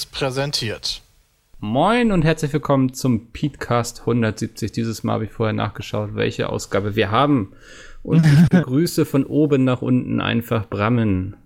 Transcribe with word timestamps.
Seriös 0.00 0.06
präsentiert. 0.06 1.02
Moin 1.58 2.12
und 2.12 2.22
herzlich 2.22 2.52
willkommen 2.52 2.94
zum 2.94 3.32
Petecast 3.32 4.00
170. 4.00 4.72
Dieses 4.72 5.02
Mal 5.02 5.14
habe 5.14 5.24
ich 5.26 5.32
vorher 5.32 5.52
nachgeschaut, 5.52 6.14
welche 6.14 6.48
Ausgabe 6.48 6.96
wir 6.96 7.10
haben. 7.10 7.52
Und 8.02 8.24
ich 8.24 8.48
begrüße 8.50 9.04
von 9.04 9.24
oben 9.24 9.64
nach 9.64 9.82
unten 9.82 10.20
einfach 10.20 10.68
Brammen. 10.68 11.36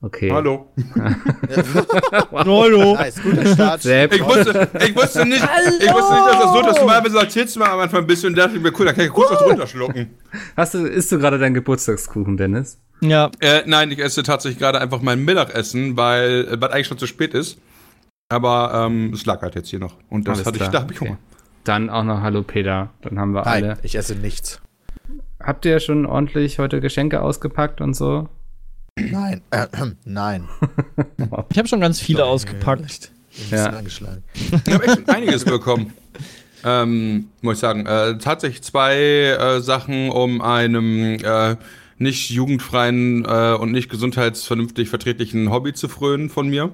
Okay. 0.00 0.30
Hallo. 0.30 0.72
Hallo. 2.32 2.94
Nice, 2.94 3.22
guter 3.22 3.46
Start. 3.46 3.84
Ich 3.84 4.24
wusste, 4.24 4.68
ich 4.86 4.94
wusste 4.94 5.26
nicht, 5.26 5.42
ich 5.42 5.92
wusste 5.92 6.14
nicht, 6.14 6.26
dass 6.26 6.38
das 6.38 6.52
so, 6.52 6.62
dass 6.62 6.78
du 6.78 6.84
mal 6.84 7.02
du 7.02 7.58
mal 7.58 7.70
am 7.70 7.80
Anfang 7.80 8.00
ein 8.02 8.06
bisschen 8.06 8.28
und 8.30 8.38
dachte 8.38 8.56
ich 8.56 8.62
mir, 8.62 8.72
cool, 8.78 8.86
da 8.86 8.92
kann 8.92 9.06
ich 9.06 9.12
kurz 9.12 9.32
was 9.32 9.42
runterschlucken. 9.42 10.10
Hast 10.56 10.74
du, 10.74 10.86
isst 10.86 11.10
du 11.10 11.18
gerade 11.18 11.38
deinen 11.38 11.54
Geburtstagskuchen, 11.54 12.36
Dennis? 12.36 12.78
Ja, 13.00 13.30
Äh, 13.40 13.62
nein, 13.66 13.90
ich 13.90 13.98
esse 14.00 14.22
tatsächlich 14.22 14.58
gerade 14.58 14.80
einfach 14.80 15.00
mein 15.02 15.24
Mittagessen, 15.24 15.96
weil, 15.96 16.48
äh, 16.50 16.60
weil 16.60 16.70
eigentlich 16.72 16.86
schon 16.88 16.98
zu 16.98 17.06
spät 17.06 17.34
ist. 17.34 17.58
Aber 18.30 18.72
ähm, 18.86 19.12
es 19.14 19.24
lag 19.24 19.40
halt 19.42 19.54
jetzt 19.54 19.68
hier 19.70 19.78
noch. 19.78 19.96
Und 20.10 20.28
das 20.28 20.38
Alles 20.38 20.46
hatte 20.46 20.56
ich, 20.56 20.62
klar, 20.62 20.72
da 20.72 20.80
hab 20.82 20.90
ich 20.90 21.00
okay. 21.00 21.08
Hunger. 21.10 21.18
Dann 21.64 21.90
auch 21.90 22.04
noch 22.04 22.20
Hallo 22.22 22.42
Peter. 22.42 22.90
Dann 23.02 23.18
haben 23.18 23.32
wir 23.32 23.42
Nein, 23.44 23.64
alle. 23.64 23.78
ich 23.82 23.94
esse 23.94 24.14
nichts. 24.14 24.60
Habt 25.40 25.64
ihr 25.64 25.80
schon 25.80 26.04
ordentlich 26.06 26.58
heute 26.58 26.80
Geschenke 26.80 27.22
ausgepackt 27.22 27.80
und 27.80 27.94
so? 27.94 28.28
Nein, 28.98 29.40
äh, 29.50 29.66
nein. 30.04 30.48
ich 31.50 31.58
habe 31.58 31.68
schon 31.68 31.80
ganz 31.80 32.00
viele 32.00 32.24
ausgepackt. 32.24 33.10
Ich 33.30 33.48
bin 33.50 33.58
ein 33.58 33.58
Ja. 33.58 33.64
bisschen 33.64 33.78
angeschlagen. 33.78 34.24
Ich 34.66 34.74
habe 34.74 34.84
echt 34.84 34.94
schon 34.96 35.08
einiges 35.08 35.44
bekommen. 35.44 35.92
Ähm, 36.64 37.28
muss 37.40 37.54
ich 37.54 37.60
sagen. 37.60 37.86
Äh, 37.86 38.18
tatsächlich 38.18 38.62
zwei 38.62 38.96
äh, 38.96 39.60
Sachen, 39.60 40.10
um 40.10 40.40
einem 40.42 41.14
äh, 41.22 41.56
nicht 41.98 42.30
jugendfreien 42.30 43.24
äh, 43.24 43.54
und 43.58 43.72
nicht 43.72 43.88
gesundheitsvernünftig 43.90 44.88
verträglichen 44.88 45.50
Hobby 45.50 45.72
zu 45.72 45.88
frönen 45.88 46.30
von 46.30 46.48
mir. 46.48 46.72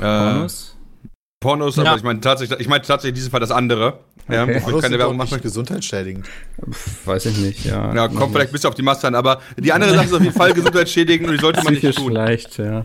Äh, 0.00 0.02
Pornos? 0.04 0.74
Pornos, 1.40 1.76
Ja. 1.76 1.84
aber 1.84 1.96
ich 1.96 2.02
meine 2.02 2.20
tatsächlich, 2.20 2.58
ich 2.60 2.68
meine 2.68 2.82
tatsächlich 2.82 3.10
in 3.10 3.14
diesem 3.16 3.30
Fall 3.30 3.40
das 3.40 3.50
andere. 3.52 4.00
Ja, 4.28 4.42
Okay. 4.42 4.56
ich 4.58 4.62
Pornos 4.64 4.82
keine 4.82 4.98
Werbung 4.98 5.16
machen. 5.16 5.34
nicht 5.34 5.42
gesundheitsschädigend. 5.42 6.26
Pff, 6.70 7.06
weiß 7.06 7.26
ich 7.26 7.38
nicht, 7.38 7.64
ja. 7.64 7.94
Ja, 7.94 8.08
kommt 8.08 8.32
vielleicht 8.32 8.50
ein 8.50 8.52
bisschen 8.52 8.68
auf 8.68 8.74
die 8.74 8.82
Masse 8.82 9.06
an, 9.06 9.14
aber 9.14 9.40
die 9.56 9.72
andere 9.72 9.94
Sache 9.94 10.06
ist 10.06 10.12
auf 10.12 10.22
jeden 10.22 10.34
Fall 10.34 10.52
gesundheitsschädigend 10.52 11.28
und 11.28 11.34
die 11.36 11.40
sollte 11.40 11.62
man 11.62 11.72
nicht 11.72 11.80
Psychisch 11.82 11.96
tun. 12.02 12.12
leicht, 12.12 12.58
ja. 12.58 12.82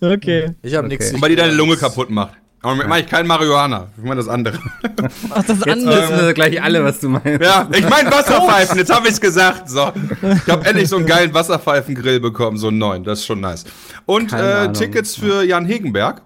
Okay. 0.00 0.54
Ich 0.62 0.74
habe 0.74 0.86
Okay. 0.86 0.96
nichts. 0.96 1.12
Und 1.12 1.22
weil 1.22 1.30
die 1.30 1.36
deine 1.36 1.52
Lunge 1.54 1.76
kaputt 1.76 2.10
macht. 2.10 2.34
Aber 2.66 2.74
damit 2.74 2.88
meine 2.88 3.04
ich 3.04 3.08
kein 3.08 3.28
Marihuana. 3.28 3.86
Ich 3.96 4.02
meine 4.02 4.16
das 4.16 4.26
andere. 4.26 4.58
Ach, 5.30 5.44
das 5.44 5.58
Jetzt 5.60 5.68
andere. 5.68 6.02
wissen 6.02 6.26
wir 6.26 6.34
gleich 6.34 6.60
alle, 6.60 6.82
was 6.82 6.98
du 6.98 7.10
meinst. 7.10 7.40
Ja, 7.40 7.68
ich 7.72 7.88
meine 7.88 8.10
Wasserpfeifen, 8.10 8.76
jetzt 8.78 8.92
habe 8.92 9.06
ich's 9.08 9.20
gesagt. 9.20 9.70
So. 9.70 9.92
Ich 10.22 10.52
habe 10.52 10.66
endlich 10.66 10.88
so 10.88 10.96
einen 10.96 11.06
geilen 11.06 11.32
Wasserpfeifengrill 11.32 12.18
bekommen, 12.18 12.56
so 12.58 12.68
einen 12.68 12.78
neuen. 12.78 13.04
Das 13.04 13.20
ist 13.20 13.26
schon 13.26 13.40
nice. 13.40 13.64
Und 14.04 14.32
äh. 14.32 14.72
Tickets 14.72 15.14
für 15.14 15.44
Jan 15.44 15.64
Hegenberg, 15.64 16.22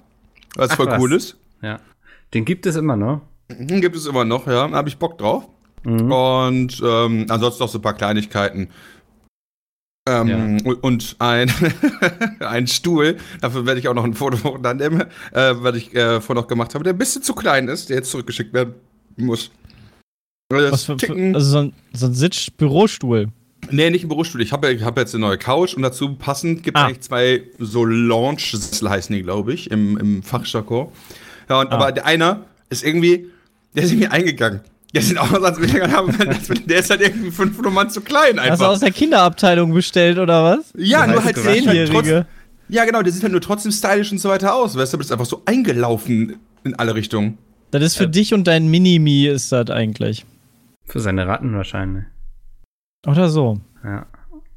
was 0.57 0.71
Ach, 0.71 0.77
voll 0.77 0.87
was. 0.87 0.99
cool 0.99 1.13
ist. 1.13 1.37
Ja. 1.61 1.79
Den 2.33 2.47
gibt 2.47 2.65
es 2.65 2.77
immer 2.77 2.97
noch. 2.97 3.21
Mhm, 3.49 3.83
Gibt 3.83 3.97
es 3.97 4.07
immer 4.07 4.25
noch, 4.25 4.47
ja. 4.47 4.67
Da 4.67 4.77
habe 4.77 4.89
ich 4.89 4.97
Bock 4.97 5.19
drauf. 5.19 5.47
Mhm. 5.83 6.11
Und 6.11 6.83
ähm, 6.83 7.27
ansonsten 7.29 7.63
noch 7.63 7.69
so 7.69 7.79
ein 7.79 7.83
paar 7.83 7.95
Kleinigkeiten. 7.95 8.69
Ähm, 10.11 10.59
und- 10.65 10.83
Und 10.83 11.17
ein, 11.19 11.53
ein 12.41 12.67
Stuhl, 12.67 13.17
dafür 13.41 13.67
werde 13.67 13.81
ich 13.81 13.89
auch 13.89 13.95
noch 13.95 14.05
ein 14.05 14.15
Foto 14.15 14.59
dann 14.63 14.79
nehmen, 14.79 15.03
äh, 15.33 15.55
weil 15.57 15.77
ich 15.77 15.95
äh, 15.95 16.21
vorher 16.21 16.43
noch 16.43 16.49
gemacht 16.49 16.75
habe, 16.75 16.85
der 16.85 16.93
ein 16.95 16.99
bisschen 16.99 17.23
zu 17.23 17.35
klein 17.35 17.69
ist, 17.69 17.89
der 17.91 17.97
jetzt 17.99 18.11
zurückgeschickt 18.11 18.53
werden 18.53 18.75
muss. 19.17 19.51
Was 20.53 20.85
für, 20.85 20.99
für, 20.99 21.13
also 21.35 21.41
so 21.51 21.59
ein, 21.59 21.73
so 21.93 22.07
ein 22.07 22.15
Sitz-Bürostuhl. 22.15 23.29
nee, 23.71 23.91
nicht 23.91 24.05
ein 24.05 24.09
Bürostuhl. 24.09 24.41
Ich 24.43 24.53
habe 24.53 24.73
ich 24.73 24.83
hab 24.83 24.99
jetzt 24.99 25.15
eine 25.15 25.21
neue 25.27 25.39
Couch 25.39 25.75
und 25.75 25.83
dazu 25.83 26.15
passend 26.17 26.63
gibt 26.65 26.77
es 26.77 26.83
Ah. 26.83 26.87
eigentlich 26.87 27.01
zwei 27.03 27.43
so 27.59 27.85
Launch-Sessel 27.85 28.91
heißen 28.91 29.15
die, 29.15 29.23
glaube 29.23 29.53
ich, 29.53 29.71
im, 29.71 29.97
im 29.97 30.23
Fachjargon. 30.25 30.89
Ja, 31.49 31.61
und, 31.61 31.69
Ah. 31.71 31.77
aber 31.77 31.93
der 31.93 32.05
einer 32.07 32.47
ist 32.69 32.83
irgendwie, 32.85 33.27
der 33.77 33.85
ist 33.85 33.91
irgendwie 33.93 34.09
eingegangen. 34.09 34.61
Der 34.95 35.03
sieht 35.03 35.19
aus, 35.19 35.33
als 35.43 35.59
würde 35.61 35.81
er 35.81 35.93
haben, 35.93 36.13
der 36.67 36.79
ist 36.81 36.91
halt 36.91 37.01
irgendwie 37.01 37.31
fünf 37.31 37.61
Nummern 37.63 37.91
zu 37.91 38.01
klein 38.01 38.39
Hast 38.39 38.47
du 38.47 38.53
einfach. 38.53 38.69
aus 38.69 38.81
der 38.81 38.91
Kinderabteilung 38.91 39.73
bestellt 39.73 40.19
oder 40.19 40.43
was? 40.43 40.73
Ja, 40.77 41.07
nur 41.07 41.23
halt, 41.25 41.37
sieht 41.37 41.47
halt 41.47 41.57
trotzdem, 41.65 41.65
Zehnjährige. 41.65 42.27
ja 42.69 42.85
genau, 42.85 43.03
der 43.03 43.13
sieht 43.13 43.23
halt 43.23 43.33
nur 43.33 43.41
trotzdem 43.41 43.71
stylisch 43.71 44.11
und 44.11 44.19
so 44.19 44.29
weiter 44.29 44.55
aus, 44.55 44.77
weißt 44.77 44.93
du, 44.93 44.97
aber 44.97 45.03
das 45.03 45.07
ist 45.09 45.13
einfach 45.13 45.27
so 45.27 45.43
eingelaufen 45.47 46.37
in 46.65 46.75
alle 46.75 46.95
Richtungen. 46.97 47.39
Das 47.71 47.83
ist 47.85 47.97
für 47.97 48.05
Äh. 48.05 48.11
dich 48.11 48.35
und 48.35 48.49
dein 48.49 48.69
Minimi 48.69 49.27
ist 49.27 49.53
das 49.53 49.71
eigentlich. 49.71 50.27
Für 50.87 50.99
seine 50.99 51.25
Ratten 51.27 51.55
wahrscheinlich. 51.55 52.05
Oder 53.07 53.29
so. 53.29 53.61
Ja. 53.85 54.07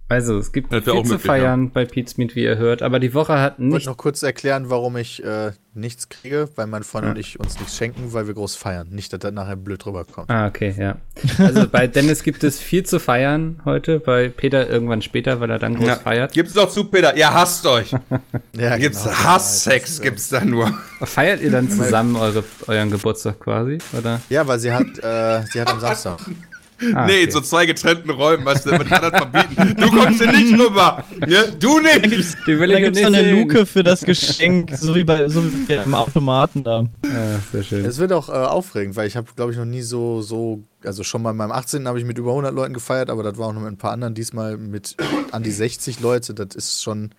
Also, 0.09 0.37
es 0.37 0.51
gibt 0.51 0.69
viel 0.69 0.79
auch 0.81 1.03
zu 1.03 1.13
möglich, 1.13 1.21
feiern 1.21 1.71
bei 1.71 1.85
Pete's 1.85 2.17
Meat, 2.17 2.35
wie 2.35 2.43
ihr 2.43 2.57
hört, 2.57 2.81
aber 2.83 2.99
die 2.99 3.13
Woche 3.13 3.39
hat 3.39 3.53
Ich 3.57 3.63
wollte 3.63 3.75
nicht. 3.77 3.87
noch 3.87 3.97
kurz 3.97 4.21
erklären, 4.21 4.69
warum 4.69 4.95
ich 4.97 5.23
äh, 5.23 5.53
nichts 5.73 6.07
kriege, 6.09 6.49
weil 6.55 6.67
mein 6.67 6.83
Freund 6.83 7.05
Ja. 7.05 7.11
und 7.11 7.17
ich 7.17 7.39
uns 7.39 7.57
nichts 7.57 7.75
schenken, 7.77 8.13
weil 8.13 8.27
wir 8.27 8.35
groß 8.35 8.55
feiern. 8.55 8.89
Nicht, 8.91 9.11
dass 9.13 9.21
das 9.21 9.31
nachher 9.31 9.55
blöd 9.55 9.83
rüberkommt. 9.85 10.29
Ah, 10.29 10.45
okay, 10.47 10.75
ja. 10.77 10.97
Also 11.39 11.67
bei 11.67 11.87
Dennis 11.87 12.21
gibt 12.21 12.43
es 12.43 12.59
viel 12.59 12.83
zu 12.85 12.99
feiern 12.99 13.61
heute, 13.65 13.99
bei 13.99 14.29
Peter 14.29 14.69
irgendwann 14.69 15.01
später, 15.01 15.39
weil 15.39 15.49
er 15.49 15.57
dann 15.57 15.75
groß 15.75 15.87
Ja. 15.87 15.95
feiert. 15.95 16.33
Gibt's 16.33 16.53
doch 16.53 16.69
zu, 16.69 16.83
Peter. 16.85 17.15
Ihr 17.15 17.33
hasst 17.33 17.65
euch. 17.65 17.91
Ja, 18.55 18.77
Gibt's 18.77 19.03
genau. 19.03 19.15
Hasssex, 19.15 19.89
Das, 19.95 19.99
äh, 19.99 20.03
gibt's 20.03 20.29
da 20.29 20.45
nur. 20.45 20.71
Feiert 21.01 21.41
ihr 21.41 21.49
dann 21.49 21.69
zusammen 21.71 22.15
eure, 22.15 22.43
euren 22.67 22.91
Geburtstag 22.91 23.39
quasi? 23.39 23.79
Oder? 23.97 24.21
Ja, 24.29 24.45
weil 24.47 24.59
sie 24.59 24.71
hat, 24.71 24.99
äh, 24.99 25.43
sie 25.51 25.59
hat 25.59 25.71
am 25.71 25.79
Samstag. 25.79 26.19
Ah, 26.93 27.05
nee, 27.05 27.13
okay. 27.13 27.23
in 27.23 27.31
so 27.31 27.41
zwei 27.41 27.65
getrennten 27.65 28.09
Räumen, 28.09 28.45
weißt 28.45 28.65
du, 28.65 28.71
man 28.71 28.85
kann 28.87 29.01
das 29.01 29.11
verbieten. 29.11 29.75
Du 29.79 29.89
kommst 29.89 30.21
hier 30.21 30.31
nicht 30.31 30.59
rüber. 30.59 31.03
Ja, 31.27 31.43
du 31.47 31.79
nicht. 31.79 32.37
Die 32.47 32.59
will 32.59 32.69
Da 32.69 32.79
nicht 32.79 33.01
noch 33.01 33.07
eine 33.07 33.23
sehen. 33.23 33.39
Luke 33.39 33.65
für 33.65 33.83
das 33.83 34.01
Geschenk, 34.01 34.71
so 34.75 34.95
wie 34.95 35.03
bei 35.03 35.27
so 35.29 35.43
wie 35.43 35.73
im 35.73 35.93
Automaten 35.93 36.63
da. 36.63 36.87
Ja, 37.05 37.39
sehr 37.51 37.63
schön. 37.63 37.85
Es 37.85 37.97
wird 37.99 38.11
auch 38.13 38.29
äh, 38.29 38.33
aufregend, 38.33 38.95
weil 38.95 39.07
ich 39.07 39.15
habe, 39.15 39.27
glaube 39.35 39.51
ich, 39.51 39.57
noch 39.57 39.65
nie 39.65 39.81
so, 39.81 40.21
so, 40.21 40.63
also 40.83 41.03
schon 41.03 41.21
mal 41.21 41.31
in 41.31 41.37
meinem 41.37 41.51
18. 41.51 41.87
habe 41.87 41.99
ich 41.99 42.05
mit 42.05 42.17
über 42.17 42.31
100 42.31 42.53
Leuten 42.53 42.73
gefeiert, 42.73 43.09
aber 43.09 43.23
das 43.23 43.37
war 43.37 43.47
auch 43.47 43.53
noch 43.53 43.61
mit 43.61 43.71
ein 43.71 43.77
paar 43.77 43.91
anderen. 43.91 44.13
Diesmal 44.15 44.57
mit 44.57 44.95
an 45.31 45.43
die 45.43 45.51
60 45.51 45.99
Leute, 45.99 46.33
das 46.33 46.55
ist 46.55 46.83
schon 46.83 47.11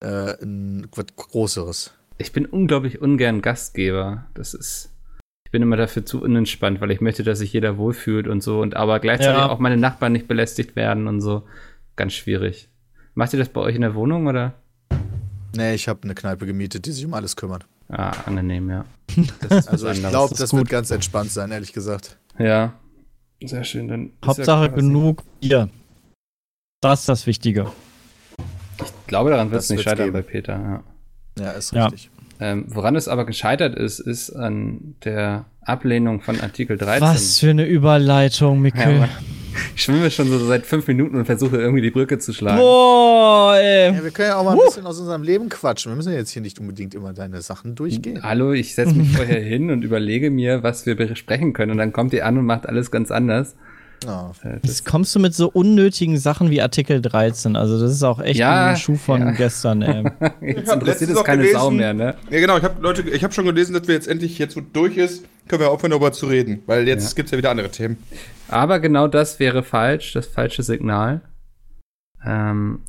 äh, 0.00 0.34
ein 0.42 0.86
was 0.94 1.06
Größeres. 1.16 1.92
Ich 2.18 2.32
bin 2.32 2.46
unglaublich 2.46 3.00
ungern 3.00 3.42
Gastgeber. 3.42 4.26
Das 4.34 4.54
ist. 4.54 4.90
Ich 5.54 5.56
bin 5.56 5.62
immer 5.62 5.76
dafür 5.76 6.04
zu 6.04 6.20
unentspannt, 6.20 6.80
weil 6.80 6.90
ich 6.90 7.00
möchte, 7.00 7.22
dass 7.22 7.38
sich 7.38 7.52
jeder 7.52 7.78
wohlfühlt 7.78 8.26
und 8.26 8.42
so. 8.42 8.60
Und 8.60 8.74
aber 8.74 8.98
gleichzeitig 8.98 9.38
Ja. 9.38 9.50
auch 9.50 9.60
meine 9.60 9.76
Nachbarn 9.76 10.10
nicht 10.10 10.26
belästigt 10.26 10.74
werden 10.74 11.06
und 11.06 11.20
so. 11.20 11.44
Ganz 11.94 12.12
schwierig. 12.14 12.68
Macht 13.14 13.32
ihr 13.34 13.38
das 13.38 13.50
bei 13.50 13.60
euch 13.60 13.76
in 13.76 13.82
der 13.82 13.94
Wohnung 13.94 14.26
oder? 14.26 14.54
Nee, 15.54 15.74
ich 15.74 15.86
habe 15.86 16.00
eine 16.02 16.16
Kneipe 16.16 16.44
gemietet, 16.46 16.86
die 16.86 16.90
sich 16.90 17.06
um 17.06 17.14
alles 17.14 17.36
kümmert. 17.36 17.66
Ah, 17.88 18.10
angenehm, 18.26 18.68
ja. 18.68 18.84
Also 19.68 19.88
ich 19.90 20.00
glaube, 20.04 20.34
das 20.36 20.50
gut. 20.50 20.58
wird 20.58 20.70
ganz 20.70 20.90
entspannt 20.90 21.30
sein, 21.30 21.52
ehrlich 21.52 21.72
gesagt. 21.72 22.18
Ja. 22.36 22.72
Sehr 23.44 23.62
schön. 23.62 23.86
Dann 23.86 24.10
Hauptsache 24.26 24.62
ja 24.66 24.72
genug 24.72 25.22
Bier. 25.40 25.68
Das 26.80 26.98
ist 27.00 27.08
das 27.08 27.28
Wichtige. 27.28 27.70
Ich 28.84 29.06
glaube, 29.06 29.30
daran 29.30 29.52
wird 29.52 29.60
es 29.62 29.68
Das 29.68 29.76
nicht 29.76 29.84
scheitern 29.84 30.06
geben. 30.06 30.14
bei 30.14 30.22
Peter. 30.22 30.82
Ja. 31.38 31.44
Ja, 31.44 31.50
ist 31.52 31.72
Ja. 31.72 31.90
Ähm, 32.40 32.64
woran 32.68 32.96
es 32.96 33.08
aber 33.08 33.24
gescheitert 33.26 33.74
ist, 33.76 34.00
ist 34.00 34.30
an 34.30 34.94
der 35.04 35.44
Ablehnung 35.62 36.20
von 36.20 36.40
Artikel 36.40 36.76
13. 36.76 37.02
Was 37.02 37.38
für 37.38 37.50
eine 37.50 37.64
Überleitung, 37.66 38.56
Ja, 38.56 38.60
Mikkel. 38.62 38.98
Mann. 39.00 39.08
ich 39.76 39.82
schwimme 39.84 40.10
schon 40.10 40.28
so 40.28 40.44
seit 40.46 40.66
fünf 40.66 40.86
Minuten 40.88 41.14
und 41.16 41.26
versuche 41.26 41.56
irgendwie 41.56 41.80
die 41.80 41.90
Brücke 41.92 42.18
zu 42.18 42.32
schlagen. 42.32 42.58
Boah, 42.58 43.56
ey. 43.56 43.94
Ja, 43.94 44.02
wir 44.04 44.10
können 44.10 44.28
ja 44.28 44.36
auch 44.36 44.44
mal 44.44 44.52
ein 44.52 44.58
bisschen 44.64 44.84
aus 44.84 44.98
unserem 44.98 45.22
Leben 45.22 45.48
quatschen. 45.48 45.92
Wir 45.92 45.96
müssen 45.96 46.12
ja 46.12 46.18
jetzt 46.18 46.30
hier 46.30 46.42
nicht 46.42 46.58
unbedingt 46.58 46.94
immer 46.94 47.12
deine 47.12 47.40
Sachen 47.40 47.74
durchgehen. 47.76 48.22
Hallo, 48.22 48.52
ich 48.52 48.74
setze 48.74 48.94
mich 48.94 49.10
vorher 49.16 49.40
hin 49.40 49.70
und 49.70 49.84
überlege 49.84 50.30
mir, 50.30 50.62
was 50.64 50.86
wir 50.86 50.96
besprechen 50.96 51.52
können. 51.52 51.70
Und 51.70 51.78
dann 51.78 51.92
kommt 51.92 52.12
ihr 52.12 52.26
an 52.26 52.36
und 52.36 52.46
macht 52.46 52.66
alles 52.68 52.90
ganz 52.90 53.10
anders. 53.12 53.54
Ja. 54.04 54.32
Äh, 54.42 54.58
Das, 54.62 54.70
Jetzt 54.70 54.84
kommst 54.84 55.14
du 55.14 55.18
mit 55.20 55.34
so 55.34 55.48
unnötigen 55.50 56.16
Sachen 56.18 56.50
wie 56.50 56.60
Artikel 56.62 57.00
13. 57.00 57.56
Also, 57.56 57.80
das 57.80 57.90
ist 57.92 58.02
auch 58.02 58.20
echt 58.20 58.38
Ja, 58.38 58.66
ein 58.68 58.76
Schuh 58.76 58.96
von 58.96 59.20
ja. 59.20 59.30
gestern, 59.32 59.82
ey. 59.82 60.04
jetzt 60.40 60.72
interessiert 60.72 61.10
es 61.10 61.24
keine 61.24 61.42
gelesen- 61.42 61.58
Sau 61.60 61.70
mehr, 61.70 61.94
ne? 61.94 62.16
Ja, 62.30 62.40
genau, 62.40 62.56
ich 62.58 62.64
habe 62.64 62.80
Leute, 62.82 63.02
ich 63.08 63.22
habe 63.24 63.32
schon 63.32 63.44
gelesen, 63.46 63.72
dass 63.74 63.86
wir 63.88 63.94
jetzt 63.94 64.08
endlich, 64.08 64.38
jetzt 64.38 64.56
wo 64.56 64.60
durch 64.60 64.96
ist, 64.96 65.24
können 65.48 65.60
wir 65.62 65.70
aufhören, 65.70 65.90
darüber 65.90 66.12
zu 66.12 66.26
reden. 66.26 66.62
Weil 66.66 66.86
jetzt 66.88 67.10
Ja. 67.12 67.14
gibt's 67.16 67.30
ja 67.32 67.38
wieder 67.38 67.50
andere 67.50 67.70
Themen. 67.70 67.96
Aber 68.48 68.80
genau 68.80 69.08
das 69.08 69.38
wäre 69.40 69.62
falsch, 69.62 70.12
das 70.12 70.26
falsche 70.26 70.62
Signal. 70.62 71.20
Ähm, 72.24 72.80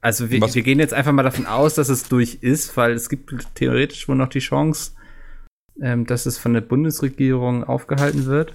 also 0.00 0.30
wir, 0.30 0.40
wir 0.40 0.62
gehen 0.62 0.78
jetzt 0.78 0.94
einfach 0.94 1.12
mal 1.12 1.22
davon 1.22 1.46
aus, 1.46 1.74
dass 1.74 1.88
es 1.88 2.08
durch 2.08 2.38
ist, 2.42 2.76
weil 2.76 2.92
es 2.92 3.08
gibt 3.08 3.34
theoretisch 3.54 4.08
wohl 4.08 4.16
noch 4.16 4.28
die 4.28 4.38
Chance, 4.38 4.92
ähm, 5.82 6.06
dass 6.06 6.26
es 6.26 6.38
von 6.38 6.54
der 6.54 6.60
Bundesregierung 6.60 7.64
aufgehalten 7.64 8.26
wird. 8.26 8.52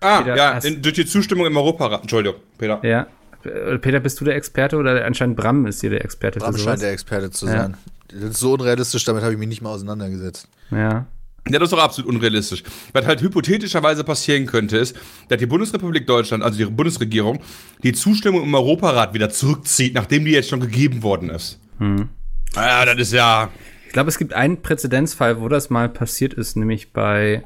Ah, 0.00 0.22
Peter, 0.22 0.36
ja, 0.36 0.54
hast- 0.54 0.64
in, 0.64 0.82
durch 0.82 0.94
die 0.94 1.06
Zustimmung 1.06 1.46
im 1.46 1.56
Europarat. 1.56 2.02
Entschuldigung, 2.02 2.40
Peter. 2.58 2.80
Ja. 2.82 3.06
Äh, 3.44 3.78
Peter, 3.78 4.00
bist 4.00 4.20
du 4.20 4.24
der 4.24 4.34
Experte 4.36 4.76
oder 4.76 5.04
anscheinend 5.04 5.36
Bram 5.36 5.66
ist 5.66 5.80
hier 5.80 5.90
der 5.90 6.04
Experte 6.04 6.38
Bram 6.40 6.54
für 6.54 6.60
scheint 6.60 6.82
der 6.82 6.92
Experte 6.92 7.30
zu 7.30 7.46
Ja. 7.46 7.52
sein. 7.62 7.76
Das 8.08 8.30
ist 8.30 8.38
so 8.38 8.52
unrealistisch, 8.54 9.04
damit 9.04 9.22
habe 9.22 9.32
ich 9.32 9.38
mich 9.38 9.48
nicht 9.48 9.62
mal 9.62 9.70
auseinandergesetzt. 9.70 10.48
Ja. 10.70 11.06
Ja, 11.48 11.58
das 11.58 11.68
ist 11.68 11.72
doch 11.72 11.82
absolut 11.82 12.10
unrealistisch. 12.14 12.62
Was 12.92 13.06
halt 13.06 13.22
hypothetischerweise 13.22 14.04
passieren 14.04 14.44
könnte, 14.46 14.76
ist, 14.76 14.94
dass 15.28 15.38
die 15.38 15.46
Bundesrepublik 15.46 16.06
Deutschland, 16.06 16.42
also 16.44 16.58
die 16.58 16.66
Bundesregierung, 16.66 17.40
die 17.82 17.92
Zustimmung 17.92 18.42
im 18.42 18.54
Europarat 18.54 19.14
wieder 19.14 19.30
zurückzieht, 19.30 19.94
nachdem 19.94 20.26
die 20.26 20.32
jetzt 20.32 20.50
schon 20.50 20.60
gegeben 20.60 21.02
worden 21.02 21.30
ist. 21.30 21.58
Hm. 21.78 22.08
Ja, 22.54 22.84
das 22.84 22.98
ist 22.98 23.12
ja. 23.14 23.48
Ich 23.86 23.92
glaube, 23.94 24.10
es 24.10 24.18
gibt 24.18 24.34
einen 24.34 24.60
Präzedenzfall, 24.60 25.40
wo 25.40 25.48
das 25.48 25.70
mal 25.70 25.88
passiert 25.88 26.34
ist, 26.34 26.56
nämlich 26.56 26.92
bei 26.92 27.42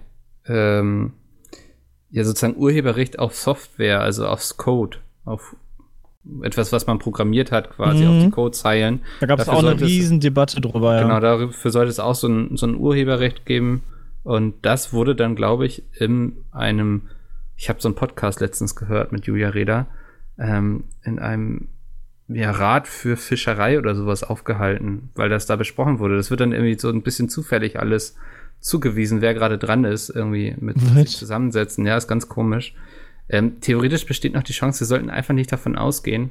ähm, 0.48 1.12
ja 2.14 2.24
sozusagen 2.24 2.56
Urheberrecht 2.56 3.18
auf 3.18 3.34
Software, 3.34 4.00
also 4.00 4.26
aufs 4.26 4.56
Code, 4.56 4.98
auf 5.24 5.56
etwas, 6.42 6.72
was 6.72 6.86
man 6.86 6.98
programmiert 6.98 7.52
hat, 7.52 7.70
quasi 7.76 8.04
Mhm. 8.04 8.10
auf 8.10 8.24
die 8.24 8.30
Codezeilen. 8.30 9.02
Da 9.20 9.26
gab 9.26 9.40
es 9.40 9.48
auch 9.48 9.58
eine 9.58 9.68
sollte 9.68 9.84
es- 9.84 9.90
Riesendebatte 9.90 10.60
drüber, 10.60 10.94
ja. 10.96 11.02
Genau, 11.02 11.20
dafür 11.20 11.70
sollte 11.70 11.90
es 11.90 12.00
auch 12.00 12.14
so 12.14 12.28
ein, 12.28 12.56
so 12.56 12.66
ein 12.66 12.76
Urheberrecht 12.76 13.44
geben. 13.44 13.82
Und 14.22 14.54
das 14.62 14.92
wurde 14.94 15.14
dann, 15.14 15.34
glaube 15.36 15.66
ich, 15.66 15.82
in 15.98 16.32
einem, 16.50 17.02
ich 17.56 17.68
habe 17.68 17.80
so 17.82 17.88
einen 17.88 17.94
Podcast 17.94 18.40
letztens 18.40 18.74
gehört 18.74 19.12
mit 19.12 19.26
Julia 19.26 19.50
Reda, 19.50 19.86
ähm, 20.38 20.84
in 21.02 21.18
einem 21.18 21.68
ja, 22.28 22.52
Rat 22.52 22.88
für 22.88 23.18
Fischerei 23.18 23.78
oder 23.78 23.94
sowas 23.94 24.22
aufgehalten, 24.24 25.10
weil 25.14 25.28
das 25.28 25.44
da 25.44 25.56
besprochen 25.56 25.98
wurde. 25.98 26.16
Das 26.16 26.30
wird 26.30 26.40
dann 26.40 26.52
irgendwie 26.52 26.78
so 26.78 26.88
ein 26.88 27.02
bisschen 27.02 27.28
zufällig 27.28 27.78
alles 27.78 28.16
zugewiesen, 28.64 29.20
wer 29.20 29.34
gerade 29.34 29.58
dran 29.58 29.84
ist, 29.84 30.08
irgendwie 30.08 30.54
mit 30.58 30.80
sich 30.80 31.16
zusammensetzen. 31.16 31.84
Ja, 31.86 31.96
ist 31.96 32.08
ganz 32.08 32.28
komisch. 32.28 32.74
Ähm, 33.28 33.60
theoretisch 33.60 34.06
besteht 34.06 34.34
noch 34.34 34.42
die 34.42 34.52
Chance, 34.52 34.80
wir 34.80 34.86
sollten 34.86 35.10
einfach 35.10 35.34
nicht 35.34 35.52
davon 35.52 35.76
ausgehen. 35.76 36.30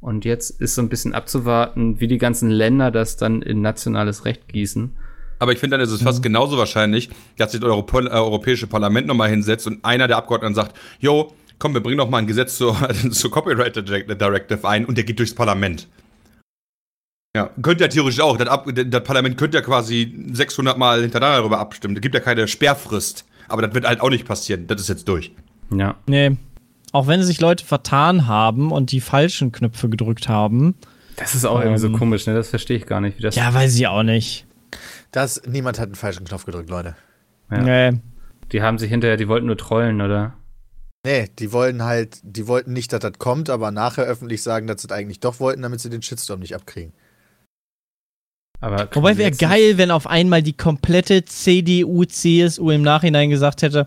Und 0.00 0.24
jetzt 0.24 0.60
ist 0.60 0.74
so 0.74 0.82
ein 0.82 0.88
bisschen 0.88 1.14
abzuwarten, 1.14 1.98
wie 1.98 2.06
die 2.06 2.18
ganzen 2.18 2.50
Länder 2.50 2.90
das 2.90 3.16
dann 3.16 3.42
in 3.42 3.60
nationales 3.60 4.24
Recht 4.24 4.48
gießen. 4.48 4.94
Aber 5.38 5.52
ich 5.52 5.58
finde, 5.58 5.76
dann 5.76 5.84
ist 5.84 5.92
es 5.92 6.02
fast 6.02 6.22
genauso 6.22 6.56
wahrscheinlich, 6.58 7.10
dass 7.38 7.52
sich 7.52 7.60
das 7.60 7.68
Europo 7.68 8.00
äh, 8.00 8.08
Europäische 8.08 8.66
Parlament 8.66 9.06
nochmal 9.06 9.30
hinsetzt 9.30 9.66
und 9.66 9.84
einer 9.84 10.06
der 10.06 10.16
Abgeordneten 10.18 10.54
sagt, 10.54 10.76
jo, 11.00 11.32
komm, 11.58 11.74
wir 11.74 11.82
bringen 11.82 11.98
doch 11.98 12.08
mal 12.08 12.18
ein 12.18 12.26
Gesetz 12.26 12.56
zur, 12.56 12.76
zur 13.10 13.30
Copyright 13.30 13.76
Directive 13.76 14.68
ein 14.68 14.84
und 14.84 14.96
der 14.96 15.04
geht 15.04 15.18
durchs 15.18 15.34
Parlament. 15.34 15.88
Ja, 17.36 17.50
könnte 17.62 17.84
ja 17.84 17.88
theoretisch 17.88 18.20
auch. 18.20 18.36
Das, 18.36 18.48
Ab 18.48 18.68
das 18.72 19.02
Parlament 19.02 19.36
könnte 19.36 19.56
ja 19.58 19.62
quasi 19.62 20.14
600 20.32 20.78
Mal 20.78 21.02
hintereinander 21.02 21.38
darüber 21.38 21.58
abstimmen. 21.58 21.94
Da 21.94 22.00
gibt 22.00 22.14
ja 22.14 22.20
keine 22.20 22.46
Sperrfrist. 22.46 23.24
Aber 23.48 23.62
das 23.62 23.74
wird 23.74 23.86
halt 23.86 24.00
auch 24.00 24.10
nicht 24.10 24.24
passieren. 24.24 24.66
Das 24.68 24.80
ist 24.80 24.88
jetzt 24.88 25.08
durch. 25.08 25.32
Ja. 25.70 25.96
Nee. 26.06 26.36
Auch 26.92 27.08
wenn 27.08 27.22
sich 27.24 27.40
Leute 27.40 27.64
vertan 27.64 28.28
haben 28.28 28.70
und 28.70 28.92
die 28.92 29.00
falschen 29.00 29.50
Knöpfe 29.50 29.88
gedrückt 29.88 30.28
haben. 30.28 30.76
Das 31.16 31.34
ist 31.34 31.44
auch 31.44 31.58
irgendwie 31.60 31.78
so 31.80 31.88
Ähm. 31.88 31.98
komisch, 31.98 32.26
ne? 32.26 32.34
Das 32.34 32.48
verstehe 32.50 32.76
ich 32.76 32.86
gar 32.86 33.00
nicht, 33.00 33.18
wie 33.18 33.22
das. 33.22 33.34
Ja, 33.34 33.52
weiß 33.52 33.74
ich 33.74 33.86
auch 33.88 34.04
nicht. 34.04 34.46
Das, 35.10 35.42
niemand 35.46 35.78
hat 35.78 35.86
einen 35.86 35.94
falschen 35.96 36.24
Knopf 36.24 36.44
gedrückt, 36.44 36.70
Leute. 36.70 36.94
Ja. 37.50 37.58
Nee. 37.90 38.00
Die 38.52 38.62
haben 38.62 38.78
sich 38.78 38.90
hinterher, 38.90 39.16
die 39.16 39.28
wollten 39.28 39.46
nur 39.46 39.56
trollen, 39.56 40.00
oder? 40.00 40.34
Nee, 41.04 41.28
die 41.38 41.52
wollten 41.52 41.82
halt, 41.82 42.18
die 42.22 42.46
wollten 42.46 42.72
nicht, 42.72 42.92
dass 42.92 43.00
das 43.00 43.18
kommt, 43.18 43.50
aber 43.50 43.70
nachher 43.70 44.04
öffentlich 44.04 44.42
sagen, 44.42 44.66
dass 44.66 44.80
sie 44.80 44.88
das 44.88 44.96
eigentlich 44.96 45.20
doch 45.20 45.38
wollten, 45.40 45.62
damit 45.62 45.80
sie 45.80 45.90
den 45.90 46.00
Shitstorm 46.02 46.40
nicht 46.40 46.54
abkriegen. 46.54 46.92
Aber 48.64 48.88
Wobei 48.94 49.18
wäre 49.18 49.30
geil, 49.30 49.76
wenn 49.76 49.90
auf 49.90 50.06
einmal 50.06 50.42
die 50.42 50.54
komplette 50.54 51.26
CDU, 51.26 52.06
CSU 52.06 52.70
im 52.70 52.80
Nachhinein 52.80 53.28
gesagt 53.28 53.60
hätte, 53.60 53.84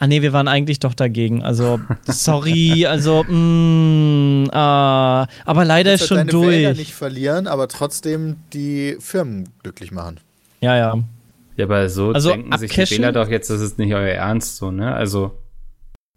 ah 0.00 0.08
nee, 0.08 0.22
wir 0.22 0.32
waren 0.32 0.48
eigentlich 0.48 0.80
doch 0.80 0.94
dagegen. 0.94 1.44
Also, 1.44 1.78
sorry, 2.08 2.84
also, 2.84 3.22
mh, 3.22 4.48
ah, 4.52 5.28
aber 5.44 5.64
leider 5.64 5.94
ist 5.94 6.08
schon 6.08 6.16
deine 6.16 6.32
Wähler 6.32 6.68
durch. 6.70 6.78
nicht 6.78 6.94
verlieren, 6.94 7.46
aber 7.46 7.68
trotzdem 7.68 8.38
die 8.52 8.96
Firmen 8.98 9.50
glücklich 9.62 9.92
machen. 9.92 10.18
Ja, 10.60 10.76
ja. 10.76 10.98
Ja, 11.56 11.66
aber 11.66 11.88
so 11.88 12.10
Also 12.10 12.30
denken 12.30 12.58
sich 12.58 12.72
die 12.72 12.80
abcashen? 12.80 12.98
Wähler 12.98 13.12
doch 13.12 13.28
jetzt, 13.28 13.50
das 13.50 13.60
ist 13.60 13.78
nicht 13.78 13.94
euer 13.94 14.14
Ernst, 14.14 14.56
so, 14.56 14.72
ne? 14.72 14.92
Also, 14.92 15.38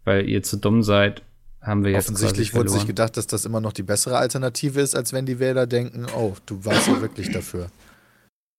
weil 0.04 0.28
ihr 0.28 0.42
zu 0.42 0.56
dumm 0.56 0.82
seid, 0.82 1.22
haben 1.66 1.84
wir 1.84 1.90
jetzt 1.90 2.06
Offensichtlich 2.06 2.54
wurde 2.54 2.68
sich 2.68 2.86
gedacht, 2.86 3.16
dass 3.16 3.26
das 3.26 3.44
immer 3.44 3.60
noch 3.60 3.72
die 3.72 3.82
bessere 3.82 4.18
Alternative 4.18 4.80
ist, 4.80 4.94
als 4.94 5.12
wenn 5.12 5.26
die 5.26 5.38
Wähler 5.40 5.66
denken, 5.66 6.06
oh, 6.16 6.34
du 6.46 6.64
warst 6.64 6.86
ja 6.86 7.00
wirklich 7.00 7.32
dafür. 7.32 7.66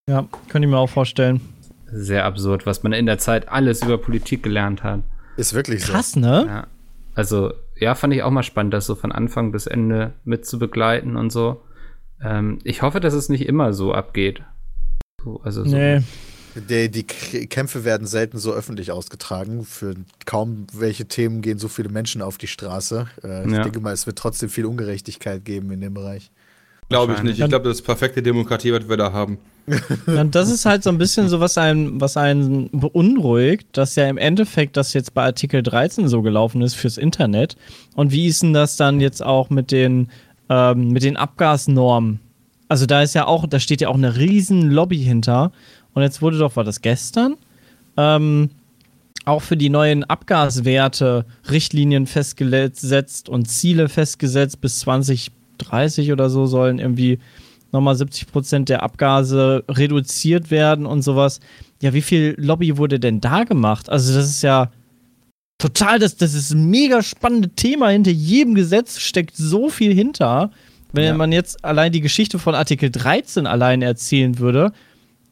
Ja, 0.08 0.26
könnte 0.48 0.66
ich 0.66 0.70
mir 0.70 0.78
auch 0.78 0.90
vorstellen. 0.90 1.40
Sehr 1.90 2.24
absurd, 2.24 2.66
was 2.66 2.82
man 2.82 2.92
in 2.92 3.06
der 3.06 3.18
Zeit 3.18 3.48
alles 3.48 3.82
über 3.82 3.98
Politik 3.98 4.42
gelernt 4.42 4.82
hat. 4.82 5.00
Ist 5.36 5.54
wirklich 5.54 5.84
so. 5.84 5.92
Krass, 5.92 6.16
ne? 6.16 6.44
Ja. 6.46 6.66
Also, 7.14 7.52
ja, 7.76 7.94
fand 7.94 8.12
ich 8.14 8.22
auch 8.22 8.30
mal 8.30 8.42
spannend, 8.42 8.74
das 8.74 8.86
so 8.86 8.94
von 8.94 9.10
Anfang 9.10 9.52
bis 9.52 9.66
Ende 9.66 10.12
mitzubegleiten 10.24 11.16
und 11.16 11.30
so. 11.30 11.62
Ähm, 12.22 12.58
ich 12.64 12.82
hoffe, 12.82 13.00
dass 13.00 13.14
es 13.14 13.28
nicht 13.28 13.46
immer 13.46 13.72
so 13.72 13.94
abgeht. 13.94 14.42
So, 15.24 15.40
also 15.42 15.64
so. 15.64 15.76
Nee. 15.76 16.02
Die, 16.68 16.90
die 16.90 17.04
Kämpfe 17.04 17.84
werden 17.84 18.06
selten 18.06 18.38
so 18.38 18.52
öffentlich 18.52 18.90
ausgetragen. 18.92 19.64
Für 19.64 19.94
kaum 20.26 20.66
welche 20.72 21.06
Themen 21.06 21.42
gehen 21.42 21.58
so 21.58 21.68
viele 21.68 21.88
Menschen 21.88 22.22
auf 22.22 22.38
die 22.38 22.46
Straße. 22.46 23.06
Äh, 23.22 23.46
Ich 23.46 23.52
Ja. 23.52 23.62
denke 23.62 23.80
mal, 23.80 23.92
es 23.92 24.06
wird 24.06 24.18
trotzdem 24.18 24.48
viel 24.48 24.66
Ungerechtigkeit 24.66 25.44
geben 25.44 25.70
in 25.72 25.80
dem 25.80 25.94
Bereich. 25.94 26.30
Glaube 26.88 27.12
ich 27.12 27.22
nicht. 27.22 27.38
Ich 27.38 27.46
glaube, 27.48 27.68
das 27.68 27.78
ist 27.78 27.82
perfekte 27.84 28.22
Demokratie, 28.22 28.72
was 28.72 28.88
wir 28.88 28.96
da 28.96 29.12
haben. 29.12 29.36
Und 30.06 30.34
das 30.34 30.50
ist 30.50 30.64
halt 30.64 30.82
so 30.82 30.88
ein 30.88 30.96
bisschen 30.96 31.28
so, 31.28 31.38
was 31.38 31.58
einen, 31.58 32.00
was 32.00 32.16
einen 32.16 32.70
beunruhigt, 32.72 33.66
dass 33.76 33.94
ja 33.96 34.08
im 34.08 34.16
Endeffekt 34.16 34.78
das 34.78 34.94
jetzt 34.94 35.12
bei 35.12 35.24
Artikel 35.24 35.62
13 35.62 36.08
so 36.08 36.22
gelaufen 36.22 36.62
ist 36.62 36.74
fürs 36.74 36.96
Internet. 36.96 37.56
Und 37.94 38.10
wie 38.10 38.26
ist 38.26 38.42
denn 38.42 38.54
das 38.54 38.76
dann 38.76 39.00
jetzt 39.00 39.22
auch 39.22 39.50
mit 39.50 39.70
den, 39.70 40.08
ähm, 40.48 40.88
mit 40.88 41.02
den 41.02 41.18
Abgasnormen? 41.18 42.20
Also 42.70 42.86
da 42.86 43.02
ist 43.02 43.14
ja 43.14 43.26
auch, 43.26 43.46
da 43.46 43.60
steht 43.60 43.80
ja 43.82 43.88
auch 43.88 43.94
eine 43.94 44.16
riesen 44.16 44.70
Lobby 44.70 44.98
hinter. 44.98 45.52
Und 45.94 46.02
jetzt 46.02 46.22
wurde 46.22 46.38
doch, 46.38 46.56
war 46.56 46.64
das 46.64 46.80
gestern? 46.82 47.36
Ähm, 47.96 48.50
auch 49.24 49.42
für 49.42 49.56
die 49.56 49.68
neuen 49.70 50.04
Abgaswerte 50.04 51.26
Richtlinien 51.50 52.06
festgesetzt 52.06 53.28
und 53.28 53.46
Ziele 53.46 53.88
festgesetzt 53.88 54.60
bis 54.60 54.80
2030 54.80 56.12
oder 56.12 56.30
so 56.30 56.46
sollen 56.46 56.78
irgendwie 56.78 57.18
nochmal 57.72 57.96
70 57.96 58.28
Prozent 58.28 58.68
der 58.70 58.82
Abgase 58.82 59.64
reduziert 59.68 60.50
werden 60.50 60.86
und 60.86 61.02
sowas. 61.02 61.40
Ja, 61.82 61.92
wie 61.92 62.00
viel 62.02 62.34
Lobby 62.38 62.78
wurde 62.78 62.98
denn 62.98 63.20
da 63.20 63.44
gemacht? 63.44 63.90
Also 63.90 64.14
das 64.14 64.26
ist 64.30 64.42
ja 64.42 64.70
total, 65.58 65.98
das, 65.98 66.16
das 66.16 66.34
ist 66.34 66.52
ein 66.52 66.70
mega 66.70 67.02
spannendes 67.02 67.50
Thema. 67.56 67.88
Hinter 67.90 68.10
jedem 68.12 68.54
Gesetz 68.54 68.98
steckt 68.98 69.36
so 69.36 69.68
viel 69.68 69.92
hinter. 69.92 70.50
Wenn 70.92 71.04
Ja. 71.04 71.14
man 71.14 71.32
jetzt 71.32 71.62
allein 71.64 71.92
die 71.92 72.00
Geschichte 72.00 72.38
von 72.38 72.54
Artikel 72.54 72.90
13 72.90 73.46
allein 73.46 73.82
erzählen 73.82 74.38
würde, 74.38 74.72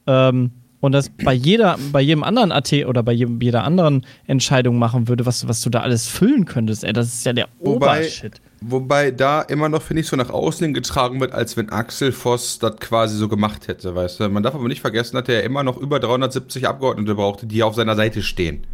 ähm, 0.07 0.51
und 0.81 0.93
das 0.93 1.11
bei 1.25 1.33
jeder, 1.33 1.79
bei 1.91 2.01
jedem 2.01 2.23
anderen 2.23 2.53
AT 2.53 2.73
oder 2.87 3.03
bei 3.03 3.13
jedem, 3.13 3.41
jeder 3.41 3.65
anderen 3.65 4.05
Entscheidung 4.27 4.79
machen 4.79 5.09
würde, 5.09 5.27
was, 5.27 5.49
was 5.49 5.61
du 5.63 5.71
da 5.71 5.81
alles 5.81 6.07
füllen 6.07 6.45
könntest, 6.45 6.85
ey, 6.85 6.93
das 6.93 7.09
ist 7.09 7.27
ja 7.27 7.33
der 7.33 7.49
Wobei- 7.61 8.01
Obershit. 8.01 8.41
Wobei 8.63 9.11
da 9.11 9.43
immer 9.43 9.69
noch, 9.69 9.83
finde 9.83 10.01
ich, 10.01 10.07
so 10.07 10.17
nach 10.17 10.31
außen 10.31 10.65
hin 10.65 10.75
getragen 10.75 11.21
wird, 11.21 11.33
als 11.33 11.57
wenn 11.57 11.69
Axel 11.71 12.11
Voss 12.13 12.59
das 12.59 12.77
quasi 12.77 13.17
so 13.17 13.29
gemacht 13.29 13.69
hätte, 13.69 13.95
weißt 13.95 14.21
du. 14.21 14.29
Man 14.29 14.43
darf 14.43 14.55
aber 14.55 14.67
nicht 14.69 14.81
vergessen, 14.81 15.17
dass 15.17 15.29
er 15.29 15.45
immer 15.45 15.63
noch 15.63 15.77
über 15.77 16.01
370 16.01 16.67
Abgeordnete 16.67 17.15
brauchte, 17.15 17.47
die 17.47 17.63
auf 17.63 17.75
seiner 17.75 17.97
Seite 17.97 18.23
stehen. 18.23 18.65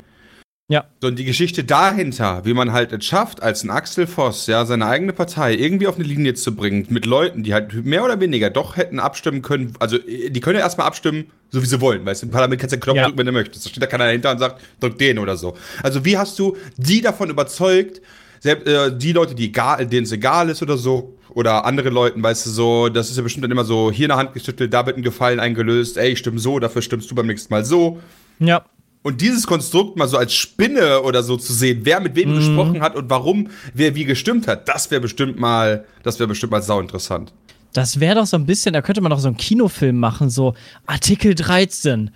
Ja. 0.69 0.85
So, 1.01 1.09
und 1.09 1.19
die 1.19 1.25
Geschichte 1.25 1.65
dahinter, 1.65 2.45
wie 2.45 2.55
man 2.55 2.73
halt 2.73 2.93
es 2.93 3.05
schafft, 3.05 3.43
als 3.43 3.63
ein 3.65 3.71
Axel 3.71 4.07
Voss, 4.07 4.47
ja, 4.47 4.65
seine 4.65 4.87
eigene 4.87 5.13
Partei 5.13 5.55
irgendwie 5.55 5.87
auf 5.87 5.97
eine 5.97 6.05
Linie 6.05 6.35
zu 6.35 6.55
bringen, 6.55 6.87
mit 6.89 7.05
Leuten, 7.05 7.43
die 7.43 7.53
halt 7.53 7.85
mehr 7.85 8.05
oder 8.05 8.21
weniger 8.21 8.49
doch 8.49 8.77
hätten 8.77 8.99
abstimmen 9.01 9.43
können, 9.43 9.75
also 9.81 9.97
äh, 9.99 10.31
die 10.31 10.41
können 10.41 10.59
ja 10.59 10.65
erstmal 10.65 10.87
abstimmen, 10.87 11.27
so 11.51 11.61
wie 11.63 11.67
sie 11.67 11.81
wollen, 11.81 12.07
weißt 12.07 12.23
du, 12.23 12.27
im 12.27 12.33
Parlament 12.33 12.61
kannst 12.61 12.73
du 12.73 12.77
den 12.79 12.83
Knopf 12.83 12.97
Ja. 12.97 13.05
drücken, 13.05 13.19
wenn 13.19 13.27
du 13.27 13.33
möchtest. 13.33 13.67
Da 13.67 13.71
steht 13.71 13.83
da 13.83 13.87
keiner 13.87 14.05
dahinter 14.07 14.31
und 14.31 14.39
sagt, 14.39 14.63
drück 14.81 14.97
den 14.99 15.19
oder 15.19 15.37
so. 15.37 15.57
Also 15.83 16.05
wie 16.05 16.17
hast 16.17 16.39
du 16.39 16.57
die 16.77 17.01
davon 17.03 17.29
überzeugt, 17.29 18.01
selbst 18.41 18.67
äh, 18.67 18.97
die 18.97 19.13
Leute, 19.13 19.35
die 19.35 19.47
egal, 19.47 19.87
denen 19.87 20.05
es 20.05 20.13
egal 20.13 20.49
ist 20.49 20.63
oder 20.63 20.77
so, 20.79 21.19
oder 21.31 21.65
andere 21.65 21.91
Leuten, 21.91 22.23
weißt 22.23 22.47
du, 22.47 22.51
so, 22.51 22.89
das 22.89 23.11
ist 23.11 23.17
ja 23.17 23.23
bestimmt 23.23 23.45
dann 23.45 23.51
immer 23.51 23.65
so, 23.65 23.91
hier 23.91 24.05
in 24.07 24.11
der 24.11 24.19
Hand 24.19 24.33
geschüttelt, 24.33 24.73
da 24.73 24.87
wird 24.87 24.97
ein 24.97 25.03
Gefallen 25.03 25.41
eingelöst, 25.41 25.97
ey, 25.97 26.11
ich 26.13 26.19
stimme 26.19 26.39
so, 26.39 26.59
dafür 26.59 26.83
stimmst 26.83 27.11
du 27.11 27.15
beim 27.15 27.27
nächsten 27.27 27.53
Mal 27.53 27.65
so. 27.65 28.01
Ja. 28.39 28.65
Und 29.03 29.21
dieses 29.21 29.47
Konstrukt 29.47 29.97
mal 29.97 30.07
so 30.07 30.17
als 30.17 30.33
Spinne 30.33 31.03
oder 31.03 31.23
so 31.23 31.37
zu 31.37 31.53
sehen, 31.53 31.81
wer 31.83 32.01
mit 32.01 32.15
wem 32.15 32.35
gesprochen 32.35 32.81
hat 32.81 32.95
und 32.95 33.11
warum 33.11 33.49
wer 33.75 33.95
wie 33.97 34.05
gestimmt 34.05 34.47
hat, 34.47 34.69
das 34.69 34.91
wäre 34.91 35.01
bestimmt 35.01 35.39
mal, 35.39 35.85
das 36.05 36.21
wäre 36.21 36.29
bestimmt 36.29 36.53
mal 36.53 36.63
sau 36.63 36.81
interessant. 36.81 37.33
Das 37.73 37.99
wäre 37.99 38.17
doch 38.17 38.27
so 38.27 38.37
ein 38.37 38.47
bisschen, 38.47 38.75
da 38.75 38.83
könnte 38.83 39.01
man 39.01 39.11
doch 39.11 39.19
so 39.19 39.29
einen 39.29 39.37
Kinofilm 39.37 39.99
machen, 39.99 40.31
so 40.31 40.55
Artikel 40.87 41.35
13. 41.35 42.11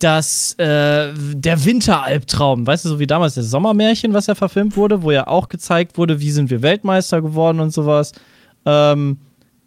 Das, 0.00 0.54
äh, 0.58 1.12
der 1.14 1.64
Winteralbtraum, 1.64 2.66
weißt 2.66 2.84
du, 2.84 2.88
so 2.90 2.98
wie 2.98 3.06
damals 3.06 3.34
das 3.34 3.48
Sommermärchen, 3.48 4.12
was 4.12 4.26
ja 4.26 4.34
verfilmt 4.34 4.76
wurde, 4.76 5.02
wo 5.02 5.12
ja 5.12 5.28
auch 5.28 5.48
gezeigt 5.48 5.96
wurde, 5.96 6.20
wie 6.20 6.32
sind 6.32 6.50
wir 6.50 6.62
Weltmeister 6.62 7.22
geworden 7.22 7.60
und 7.60 7.72
sowas. 7.72 8.12
Ähm, 8.66 9.18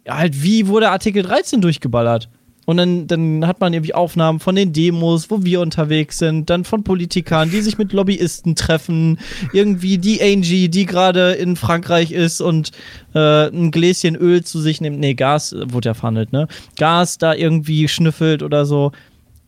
halt, 0.06 0.42
wie 0.42 0.66
wurde 0.66 0.90
Artikel 0.90 1.22
13 1.22 1.60
durchgeballert? 1.60 2.28
Und 2.68 2.76
dann, 2.76 3.06
dann 3.06 3.46
hat 3.46 3.62
man 3.62 3.72
irgendwie 3.72 3.94
Aufnahmen 3.94 4.40
von 4.40 4.54
den 4.54 4.74
Demos, 4.74 5.30
wo 5.30 5.42
wir 5.42 5.62
unterwegs 5.62 6.18
sind, 6.18 6.50
dann 6.50 6.64
von 6.64 6.84
Politikern, 6.84 7.50
die 7.50 7.62
sich 7.62 7.78
mit 7.78 7.94
Lobbyisten 7.94 8.56
treffen, 8.56 9.18
irgendwie 9.54 9.96
die 9.96 10.20
Angie, 10.20 10.68
die 10.68 10.84
gerade 10.84 11.32
in 11.32 11.56
Frankreich 11.56 12.12
ist 12.12 12.42
und 12.42 12.72
äh, 13.14 13.48
ein 13.48 13.70
Gläschen 13.70 14.16
Öl 14.16 14.44
zu 14.44 14.60
sich 14.60 14.82
nimmt. 14.82 15.00
Nee, 15.00 15.14
Gas 15.14 15.54
äh, 15.54 15.72
wurde 15.72 15.88
ja 15.88 15.94
verhandelt, 15.94 16.34
ne? 16.34 16.46
Gas 16.76 17.16
da 17.16 17.32
irgendwie 17.32 17.88
schnüffelt 17.88 18.42
oder 18.42 18.66
so. 18.66 18.92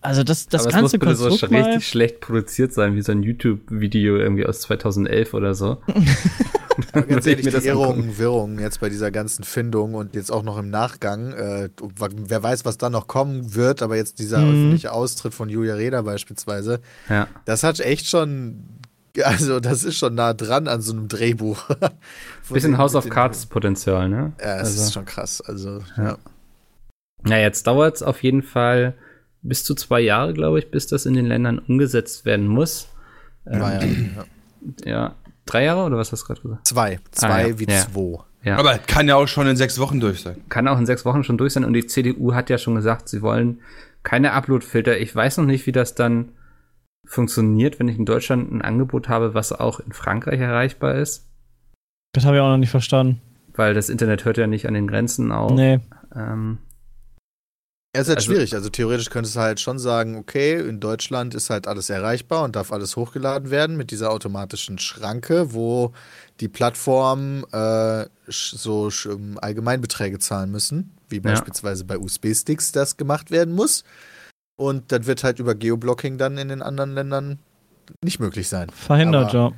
Also 0.03 0.23
das, 0.25 0.47
das 0.49 0.63
Aber 0.67 0.81
muss 0.81 0.93
ganze 0.93 0.99
bitte 0.99 1.15
so 1.17 1.29
Konstrukt 1.29 1.53
mal, 1.53 1.63
richtig 1.63 1.87
schlecht 1.89 2.21
produziert 2.21 2.73
sein, 2.73 2.95
wie 2.95 3.03
so 3.03 3.13
ein 3.13 3.23
YouTube-Video 3.23 4.17
irgendwie 4.17 4.47
aus 4.47 4.61
2011 4.63 5.35
oder 5.35 5.55
so. 5.55 5.79
Ganz 6.93 7.27
ehrlich, 7.27 7.45
mir 7.45 7.51
die 7.51 7.57
das 7.57 7.65
Irrungen, 7.67 8.17
Wirrungen 8.17 8.59
jetzt 8.59 8.81
bei 8.81 8.89
dieser 8.89 9.11
ganzen 9.11 9.45
Findung 9.45 9.95
und 9.95 10.15
jetzt 10.15 10.33
auch 10.33 10.43
noch 10.43 10.57
im 10.59 10.71
Nachgang, 10.71 11.33
äh, 11.33 11.69
wer 12.17 12.43
weiß, 12.43 12.65
was 12.65 12.79
da 12.79 12.89
noch 12.89 13.07
kommen 13.09 13.55
wird, 13.55 13.83
aber 13.83 13.97
jetzt 13.97 14.19
dieser 14.19 14.39
Mhm. 14.39 14.49
öffentliche 14.51 14.93
Austritt 14.93 15.35
von 15.35 15.51
Julia 15.51 15.75
Reda 15.75 16.01
beispielsweise, 16.01 16.81
Ja. 17.11 17.29
das 17.45 17.63
hat 17.63 17.81
echt 17.81 18.07
schon, 18.07 18.65
also 19.23 19.61
das 19.61 19.85
ist 19.85 19.99
schon 19.99 20.15
nah 20.15 20.33
dran 20.33 20.67
an 20.69 20.81
so 20.81 20.95
einem 20.95 21.09
Drehbuch. 21.09 21.69
Bisschen 22.51 22.73
den- 22.73 22.79
House 22.79 22.95
of 22.95 23.07
Cards 23.11 23.45
Potenzial, 23.47 24.09
ne? 24.09 24.33
Ja, 24.41 24.57
es 24.57 24.69
Also- 24.69 24.83
ist 24.85 24.93
schon 24.95 25.05
krass. 25.05 25.43
Also, 25.43 25.81
Ja. 25.99 26.03
ja. 26.05 26.19
Na, 27.23 27.39
jetzt 27.39 27.67
dauert 27.67 27.97
es 27.97 28.03
auf 28.03 28.23
jeden 28.23 28.43
Fall 28.43 28.95
bis 29.43 29.65
zu 29.65 29.75
zwei 29.75 30.01
Jahre, 30.01 30.33
glaube 30.35 30.59
ich, 30.59 30.71
bis 30.71 30.87
das 30.87 31.07
in 31.07 31.15
den 31.15 31.27
Ländern 31.27 31.59
umgesetzt 31.59 32.25
werden 32.25 32.47
muss. 32.47 32.89
Ähm, 33.47 33.61
War 33.61 33.75
ja, 33.83 33.89
ja. 33.89 34.25
ja. 34.85 35.15
Drei 35.47 35.65
Jahre 35.65 35.85
oder 35.85 35.97
was 35.97 36.13
hast 36.13 36.23
du 36.23 36.27
gerade 36.27 36.41
gesagt? 36.43 36.67
Zwei. 36.67 36.99
Zwei 37.11 37.29
Ah, 37.45 37.47
ja. 37.49 37.59
wie 37.59 37.65
Ja. 37.69 37.79
zwei. 37.81 38.19
Ja. 38.43 38.57
Aber 38.57 38.79
kann 38.79 39.09
ja 39.09 39.17
auch 39.17 39.27
schon 39.29 39.47
in 39.47 39.57
sechs 39.57 39.79
Wochen 39.79 40.01
durch 40.01 40.23
sein. 40.23 40.37
kann 40.49 40.67
auch 40.69 40.79
in 40.79 40.87
sechs 40.87 41.05
Wochen 41.05 41.25
schon 41.25 41.37
durch 41.39 41.53
sein. 41.53 41.65
Und 41.65 41.73
die 41.75 41.87
CDU 41.87 42.33
hat 42.35 42.49
ja 42.51 42.57
schon 42.59 42.75
gesagt, 42.75 43.09
sie 43.09 43.21
wollen 43.23 43.61
keine 44.03 44.33
Upload-Filter. 44.33 44.99
Ich 44.99 45.15
weiß 45.15 45.37
noch 45.39 45.45
nicht, 45.45 45.67
wie 45.67 45.73
das 45.73 45.95
dann 45.95 46.31
funktioniert, 47.05 47.79
wenn 47.79 47.89
ich 47.89 47.99
in 47.99 48.05
Deutschland 48.07 48.51
ein 48.53 48.63
Angebot 48.63 49.09
habe, 49.09 49.35
was 49.35 49.53
auch 49.53 49.81
in 49.81 49.93
Frankreich 49.93 50.41
erreichbar 50.41 50.95
ist. 50.95 51.29
Das 52.13 52.25
habe 52.25 52.37
ich 52.37 52.43
auch 52.43 52.49
noch 52.51 52.57
nicht 52.57 52.71
verstanden. 52.71 53.21
Weil 53.55 53.75
das 53.75 53.89
Internet 53.91 54.25
hört 54.25 54.39
ja 54.39 54.47
nicht 54.47 54.67
an 54.67 54.75
den 54.75 54.87
Grenzen 54.87 55.33
auf. 55.33 55.53
Nee. 55.53 55.81
Ähm, 56.15 56.59
Ja, 57.95 58.03
ist 58.03 58.09
halt 58.09 58.19
Also- 58.19 58.31
schwierig. 58.31 58.55
Also 58.55 58.69
theoretisch 58.69 59.11
könntest 59.11 59.35
du 59.35 59.41
halt 59.41 59.59
schon 59.59 59.79
sagen, 59.81 60.17
okay, 60.17 60.61
in 60.61 60.79
Deutschland 60.79 61.35
ist 61.35 61.51
halt 61.51 61.67
alles 61.67 61.91
erreichbar 61.91 62.45
und 62.45 62.55
darf 62.55 62.71
alles 62.73 62.95
hochgeladen 62.97 63.51
werden 63.51 63.77
mit 63.77 63.91
dieser 63.91 64.13
automatischen 64.13 64.79
Schranke, 64.79 65.53
wo 65.55 65.93
die 66.39 66.49
Plattformen 66.49 67.43
äh, 67.53 68.07
so 68.29 68.87
sch- 68.89 69.11
ähm, 69.13 69.39
Allgemeinbeträge 69.43 70.21
zahlen 70.21 70.53
müssen, 70.53 70.93
wie 71.09 71.17
Ja. 71.17 71.23
beispielsweise 71.23 71.85
bei 71.85 71.99
USB-Sticks 71.99 72.71
das 72.71 72.97
gemacht 72.97 73.33
werden 73.33 73.55
muss. 73.55 73.83
Und 74.57 74.93
das 74.93 75.07
wird 75.07 75.25
halt 75.25 75.41
über 75.41 75.57
Geoblocking 75.57 76.17
dann 76.17 76.39
in 76.39 76.49
den 76.49 76.63
anderen 76.63 76.95
Ländern 76.95 77.41
nicht 78.05 78.21
möglich 78.21 78.49
sein. 78.49 78.71
Verhindert, 78.71 79.33
ja. 79.33 79.51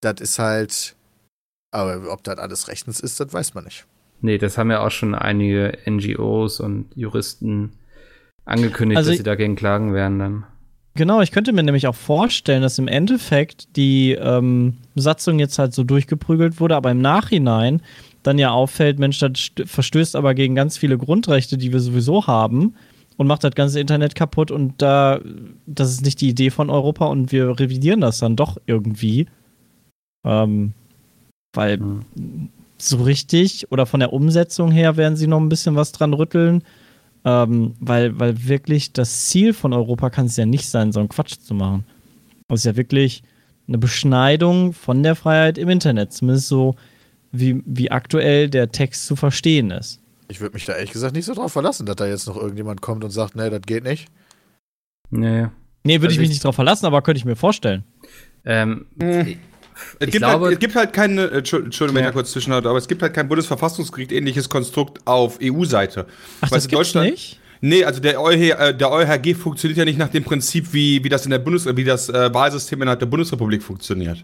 Das 0.00 0.20
ist 0.20 0.40
halt, 0.40 0.96
aber 1.70 2.10
ob 2.12 2.24
das 2.24 2.38
alles 2.38 2.66
rechtens 2.66 2.98
ist, 2.98 3.20
das 3.20 3.32
weiß 3.32 3.54
man 3.54 3.64
nicht. 3.64 3.86
Nee, 4.26 4.38
das 4.38 4.58
haben 4.58 4.70
ja 4.70 4.84
auch 4.84 4.90
schon 4.90 5.14
einige 5.14 5.78
NGOs 5.88 6.60
und 6.60 6.86
Juristen 6.94 7.70
angekündigt, 8.44 8.98
Also 8.98 9.10
dass 9.10 9.16
sie 9.18 9.22
dagegen 9.22 9.56
klagen 9.56 9.94
werden 9.94 10.18
dann. 10.18 10.44
Genau, 10.94 11.20
ich 11.20 11.30
könnte 11.30 11.52
mir 11.52 11.62
nämlich 11.62 11.86
auch 11.86 11.94
vorstellen, 11.94 12.62
dass 12.62 12.78
im 12.78 12.88
Endeffekt 12.88 13.76
die 13.76 14.12
ähm, 14.12 14.78
Satzung 14.94 15.38
jetzt 15.38 15.58
halt 15.58 15.74
so 15.74 15.84
durchgeprügelt 15.84 16.58
wurde, 16.58 16.74
aber 16.76 16.90
im 16.90 17.00
Nachhinein 17.00 17.82
dann 18.22 18.38
ja 18.38 18.50
auffällt, 18.50 18.98
Mensch, 18.98 19.18
das 19.18 19.32
st- 19.32 19.66
verstößt 19.66 20.16
aber 20.16 20.34
gegen 20.34 20.54
ganz 20.54 20.78
viele 20.78 20.96
Grundrechte, 20.98 21.58
die 21.58 21.72
wir 21.72 21.80
sowieso 21.80 22.26
haben 22.26 22.74
und 23.18 23.26
macht 23.26 23.44
das 23.44 23.54
ganze 23.54 23.78
Internet 23.78 24.14
kaputt 24.14 24.50
und 24.50 24.80
da, 24.80 25.20
das 25.66 25.90
ist 25.90 26.04
nicht 26.04 26.20
die 26.20 26.30
Idee 26.30 26.50
von 26.50 26.70
Europa 26.70 27.06
und 27.06 27.30
wir 27.30 27.60
revidieren 27.60 28.00
das 28.00 28.18
dann 28.18 28.34
doch 28.36 28.56
irgendwie. 28.66 29.26
Ähm, 30.26 30.72
weil 31.54 31.78
Hm. 31.78 32.00
So 32.78 33.02
richtig 33.02 33.70
oder 33.72 33.86
von 33.86 34.00
der 34.00 34.12
Umsetzung 34.12 34.70
her 34.70 34.96
werden 34.96 35.16
sie 35.16 35.26
noch 35.26 35.40
ein 35.40 35.48
bisschen 35.48 35.76
was 35.76 35.92
dran 35.92 36.12
rütteln. 36.14 36.62
Ähm, 37.24 37.74
weil, 37.80 38.18
weil 38.20 38.46
wirklich 38.46 38.92
das 38.92 39.26
Ziel 39.26 39.52
von 39.52 39.72
Europa 39.72 40.10
kann 40.10 40.26
es 40.26 40.36
ja 40.36 40.46
nicht 40.46 40.68
sein, 40.68 40.92
so 40.92 41.00
einen 41.00 41.08
Quatsch 41.08 41.38
zu 41.40 41.54
machen. 41.54 41.84
Das 42.48 42.60
ist 42.60 42.64
ja 42.66 42.76
wirklich 42.76 43.22
eine 43.66 43.78
Beschneidung 43.78 44.72
von 44.72 45.02
der 45.02 45.16
Freiheit 45.16 45.58
im 45.58 45.68
Internet. 45.68 46.12
Zumindest 46.12 46.46
so, 46.46 46.76
wie, 47.32 47.62
wie 47.66 47.90
aktuell 47.90 48.48
der 48.48 48.70
Text 48.70 49.06
zu 49.06 49.16
verstehen 49.16 49.72
ist. 49.72 50.00
Ich 50.28 50.40
würde 50.40 50.54
mich 50.54 50.66
da 50.66 50.74
ehrlich 50.74 50.92
gesagt 50.92 51.16
nicht 51.16 51.24
so 51.24 51.34
drauf 51.34 51.52
verlassen, 51.52 51.84
dass 51.86 51.96
da 51.96 52.06
jetzt 52.06 52.28
noch 52.28 52.36
irgendjemand 52.36 52.80
kommt 52.80 53.02
und 53.02 53.10
sagt, 53.10 53.34
nee, 53.34 53.50
das 53.50 53.62
geht 53.62 53.82
nicht. 53.82 54.06
Nee. 55.10 55.46
Nee, 55.84 56.00
würde 56.00 56.06
Also 56.06 56.14
ich 56.14 56.18
mich 56.18 56.24
ich- 56.26 56.28
nicht 56.30 56.44
drauf 56.44 56.54
verlassen, 56.54 56.86
aber 56.86 57.02
könnte 57.02 57.18
ich 57.18 57.24
mir 57.24 57.36
vorstellen. 57.36 57.82
Ähm, 58.44 58.86
Hm. 59.00 59.36
Es 59.98 60.10
gibt, 60.10 60.16
glaube- 60.24 60.44
halt, 60.46 60.54
es 60.54 60.58
gibt 60.58 60.74
halt 60.74 60.92
keine, 60.92 61.24
äh, 61.26 61.38
Entschu- 61.38 61.62
Entschuldigung, 61.64 61.96
wenn 61.96 62.02
Ja. 62.04 62.08
ich 62.10 62.14
da 62.14 62.20
kurz 62.20 62.32
zwischenhalte, 62.32 62.68
aber 62.68 62.78
es 62.78 62.88
gibt 62.88 63.02
halt 63.02 63.14
kein 63.14 63.28
Bundesverfassungsgericht 63.28 64.12
ähnliches 64.12 64.48
Konstrukt 64.48 65.00
auf 65.06 65.38
EU-Seite. 65.42 66.06
Ach, 66.40 66.50
Weißt 66.50 66.52
das 66.52 66.68
gibt's 66.68 66.94
nicht? 66.94 67.40
Nee, 67.60 67.84
also 67.84 68.00
der, 68.00 68.20
EuH, 68.20 68.72
der 68.74 68.90
EuHG 68.92 69.34
funktioniert 69.34 69.78
ja 69.78 69.84
nicht 69.86 69.98
nach 69.98 70.08
dem 70.10 70.24
Prinzip, 70.24 70.72
wie, 70.72 71.02
wie 71.02 71.08
das 71.08 71.24
in 71.24 71.30
der 71.30 71.38
Bundes 71.38 71.66
wie 71.76 71.84
das 71.84 72.08
äh, 72.08 72.32
Wahlsystem 72.34 72.80
innerhalb 72.82 73.00
der 73.00 73.06
Bundesrepublik 73.06 73.62
funktioniert. 73.62 74.18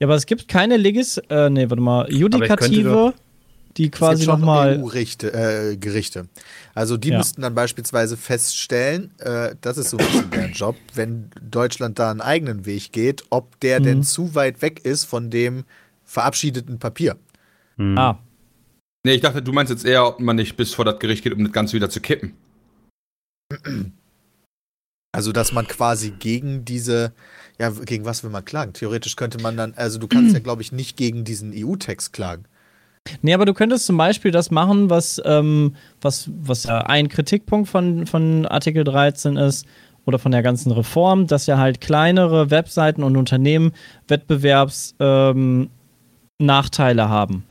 Ja, 0.00 0.06
aber 0.06 0.14
es 0.14 0.26
gibt 0.26 0.46
keine 0.48 0.76
Legis, 0.76 1.18
äh, 1.30 1.48
nee, 1.50 1.68
warte 1.68 1.82
mal, 1.82 2.06
Judikative, 2.12 3.14
die 3.76 3.90
quasi 3.90 4.26
nochmal. 4.26 4.76
EU-Gerichte. 4.76 5.32
Äh, 5.32 5.76
Gerichte. 5.76 6.28
Also 6.74 6.96
die 6.96 7.10
Ja. 7.10 7.18
müssten 7.18 7.42
dann 7.42 7.54
beispielsweise 7.54 8.16
feststellen, 8.16 9.12
äh, 9.20 9.54
das 9.60 9.78
ist 9.78 9.90
so 9.90 9.98
ein 9.98 10.04
bisschen 10.06 10.30
deren 10.30 10.52
Job, 10.52 10.76
wenn 10.94 11.30
Deutschland 11.40 11.98
da 11.98 12.10
einen 12.10 12.20
eigenen 12.20 12.66
Weg 12.66 12.92
geht, 12.92 13.24
ob 13.30 13.58
der 13.60 13.80
Mhm. 13.80 13.84
denn 13.84 14.02
zu 14.02 14.34
weit 14.34 14.62
weg 14.62 14.84
ist 14.84 15.04
von 15.04 15.30
dem 15.30 15.64
verabschiedeten 16.04 16.78
Papier. 16.78 17.16
hm. 17.76 17.96
Ah, 17.98 18.18
Nee, 19.02 19.14
ich 19.14 19.22
dachte, 19.22 19.40
du 19.40 19.52
meinst 19.52 19.70
jetzt 19.70 19.86
eher, 19.86 20.06
ob 20.06 20.20
man 20.20 20.36
nicht 20.36 20.56
bis 20.58 20.74
vor 20.74 20.84
das 20.84 20.98
Gericht 20.98 21.24
geht, 21.24 21.32
um 21.32 21.42
das 21.42 21.52
Ganze 21.52 21.72
wieder 21.74 21.88
zu 21.88 22.00
kippen. 22.02 22.34
Also 25.12 25.32
dass 25.32 25.52
man 25.52 25.66
quasi 25.66 26.10
gegen 26.12 26.64
diese, 26.64 27.12
ja, 27.58 27.70
gegen 27.70 28.04
was 28.04 28.22
will 28.22 28.30
man 28.30 28.44
klagen? 28.44 28.72
Theoretisch 28.74 29.16
könnte 29.16 29.38
man 29.38 29.56
dann, 29.56 29.74
also 29.74 29.98
du 29.98 30.06
kannst 30.06 30.34
ja, 30.34 30.40
glaube 30.40 30.62
ich, 30.62 30.70
nicht 30.72 30.96
gegen 30.96 31.24
diesen 31.24 31.52
EU-Text 31.52 32.12
klagen. 32.12 32.44
Nee, 33.22 33.34
aber 33.34 33.44
du 33.44 33.54
könntest 33.54 33.86
zum 33.86 33.96
Beispiel 33.96 34.30
das 34.30 34.50
machen, 34.50 34.90
was, 34.90 35.20
ähm, 35.24 35.74
was, 36.00 36.30
was 36.42 36.64
ja 36.64 36.78
ein 36.86 37.08
Kritikpunkt 37.08 37.68
von, 37.68 38.06
von 38.06 38.46
Artikel 38.46 38.84
13 38.84 39.36
ist 39.36 39.66
oder 40.06 40.18
von 40.18 40.32
der 40.32 40.42
ganzen 40.42 40.72
Reform, 40.72 41.26
dass 41.26 41.46
ja 41.46 41.58
halt 41.58 41.80
kleinere 41.80 42.50
Webseiten 42.50 43.02
und 43.02 43.16
Unternehmen 43.16 43.72
Wettbewerbsnachteile 44.08 45.70
ähm, 47.02 47.08
haben. 47.08 47.44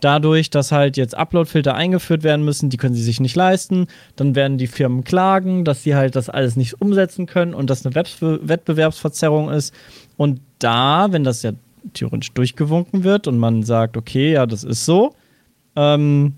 Dadurch, 0.00 0.50
dass 0.50 0.70
halt 0.70 0.98
jetzt 0.98 1.16
Uploadfilter 1.16 1.74
eingeführt 1.74 2.24
werden 2.24 2.44
müssen, 2.44 2.68
die 2.68 2.76
können 2.76 2.94
sie 2.94 3.02
sich 3.02 3.20
nicht 3.20 3.36
leisten, 3.36 3.86
dann 4.16 4.34
werden 4.34 4.58
die 4.58 4.66
Firmen 4.66 5.02
klagen, 5.02 5.64
dass 5.64 5.82
sie 5.82 5.94
halt 5.94 6.14
das 6.14 6.28
alles 6.28 6.56
nicht 6.56 6.80
umsetzen 6.82 7.24
können 7.24 7.54
und 7.54 7.70
das 7.70 7.86
eine 7.86 7.94
Webs- 7.94 8.18
Wettbewerbsverzerrung 8.20 9.50
ist. 9.50 9.72
Und 10.18 10.40
da, 10.58 11.06
wenn 11.10 11.24
das 11.24 11.42
ja 11.42 11.52
theoretisch 11.92 12.32
durchgewunken 12.32 13.04
wird 13.04 13.26
und 13.26 13.38
man 13.38 13.62
sagt, 13.62 13.96
okay, 13.96 14.32
ja, 14.32 14.46
das 14.46 14.64
ist 14.64 14.84
so, 14.84 15.14
ähm, 15.76 16.34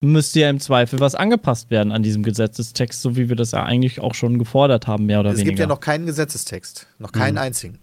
müsste 0.00 0.40
ja 0.40 0.50
im 0.50 0.60
Zweifel 0.60 1.00
was 1.00 1.14
angepasst 1.14 1.70
werden 1.70 1.90
an 1.92 2.02
diesem 2.02 2.22
Gesetzestext, 2.22 3.02
so 3.02 3.16
wie 3.16 3.28
wir 3.28 3.36
das 3.36 3.50
ja 3.50 3.64
eigentlich 3.64 4.00
auch 4.00 4.14
schon 4.14 4.38
gefordert 4.38 4.86
haben, 4.86 5.06
mehr 5.06 5.20
oder 5.20 5.30
es 5.30 5.36
weniger. 5.38 5.50
gibt 5.50 5.58
ja 5.60 5.66
noch 5.66 5.80
keinen 5.80 6.06
Gesetzestext, 6.06 6.86
noch 6.98 7.10
keinen 7.12 7.34
Mhm. 7.34 7.38
einzigen. 7.40 7.78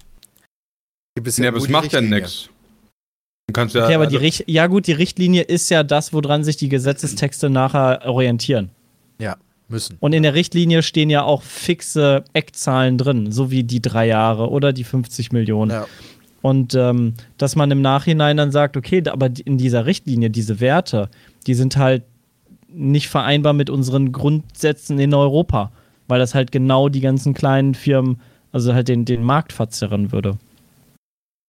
Gibt 1.15 1.27
es 1.27 1.37
ja 1.37 1.47
aber 1.49 1.57
es 1.57 1.69
macht 1.69 1.91
ja 1.93 2.01
nichts. 2.01 2.49
Du 3.47 3.53
kannst 3.53 3.75
ja. 3.75 3.85
Okay, 3.85 3.95
aber 3.95 4.07
die 4.07 4.15
also- 4.15 4.25
Richt 4.25 4.43
ja 4.47 4.67
gut, 4.67 4.87
die 4.87 4.91
Richtlinie 4.93 5.43
ist 5.43 5.69
ja 5.69 5.83
das, 5.83 6.13
woran 6.13 6.43
sich 6.43 6.57
die 6.57 6.69
Gesetzestexte 6.69 7.49
nachher 7.49 8.01
orientieren. 8.05 8.69
Ja, 9.19 9.37
müssen. 9.69 9.97
Und 9.99 10.13
in 10.13 10.23
der 10.23 10.33
Richtlinie 10.33 10.81
stehen 10.83 11.09
ja 11.09 11.23
auch 11.23 11.41
fixe 11.43 12.23
Eckzahlen 12.33 12.97
drin, 12.97 13.31
so 13.31 13.51
wie 13.51 13.63
die 13.63 13.81
drei 13.81 14.07
Jahre 14.07 14.49
oder 14.49 14.73
die 14.73 14.83
50 14.83 15.31
Millionen. 15.31 15.71
Ja. 15.71 15.87
Und 16.45 16.75
ähm, 16.75 17.15
dass 17.39 17.55
man 17.55 17.71
im 17.71 17.81
Nachhinein 17.81 18.37
dann 18.37 18.51
sagt, 18.51 18.77
okay, 18.77 19.01
aber 19.09 19.31
in 19.45 19.57
dieser 19.57 19.87
Richtlinie, 19.87 20.29
diese 20.29 20.59
Werte, 20.59 21.09
die 21.47 21.55
sind 21.55 21.75
halt 21.75 22.03
nicht 22.67 23.09
vereinbar 23.09 23.53
mit 23.53 23.71
unseren 23.71 24.11
Grundsätzen 24.11 24.99
in 24.99 25.15
Europa, 25.15 25.71
weil 26.07 26.19
das 26.19 26.35
halt 26.35 26.51
genau 26.51 26.87
die 26.87 27.01
ganzen 27.01 27.33
kleinen 27.33 27.73
Firmen, 27.73 28.21
also 28.51 28.75
halt 28.75 28.89
den, 28.89 29.05
den 29.05 29.23
Markt 29.23 29.53
verzerren 29.53 30.11
würde. 30.11 30.37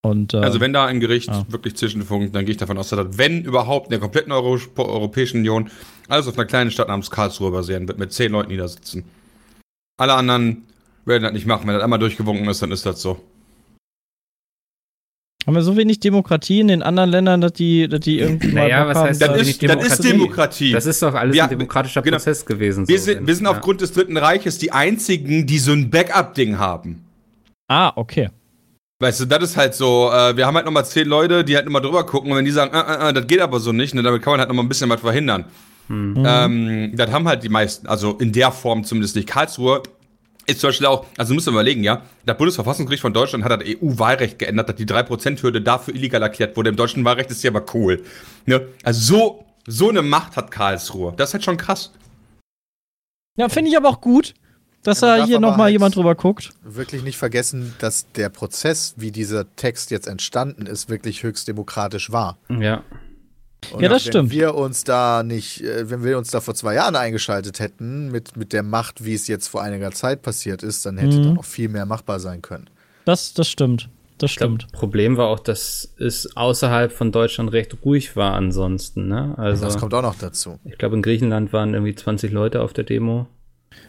Und, 0.02 0.32
äh, 0.32 0.38
Also 0.38 0.60
wenn 0.60 0.72
da 0.72 0.86
ein 0.86 1.00
Gericht 1.00 1.28
Ja. 1.28 1.44
wirklich 1.50 1.76
zwischenfunkt, 1.76 2.34
dann 2.34 2.46
gehe 2.46 2.52
ich 2.52 2.56
davon 2.56 2.78
aus, 2.78 2.88
dass 2.88 3.06
das, 3.06 3.18
wenn 3.18 3.44
überhaupt 3.44 3.88
in 3.88 3.90
der 3.90 4.00
kompletten 4.00 4.32
Euro 4.32 4.58
Europäischen 4.78 5.40
Union 5.40 5.68
alles 6.08 6.26
auf 6.26 6.38
einer 6.38 6.46
kleinen 6.46 6.70
Stadt 6.70 6.88
namens 6.88 7.10
Karlsruhe 7.10 7.50
basieren 7.50 7.86
wird, 7.86 7.98
mit 7.98 8.14
zehn 8.14 8.32
Leuten, 8.32 8.48
die 8.48 8.56
da 8.56 8.66
sitzen. 8.66 9.04
Alle 9.98 10.14
anderen 10.14 10.62
werden 11.04 11.24
das 11.24 11.34
nicht 11.34 11.46
machen. 11.46 11.66
Wenn 11.66 11.74
das 11.74 11.84
einmal 11.84 11.98
durchgewunken 11.98 12.48
ist, 12.48 12.62
dann 12.62 12.72
ist 12.72 12.86
das 12.86 13.02
so. 13.02 13.20
Haben 15.46 15.54
wir 15.54 15.62
so 15.62 15.76
wenig 15.76 16.00
Demokratie 16.00 16.60
in 16.60 16.68
den 16.68 16.82
anderen 16.82 17.10
Ländern, 17.10 17.40
dass 17.40 17.52
die, 17.52 17.88
dass 17.88 18.00
die 18.00 18.18
irgendwie 18.18 18.52
Naja, 18.52 18.80
mal 18.80 18.88
was 18.88 18.96
haben, 18.98 19.08
heißt 19.08 19.22
Das 19.22 19.28
ist, 19.28 19.38
das 19.38 19.48
ist 19.48 19.62
Demokratie. 19.62 20.12
Demokratie. 20.12 20.72
Das 20.72 20.86
ist 20.86 21.02
doch 21.02 21.14
alles 21.14 21.36
Ja, 21.36 21.44
ein 21.44 21.50
demokratischer 21.50 22.02
genau. 22.02 22.16
Prozess 22.16 22.44
gewesen. 22.44 22.88
wir, 22.88 22.98
so. 22.98 23.04
sind, 23.04 23.26
wir 23.26 23.34
sind 23.34 23.44
Ja. 23.44 23.52
aufgrund 23.52 23.80
des 23.80 23.92
Dritten 23.92 24.16
Reiches 24.16 24.58
die 24.58 24.72
einzigen, 24.72 25.46
die 25.46 25.58
so 25.58 25.72
ein 25.72 25.88
Backup-Ding 25.90 26.58
haben. 26.58 27.04
Ah, 27.68 27.92
okay. 27.96 28.28
Weißt 28.98 29.20
du, 29.20 29.24
das 29.26 29.42
ist 29.50 29.56
halt 29.56 29.74
so, 29.74 30.10
äh, 30.12 30.36
wir 30.36 30.46
haben 30.46 30.54
halt 30.56 30.64
nochmal 30.64 30.86
zehn 30.86 31.06
Leute, 31.06 31.44
die 31.44 31.54
halt 31.54 31.66
nochmal 31.66 31.82
drüber 31.82 32.04
gucken 32.06 32.30
und 32.32 32.38
wenn 32.38 32.44
die 32.46 32.50
sagen, 32.50 32.74
äh, 32.74 33.06
äh, 33.06 33.10
äh, 33.10 33.12
das 33.12 33.26
geht 33.26 33.40
aber 33.40 33.60
so 33.60 33.70
nicht, 33.72 33.94
ne, 33.94 34.02
damit 34.02 34.22
kann 34.22 34.32
man 34.32 34.40
halt 34.40 34.48
nochmal 34.48 34.64
ein 34.64 34.68
bisschen 34.68 34.88
was 34.88 35.00
verhindern. 35.00 35.44
Hm. 35.88 36.14
Mhm. 36.14 36.24
Ähm, 36.26 36.92
das 36.96 37.12
haben 37.12 37.28
halt 37.28 37.44
die 37.44 37.48
meisten, 37.50 37.86
also 37.86 38.12
in 38.14 38.32
der 38.32 38.50
Form 38.50 38.84
zumindest 38.84 39.14
nicht. 39.14 39.28
Karlsruhe 39.28 39.82
ist 40.46 40.60
zum 40.60 40.68
Beispiel 40.68 40.86
auch, 40.86 41.06
also 41.16 41.34
muss 41.34 41.46
man 41.46 41.54
überlegen, 41.54 41.82
ja, 41.84 42.02
das 42.24 42.36
Bundesverfassungsgericht 42.36 43.00
von 43.02 43.12
Deutschland 43.12 43.44
hat 43.44 43.60
das 43.60 43.68
EU-Wahlrecht 43.68 44.38
geändert, 44.38 44.68
dass 44.68 44.76
die 44.76 44.86
3%-Hürde 44.86 45.60
dafür 45.60 45.94
illegal 45.94 46.22
erklärt 46.22 46.56
wurde. 46.56 46.70
Im 46.70 46.76
deutschen 46.76 47.04
Wahlrecht 47.04 47.30
ist 47.30 47.42
ja 47.42 47.50
aber 47.50 47.64
cool. 47.74 48.02
Ne? 48.46 48.68
Also 48.84 49.00
so, 49.16 49.44
so 49.66 49.88
eine 49.88 50.02
Macht 50.02 50.36
hat 50.36 50.50
Karlsruhe. 50.50 51.12
Das 51.16 51.30
ist 51.30 51.34
halt 51.34 51.44
schon 51.44 51.56
krass. 51.56 51.92
Ja, 53.38 53.48
finde 53.48 53.70
ich 53.70 53.76
aber 53.76 53.88
auch 53.88 54.00
gut, 54.00 54.34
dass 54.82 55.00
Ja, 55.00 55.18
da 55.18 55.24
hier 55.26 55.40
nochmal 55.40 55.64
halt- 55.64 55.72
jemand 55.72 55.96
drüber 55.96 56.14
guckt. 56.14 56.50
Wirklich 56.62 57.02
nicht 57.02 57.18
vergessen, 57.18 57.74
dass 57.80 58.10
der 58.12 58.28
Prozess, 58.28 58.94
wie 58.96 59.10
dieser 59.10 59.54
Text 59.56 59.90
jetzt 59.90 60.06
entstanden 60.06 60.66
ist, 60.66 60.88
wirklich 60.88 61.22
höchst 61.22 61.48
demokratisch 61.48 62.12
war. 62.12 62.38
Ja. 62.48 62.82
Und 63.72 63.82
Ja, 63.82 63.88
das 63.88 64.04
wenn 64.06 64.12
stimmt. 64.12 64.30
wir 64.32 64.54
uns 64.54 64.84
da 64.84 65.22
nicht, 65.22 65.62
äh, 65.62 65.88
wenn 65.90 66.02
wir 66.04 66.18
uns 66.18 66.30
da 66.30 66.40
vor 66.40 66.54
zwei 66.54 66.74
Jahren 66.74 66.96
eingeschaltet 66.96 67.60
hätten, 67.60 68.10
mit, 68.10 68.36
mit 68.36 68.52
der 68.52 68.62
Macht, 68.62 69.04
wie 69.04 69.14
es 69.14 69.26
jetzt 69.28 69.48
vor 69.48 69.62
einiger 69.62 69.90
Zeit 69.92 70.22
passiert 70.22 70.62
ist, 70.62 70.84
dann 70.86 70.98
hätte 70.98 71.18
Mhm. 71.18 71.22
da 71.24 71.30
noch 71.34 71.44
viel 71.44 71.68
mehr 71.68 71.86
machbar 71.86 72.20
sein 72.20 72.42
können. 72.42 72.68
Das, 73.04 73.34
das 73.34 73.48
stimmt. 73.48 73.88
Das 74.18 74.30
Ich 74.30 74.36
glaub, 74.38 74.52
stimmt. 74.62 74.72
Problem 74.72 75.18
war 75.18 75.26
auch, 75.28 75.40
dass 75.40 75.92
es 75.98 76.34
außerhalb 76.36 76.90
von 76.90 77.12
Deutschland 77.12 77.52
recht 77.52 77.76
ruhig 77.84 78.16
war 78.16 78.32
ansonsten. 78.32 79.08
Ne? 79.08 79.34
Also 79.36 79.66
das 79.66 79.76
kommt 79.76 79.92
auch 79.92 80.00
noch 80.02 80.14
dazu. 80.18 80.58
ich 80.64 80.78
glaube, 80.78 80.96
in 80.96 81.02
Griechenland 81.02 81.52
waren 81.52 81.74
irgendwie 81.74 81.94
20 81.94 82.32
Leute 82.32 82.62
auf 82.62 82.72
der 82.72 82.84
Demo. 82.84 83.26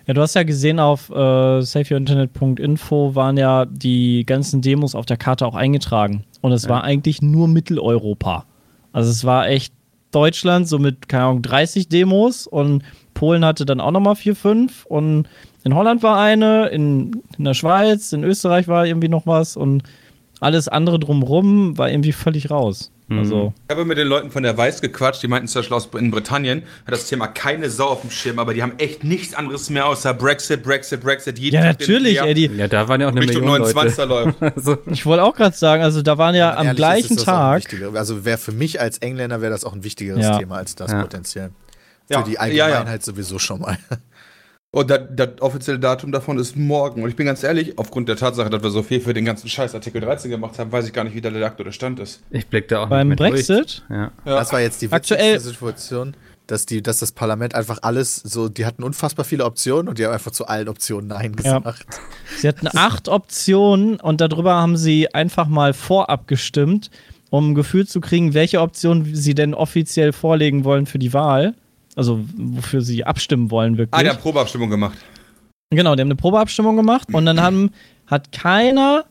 Ja, 0.05 0.13
du 0.13 0.22
hast 0.22 0.34
ja 0.36 0.43
gesehen, 0.43 0.81
auf 0.81 1.10
äh, 1.10 1.62
safeyourinternet.info 1.62 3.15
waren 3.15 3.38
ja 3.38 3.65
die 3.65 4.25
ganzen 4.25 4.62
Demos 4.62 4.96
auf 4.96 5.05
der 5.05 5.17
Karte 5.17 5.46
auch 5.46 5.55
eingetragen. 5.55 6.25
Und 6.41 6.51
es 6.51 6.67
war 6.67 6.84
eigentlich 6.84 7.22
nur 7.22 7.48
Mitteleuropa. 7.48 8.46
Also 8.91 9.12
es 9.12 9.24
war 9.25 9.48
echt 9.48 9.74
Deutschland, 10.12 10.67
so 10.67 10.79
mit, 10.79 11.10
keine 11.10 11.25
Ahnung, 11.25 11.41
30 11.41 11.89
Demos 11.89 12.48
und 12.48 12.84
Polen 13.13 13.44
hatte 13.44 13.65
dann 13.65 13.82
auch 13.82 13.91
nochmal 13.91 14.15
vier, 14.15 14.36
fünf 14.36 14.86
und 14.86 15.27
in 15.63 15.75
Holland 15.75 16.03
war 16.03 16.20
eine, 16.20 16.67
in, 16.67 17.24
in 17.38 17.44
der 17.44 17.53
Schweiz, 17.53 18.13
in 18.13 18.24
Österreich 18.24 18.67
war 18.67 18.86
irgendwie 18.86 19.10
noch 19.10 19.27
was 19.27 19.58
und 19.58 19.84
alles 20.39 20.67
andere 20.67 21.00
drumrum 21.00 21.77
war 21.77 21.89
irgendwie 21.89 22.12
völlig 22.12 22.50
raus. 22.50 22.91
Also, 23.09 23.53
Ich 23.69 23.71
habe 23.73 23.85
mit 23.85 23.97
den 23.97 24.07
Leuten 24.07 24.31
von 24.31 24.43
der 24.43 24.57
Weiß 24.57 24.81
gequatscht, 24.81 25.23
die 25.23 25.29
meinten 25.29 25.47
zum 25.47 25.59
Beispiel 25.61 25.77
aus 25.77 25.87
in 25.97 26.11
Britannien, 26.11 26.63
hat 26.85 26.93
das 26.93 27.07
Thema 27.07 27.27
keine 27.27 27.69
Sau 27.69 27.87
auf 27.87 28.01
dem 28.01 28.11
Schirm, 28.11 28.37
aber 28.37 28.53
die 28.53 28.61
haben 28.61 28.73
echt 28.79 29.03
nichts 29.05 29.33
anderes 29.33 29.69
mehr 29.69 29.85
außer 29.85 30.13
Brexit, 30.13 30.61
Brexit, 30.63 31.01
Brexit. 31.01 31.39
Jeden 31.39 31.55
ja, 31.55 31.61
Tag 31.61 31.79
natürlich, 31.79 32.17
den- 32.17 32.25
ey, 32.27 32.33
die, 32.33 32.45
Ja, 32.47 32.67
da 32.67 32.87
waren 32.89 32.99
ja 32.99 33.07
auch 33.07 33.11
eine 33.11 33.21
Richtung 33.21 33.45
Million 33.45 33.59
Leute. 33.61 33.73
29er 33.79 34.05
läuft. 34.05 34.41
Also, 34.57 34.77
ich 34.87 35.05
wollte 35.05 35.23
auch 35.23 35.35
gerade 35.35 35.55
sagen, 35.55 35.83
also 35.83 36.01
da 36.01 36.17
waren 36.17 36.35
ja 36.35 36.55
am 36.55 36.65
Ehrlich, 36.65 36.77
gleichen 36.77 37.17
ist 37.17 37.27
das 37.27 37.33
auch 37.33 37.51
ein 37.51 37.61
Tag. 37.61 37.95
Also 37.95 38.25
wäre 38.25 38.37
für 38.37 38.51
mich 38.51 38.81
als 38.81 38.97
Engländer 38.97 39.39
wäre 39.41 39.51
das 39.51 39.63
auch 39.63 39.73
ein 39.73 39.83
wichtigeres 39.85 40.23
Ja. 40.25 40.37
Thema 40.37 40.57
als 40.57 40.75
das 40.75 40.91
Ja. 40.91 41.01
potenziell. 41.01 41.51
Für 42.07 42.13
Ja, 42.13 42.21
die 42.23 42.33
ja, 42.33 42.45
ja. 42.49 42.65
Allgemeinheit 42.65 43.03
sowieso 43.03 43.39
schon 43.39 43.61
mal. 43.61 43.77
Und 44.77 44.91
das, 44.91 45.00
das 45.15 45.29
offizielle 45.41 45.79
Datum 45.79 46.12
davon 46.12 46.38
ist 46.38 46.55
morgen. 46.55 47.01
Und 47.01 47.10
ich 47.10 47.15
bin 47.15 47.25
ganz 47.25 47.41
ehrlich, 47.43 47.79
aufgrund 47.79 48.10
der 48.10 48.15
Tatsache, 48.15 48.50
dass 48.50 48.62
wir 48.62 48.69
so 48.69 48.84
viel 48.84 49.00
für 49.01 49.13
den 49.13 49.25
ganzen 49.25 49.50
Scheiß 49.50 49.74
Artikel 49.74 50.01
13 50.01 50.29
gemacht 50.29 50.60
haben, 50.60 50.72
weiß 50.72 50.86
ich 50.86 50.93
gar 50.93 51.03
nicht, 51.03 51.15
wie 51.15 51.22
da 51.22 51.31
der 51.31 51.46
aktuelle 51.46 51.72
Stand 51.72 52.00
ist. 52.00 52.22
ich 52.29 52.46
blick 52.48 52.67
da 52.67 52.84
auch 52.84 52.89
Beim 52.89 53.07
nicht 53.10 53.19
mehr 53.19 53.29
Brexit? 53.31 53.57
Durch. 53.57 53.81
Ja. 53.89 54.12
Das 54.25 54.53
war 54.53 54.62
jetzt 54.62 54.81
die 54.84 54.91
Aktuell- 54.91 55.34
witzigste 55.36 55.50
Situation, 55.50 56.15
dass, 56.46 56.65
die, 56.67 56.84
dass 56.84 57.00
das 57.00 57.12
Parlament 57.12 57.55
einfach 57.55 57.79
alles 57.81 58.17
so, 58.17 58.50
die 58.50 58.65
hatten 58.67 58.84
unfassbar 58.84 59.25
viele 59.25 59.46
Optionen 59.46 59.89
und 59.89 59.98
die 59.98 60.05
haben 60.05 60.13
einfach 60.13 60.31
zu 60.31 60.46
allen 60.46 60.69
Optionen 60.69 61.07
Nein 61.07 61.36
Ja. 61.43 61.60
gesagt. 61.60 61.86
Sie 62.38 62.48
hatten 62.48 62.67
acht 62.75 63.10
Optionen 63.10 64.00
und 64.00 64.22
darüber 64.22 64.53
haben 64.55 64.77
sie 64.77 65.12
einfach 65.13 65.48
mal 65.48 65.74
vorab 65.74 66.27
gestimmt, 66.27 66.91
um 67.31 67.51
ein 67.51 67.55
Gefühl 67.55 67.88
zu 67.88 68.00
kriegen, 68.00 68.33
welche 68.35 68.61
Option 68.61 69.09
sie 69.16 69.33
denn 69.33 69.53
offiziell 69.53 70.13
vorlegen 70.13 70.63
wollen 70.63 70.85
für 70.85 71.00
die 71.00 71.13
Wahl. 71.13 71.55
Also 71.98 72.24
wofür 72.38 72.81
sie 72.81 73.03
abstimmen 73.03 73.50
wollen 73.51 73.74
Ah, 73.74 73.77
wirklich. 73.79 74.03
die 74.03 74.10
haben 74.10 74.20
Probeabstimmung 74.20 74.70
gemacht. 74.70 74.98
Genau, 75.72 75.96
die 75.96 76.01
haben 76.01 76.07
eine 76.07 76.16
Probeabstimmung 76.16 76.75
gemacht 76.77 77.10
und 77.14 77.25
dann 77.25 77.42
haben, 77.42 77.72
hat 78.05 78.31
keiner 78.31 79.03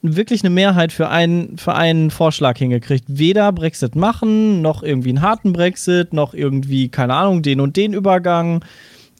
wirklich 0.00 0.42
eine 0.42 0.50
Mehrheit 0.50 0.92
für 0.92 1.08
einen, 1.08 1.58
für 1.58 1.74
einen 1.74 2.10
Vorschlag 2.10 2.56
hingekriegt. 2.56 3.04
Weder 3.08 3.50
Brexit 3.52 3.96
machen, 3.96 4.62
noch 4.62 4.82
irgendwie 4.84 5.08
einen 5.08 5.20
harten 5.20 5.52
Brexit, 5.52 6.12
noch 6.12 6.32
irgendwie, 6.32 6.88
keine 6.88 7.14
Ahnung, 7.14 7.42
den 7.42 7.60
und 7.60 7.76
den 7.76 7.92
Übergang. 7.92 8.64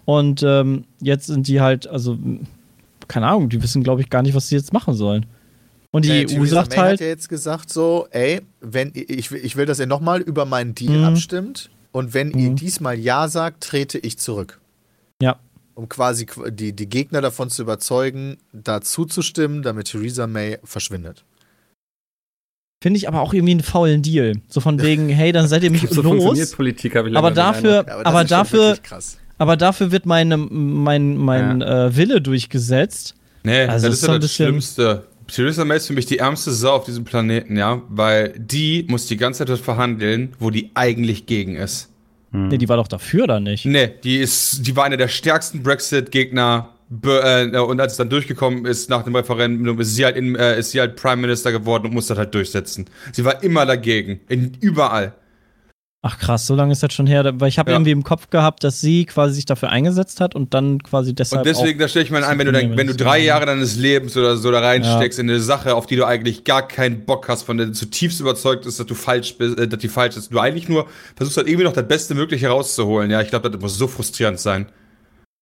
Und 0.05 0.43
ähm, 0.45 0.85
jetzt 1.01 1.27
sind 1.27 1.49
die 1.49 1.61
halt, 1.61 1.89
also, 1.89 2.17
keine 3.09 3.27
Ahnung, 3.27 3.49
die 3.49 3.61
wissen, 3.63 3.83
glaube 3.83 4.01
ich, 4.01 4.09
gar 4.09 4.23
nicht, 4.23 4.35
was 4.37 4.49
sie 4.49 4.55
jetzt 4.55 4.73
machen 4.73 4.95
sollen. 4.95 5.27
Und 5.91 6.05
die 6.05 6.11
Äh, 6.11 6.23
EU 6.23 6.27
Theresa 6.29 6.55
sagt 6.55 6.71
May 6.71 6.77
halt, 6.79 6.93
hat 6.93 7.01
ja 7.01 7.07
jetzt 7.09 7.29
gesagt 7.29 7.71
so, 7.71 8.07
ey, 8.13 8.41
wenn 8.61 8.93
ich, 8.95 9.31
will- 9.33 9.41
ich 9.45 9.57
will, 9.57 9.67
dass 9.67 9.81
ihr 9.81 9.87
nochmal 9.87 10.21
über 10.21 10.45
meinen 10.45 10.75
Deal 10.77 10.99
Mhm. 10.99 11.05
abstimmt 11.05 11.71
und 11.99 12.15
wenn 12.15 12.31
ihr 12.33 12.51
Mhm. 12.51 12.57
diesmal 12.57 12.99
Ja 12.99 13.29
sagt, 13.29 13.65
trete 13.65 13.99
ich 13.99 14.19
zurück. 14.19 14.61
ja, 15.23 15.39
Um 15.75 15.89
quasi 15.89 16.25
qu- 16.25 16.51
die, 16.51 16.73
die 16.73 16.89
Gegner 16.89 17.21
davon 17.21 17.51
zu 17.51 17.63
überzeugen, 17.63 18.39
da 18.53 18.81
zuzustimmen, 18.81 19.63
damit 19.63 19.89
Theresa 19.89 20.27
May 20.27 20.59
verschwindet. 20.65 21.25
finde 22.83 22.97
ich 22.99 23.09
aber 23.09 23.21
auch 23.21 23.35
irgendwie 23.35 23.53
einen 23.53 23.63
faulen 23.63 24.03
Deal. 24.03 24.41
So 24.49 24.61
von 24.61 24.81
wegen, 24.83 25.09
hey, 25.09 25.33
dann 25.33 25.49
seid 25.49 25.63
ihr 25.65 25.71
mich 25.71 25.83
So 25.91 26.03
los. 26.03 26.53
Politik, 26.53 26.95
habe 26.97 27.11
ich 27.11 27.17
Aber 27.17 27.31
dafür. 27.33 27.85
Ja, 27.87 27.99
aber 28.05 28.21
schon 28.21 28.29
dafür, 28.29 28.79
aber 29.39 29.57
dafür 29.57 29.91
wird 29.91 30.07
meine, 30.07 30.37
mein, 30.37 31.17
mein 31.17 31.61
äh, 31.63 31.97
Wille 31.97 32.21
durchgesetzt. 32.21 33.15
Nee, 33.45 33.63
Also 33.65 33.89
das 33.89 34.03
ist 34.03 34.07
ja 34.09 34.19
das 34.19 34.33
Schlimmste. 34.35 35.07
Theresa 35.29 35.65
May 35.65 35.77
ist 35.77 35.87
für 35.87 35.93
mich 35.93 36.07
die 36.07 36.19
ärmste 36.19 36.53
Sau 36.53 36.73
auf 36.73 36.85
diesem 36.85 37.05
Planeten, 37.05 37.57
ja, 37.57 37.83
weil 37.89 38.35
die 38.39 38.87
muss 38.89 39.07
die 39.07 39.17
ganze 39.17 39.45
Zeit 39.45 39.59
verhandeln, 39.59 40.35
wo 40.39 40.51
die 40.51 40.71
eigentlich 40.75 41.27
gegen 41.27 41.57
ist. 41.57 41.91
Nee, 42.31 42.59
die 42.59 42.69
war 42.69 42.77
doch 42.77 42.89
dafür, 42.89 43.25
oder 43.25 43.41
nicht? 43.41 43.65
Nee, 43.65 43.91
die 44.05 44.19
ist, 44.19 44.67
die 44.67 44.77
war 44.77 44.85
einer 44.85 44.99
der 44.99 45.09
stärksten 45.09 45.63
Brexit-Gegner. 45.63 46.75
Äh, 47.05 47.59
und 47.59 47.81
als 47.81 47.93
es 47.93 47.99
dann 47.99 48.11
durchgekommen 48.11 48.65
ist 48.65 48.91
nach 48.91 49.03
dem 49.03 49.15
Referendum, 49.15 49.81
ist 49.81 49.95
sie 49.95 50.05
halt, 50.05 50.17
in, 50.17 50.35
äh, 50.37 50.59
ist 50.59 50.73
sie 50.73 50.81
halt 50.81 50.97
Prime 50.97 51.17
Minister 51.17 51.53
geworden 51.53 51.87
und 51.87 51.95
musste 51.95 52.15
das 52.15 52.19
halt 52.19 52.35
durchsetzen. 52.35 52.87
Sie 53.13 53.25
war 53.25 53.43
immer 53.43 53.65
dagegen. 53.67 54.21
In, 54.29 54.53
überall. 54.61 55.15
Ach 56.01 56.17
krass, 56.17 56.47
so 56.47 56.55
lange 56.55 56.71
ist 56.71 56.81
das 56.81 56.95
schon 56.95 57.09
her, 57.09 57.29
weil 57.41 57.49
ich 57.49 57.59
habe 57.59 57.71
Ja. 57.73 57.77
irgendwie 57.77 57.91
im 57.91 58.05
Kopf 58.05 58.31
gehabt, 58.31 58.63
dass 58.63 58.81
sie 58.81 59.05
quasi 59.05 59.35
sich 59.35 59.47
dafür 59.47 59.71
eingesetzt 59.71 60.21
hat 60.21 60.37
und 60.37 60.55
dann 60.55 60.81
quasi 60.81 61.13
deshalb 61.13 61.41
Und 61.45 61.47
deswegen, 61.47 61.81
da 61.81 61.89
stelle 61.89 62.05
ich 62.05 62.13
mir 62.13 62.25
ein, 62.25 62.39
wenn 62.39 62.47
du, 62.47 62.53
dein, 62.53 62.77
wenn 62.77 62.87
du 62.87 62.95
drei 62.95 63.19
Jahre 63.19 63.47
deines 63.47 63.75
Lebens 63.75 64.17
oder 64.17 64.37
so 64.37 64.53
da 64.53 64.61
reinsteckst 64.61 65.19
in 65.19 65.29
eine 65.29 65.41
Sache, 65.41 65.75
auf 65.75 65.87
die 65.87 65.97
du 65.97 66.07
eigentlich 66.07 66.45
gar 66.45 66.69
keinen 66.69 67.05
Bock 67.05 67.29
hast, 67.29 67.43
von 67.43 67.57
der 67.57 67.67
du 67.67 67.73
zutiefst 67.73 68.21
überzeugt 68.21 68.65
ist, 68.65 68.79
dass 68.79 68.87
du 68.87 68.95
falsch 68.95 69.39
bist, 69.39 69.59
äh, 69.59 69.67
dass 69.67 69.81
die 69.81 69.89
falsch 69.89 70.17
ist, 70.17 70.33
du 70.33 70.39
eigentlich 70.39 70.69
nur 70.69 70.87
versuchst 71.17 71.37
halt 71.37 71.49
irgendwie 71.49 71.65
noch 71.65 71.73
das 71.73 71.89
Beste 71.89 72.15
Mögliche 72.15 72.47
rauszuholen. 72.47 73.11
Ja, 73.11 73.21
ich 73.21 73.31
glaube, 73.31 73.51
das 73.51 73.61
muss 73.61 73.77
so 73.77 73.89
frustrierend 73.89 74.39
sein. 74.39 74.67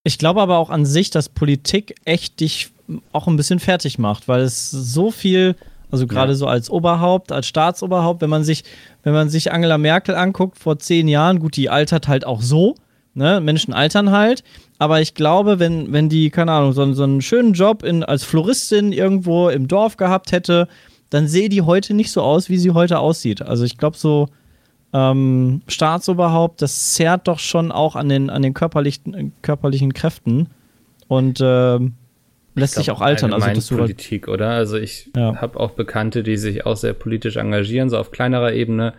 Ich 0.05 0.16
glaube 0.19 0.40
aber 0.40 0.57
auch 0.57 0.71
an 0.71 0.87
sich, 0.87 1.11
dass 1.11 1.29
Politik 1.29 1.97
echt 2.07 2.40
dich 2.40 2.71
auch 3.12 3.27
ein 3.27 3.37
bisschen 3.37 3.59
fertig 3.59 3.99
macht, 3.99 4.27
weil 4.27 4.40
es 4.40 4.71
so 4.71 5.11
viel, 5.11 5.55
also 5.90 6.07
gerade 6.07 6.33
Ja. 6.33 6.37
so 6.37 6.46
als 6.46 6.68
Oberhaupt, 6.70 7.33
als 7.33 7.46
Staatsoberhaupt, 7.46 8.20
wenn 8.22 8.31
man 8.31 8.44
sich, 8.44 8.64
wenn 9.03 9.12
man 9.12 9.29
sich 9.29 9.53
Angela 9.53 9.79
Merkel 9.79 10.14
anguckt 10.14 10.59
vor 10.59 10.79
zehn 10.79 11.09
Jahren, 11.09 11.38
gut, 11.38 11.57
die 11.57 11.70
altert 11.70 12.09
halt 12.09 12.27
auch 12.27 12.42
so, 12.42 12.75
ne? 13.14 13.40
Menschen 13.40 13.72
altern 13.72 14.11
halt. 14.11 14.42
Aber 14.79 15.01
ich 15.01 15.14
glaube, 15.14 15.59
wenn, 15.59 15.92
wenn 15.92 16.09
die, 16.09 16.29
keine 16.31 16.53
Ahnung, 16.53 16.72
so, 16.72 16.83
einen- 16.83 16.94
so 16.94 17.05
einen 17.05 17.22
schönen 17.22 17.53
Job 17.55 17.83
in, 17.83 18.03
als 18.05 18.25
Floristin 18.25 18.92
irgendwo 18.92 19.49
im 19.49 19.68
Dorf 19.68 19.96
gehabt 19.96 20.33
hätte, 20.33 20.68
dann 21.11 21.29
sehe 21.29 21.49
die 21.49 21.62
heute 21.62 21.94
nicht 21.94 22.11
so 22.11 22.20
aus, 22.22 22.49
wie 22.51 22.59
sie 22.59 22.72
heute 22.72 22.99
aussieht. 22.99 23.40
Also 23.40 23.64
ich 23.64 23.79
glaube, 23.79 23.96
so 23.96 24.29
ähm, 24.92 25.62
Staatsoberhaupt, 25.68 26.62
das 26.62 26.92
zerrt 26.94 27.29
doch 27.29 27.38
schon 27.38 27.70
auch 27.72 27.96
an 27.96 28.09
den, 28.09 28.29
an 28.31 28.42
den 28.42 28.55
körperlichen, 28.55 29.33
körperlichen 29.42 29.92
Kräften 29.94 30.49
und 31.09 31.40
ähm, 31.42 31.94
lässt 32.57 32.75
sich 32.75 32.90
auch 32.90 33.01
altern. 33.01 33.33
Also 33.33 33.49
das 33.49 33.69
Politik, 33.69 34.29
oder? 34.29 34.51
Also 34.51 34.77
ich 34.77 35.11
Ja. 35.16 35.40
habe 35.40 35.61
auch 35.61 35.73
Bekannte, 35.73 36.23
die 36.23 36.37
sich 36.37 36.66
auch 36.66 36.77
sehr 36.77 36.92
politisch 36.95 37.37
engagieren, 37.37 37.88
so 37.90 37.99
auf 37.99 38.11
kleinerer 38.11 38.53
Ebene. 38.53 38.95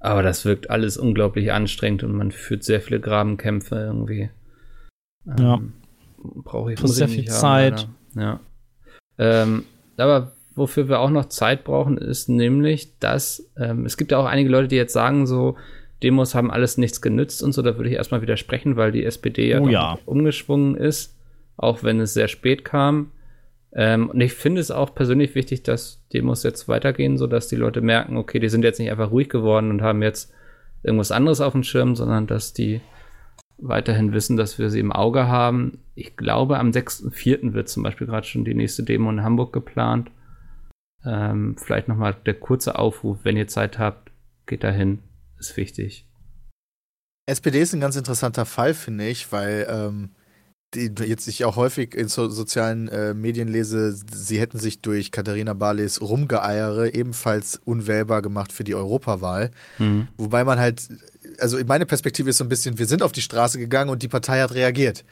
Aber 0.00 0.22
das 0.22 0.44
wirkt 0.44 0.70
alles 0.70 0.96
unglaublich 0.96 1.50
anstrengend 1.52 2.04
und 2.04 2.12
man 2.12 2.30
führt 2.30 2.62
sehr 2.62 2.80
viele 2.80 3.00
Grabenkämpfe 3.00 3.74
irgendwie. 3.76 4.30
Ja. 5.38 5.54
Ähm, 5.54 5.72
Brauche 6.44 6.72
ich 6.72 6.78
sehr 6.80 7.08
viel 7.08 7.24
haben, 7.28 7.32
Zeit. 7.40 7.88
leider. 8.14 8.22
Ja. 8.24 8.40
Ähm, 9.18 9.64
aber 9.96 10.32
wofür 10.54 10.88
wir 10.88 11.00
auch 11.00 11.10
noch 11.10 11.26
Zeit 11.26 11.64
brauchen, 11.64 11.96
ist 11.98 12.28
nämlich, 12.28 12.98
dass 13.00 13.48
ähm, 13.56 13.84
es 13.86 13.96
gibt 13.96 14.12
ja 14.12 14.18
auch 14.18 14.24
einige 14.26 14.48
Leute, 14.50 14.68
die 14.68 14.76
jetzt 14.76 14.92
sagen, 14.92 15.26
so 15.26 15.56
Demos 16.02 16.34
haben 16.36 16.50
alles 16.50 16.78
nichts 16.78 17.00
genützt 17.02 17.42
und 17.42 17.52
so. 17.52 17.62
Da 17.62 17.76
würde 17.76 17.90
ich 17.90 17.96
erstmal 17.96 18.22
widersprechen, 18.22 18.76
weil 18.76 18.92
die 18.92 19.04
SPD 19.04 19.48
ja, 19.50 19.60
Oh 19.60 19.68
ja. 19.68 19.98
umgeschwungen 20.06 20.76
ist, 20.76 21.16
auch 21.58 21.82
wenn 21.82 22.00
es 22.00 22.14
sehr 22.14 22.28
spät 22.28 22.64
kam. 22.64 23.10
Ähm, 23.72 24.08
und 24.08 24.20
ich 24.20 24.32
finde 24.32 24.62
es 24.62 24.70
auch 24.70 24.94
persönlich 24.94 25.34
wichtig, 25.34 25.62
dass 25.62 26.06
Demos 26.12 26.42
jetzt 26.42 26.68
weitergehen, 26.68 27.18
sodass 27.18 27.48
die 27.48 27.56
Leute 27.56 27.82
merken, 27.82 28.16
okay, 28.16 28.38
die 28.38 28.48
sind 28.48 28.64
jetzt 28.64 28.78
nicht 28.78 28.90
einfach 28.90 29.10
ruhig 29.10 29.28
geworden 29.28 29.70
und 29.70 29.82
haben 29.82 30.02
jetzt 30.02 30.32
irgendwas 30.82 31.12
anderes 31.12 31.42
auf 31.42 31.52
dem 31.52 31.64
Schirm, 31.64 31.96
sondern 31.96 32.26
dass 32.26 32.54
die 32.54 32.80
weiterhin 33.58 34.12
wissen, 34.12 34.36
dass 34.36 34.58
wir 34.58 34.70
sie 34.70 34.80
im 34.80 34.92
Auge 34.92 35.26
haben. 35.26 35.82
Ich 35.94 36.16
glaube, 36.16 36.58
am 36.58 36.70
6.4. 36.70 37.52
wird 37.52 37.68
zum 37.68 37.82
Beispiel 37.82 38.06
gerade 38.06 38.26
schon 38.26 38.44
die 38.44 38.54
nächste 38.54 38.84
Demo 38.84 39.10
in 39.10 39.22
Hamburg 39.22 39.52
geplant. 39.52 40.10
Ähm, 41.04 41.56
vielleicht 41.58 41.88
nochmal 41.88 42.16
der 42.24 42.34
kurze 42.34 42.78
Aufruf, 42.78 43.18
wenn 43.24 43.36
ihr 43.36 43.48
Zeit 43.48 43.78
habt, 43.78 44.12
geht 44.46 44.64
dahin, 44.64 45.00
ist 45.38 45.56
wichtig. 45.56 46.06
SPD 47.26 47.60
ist 47.60 47.74
ein 47.74 47.80
ganz 47.80 47.96
interessanter 47.96 48.46
Fall, 48.46 48.74
finde 48.74 49.06
ich, 49.08 49.30
weil 49.32 49.66
ähm, 49.68 50.10
jetzt 50.76 51.26
ich 51.28 51.44
auch 51.44 51.56
häufig 51.56 51.94
in 51.94 52.08
so, 52.08 52.28
sozialen 52.28 52.88
äh, 52.88 53.14
Medien 53.14 53.48
lese, 53.48 53.96
sie 54.12 54.38
hätten 54.38 54.58
sich 54.58 54.80
durch 54.82 55.10
Katharina 55.10 55.54
Barleys 55.54 56.00
Rumgeeiere 56.02 56.94
ebenfalls 56.94 57.60
unwählbar 57.64 58.20
gemacht 58.20 58.52
für 58.52 58.64
die 58.64 58.74
Europawahl. 58.74 59.50
Mhm. 59.78 60.08
Wobei 60.18 60.44
man 60.44 60.58
halt, 60.58 60.88
also 61.38 61.58
meine 61.66 61.86
Perspektive 61.86 62.30
ist 62.30 62.38
so 62.38 62.44
ein 62.44 62.50
bisschen, 62.50 62.78
wir 62.78 62.86
sind 62.86 63.02
auf 63.02 63.12
die 63.12 63.22
Straße 63.22 63.58
gegangen 63.58 63.90
und 63.90 64.02
die 64.02 64.08
Partei 64.08 64.40
hat 64.42 64.52
reagiert. 64.54 65.04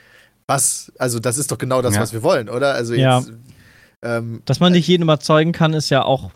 Was, 0.46 0.92
also 0.98 1.18
das 1.18 1.38
ist 1.38 1.50
doch 1.50 1.58
genau 1.58 1.80
das, 1.82 1.94
Ja. 1.94 2.02
was 2.02 2.12
wir 2.12 2.22
wollen, 2.22 2.48
oder? 2.48 2.74
Also 2.74 2.94
Ja. 2.94 3.24
Ähm, 4.02 4.42
Dass 4.44 4.60
man 4.60 4.72
nicht 4.72 4.86
jeden 4.88 5.02
überzeugen 5.02 5.52
kann, 5.52 5.72
ist 5.72 5.90
ja 5.90 6.04
auch 6.04 6.30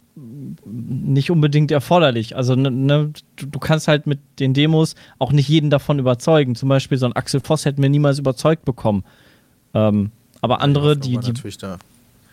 nicht 0.64 1.30
unbedingt 1.30 1.70
erforderlich. 1.70 2.36
Also 2.36 2.54
ne, 2.54 2.70
ne, 2.70 3.12
du, 3.36 3.58
kannst 3.58 3.88
halt 3.88 4.06
mit 4.06 4.18
den 4.38 4.54
Demos 4.54 4.94
auch 5.18 5.32
nicht 5.32 5.48
jeden 5.48 5.70
davon 5.70 5.98
überzeugen. 5.98 6.54
Zum 6.54 6.68
Beispiel 6.68 6.98
so 6.98 7.06
ein 7.06 7.12
Axel 7.12 7.40
Voss 7.40 7.64
hätten 7.64 7.82
wir 7.82 7.90
niemals 7.90 8.18
überzeugt 8.18 8.64
bekommen. 8.64 9.04
Ähm, 9.74 10.10
aber 10.40 10.60
andere, 10.60 10.96
die, 10.96 11.18
die. 11.18 11.32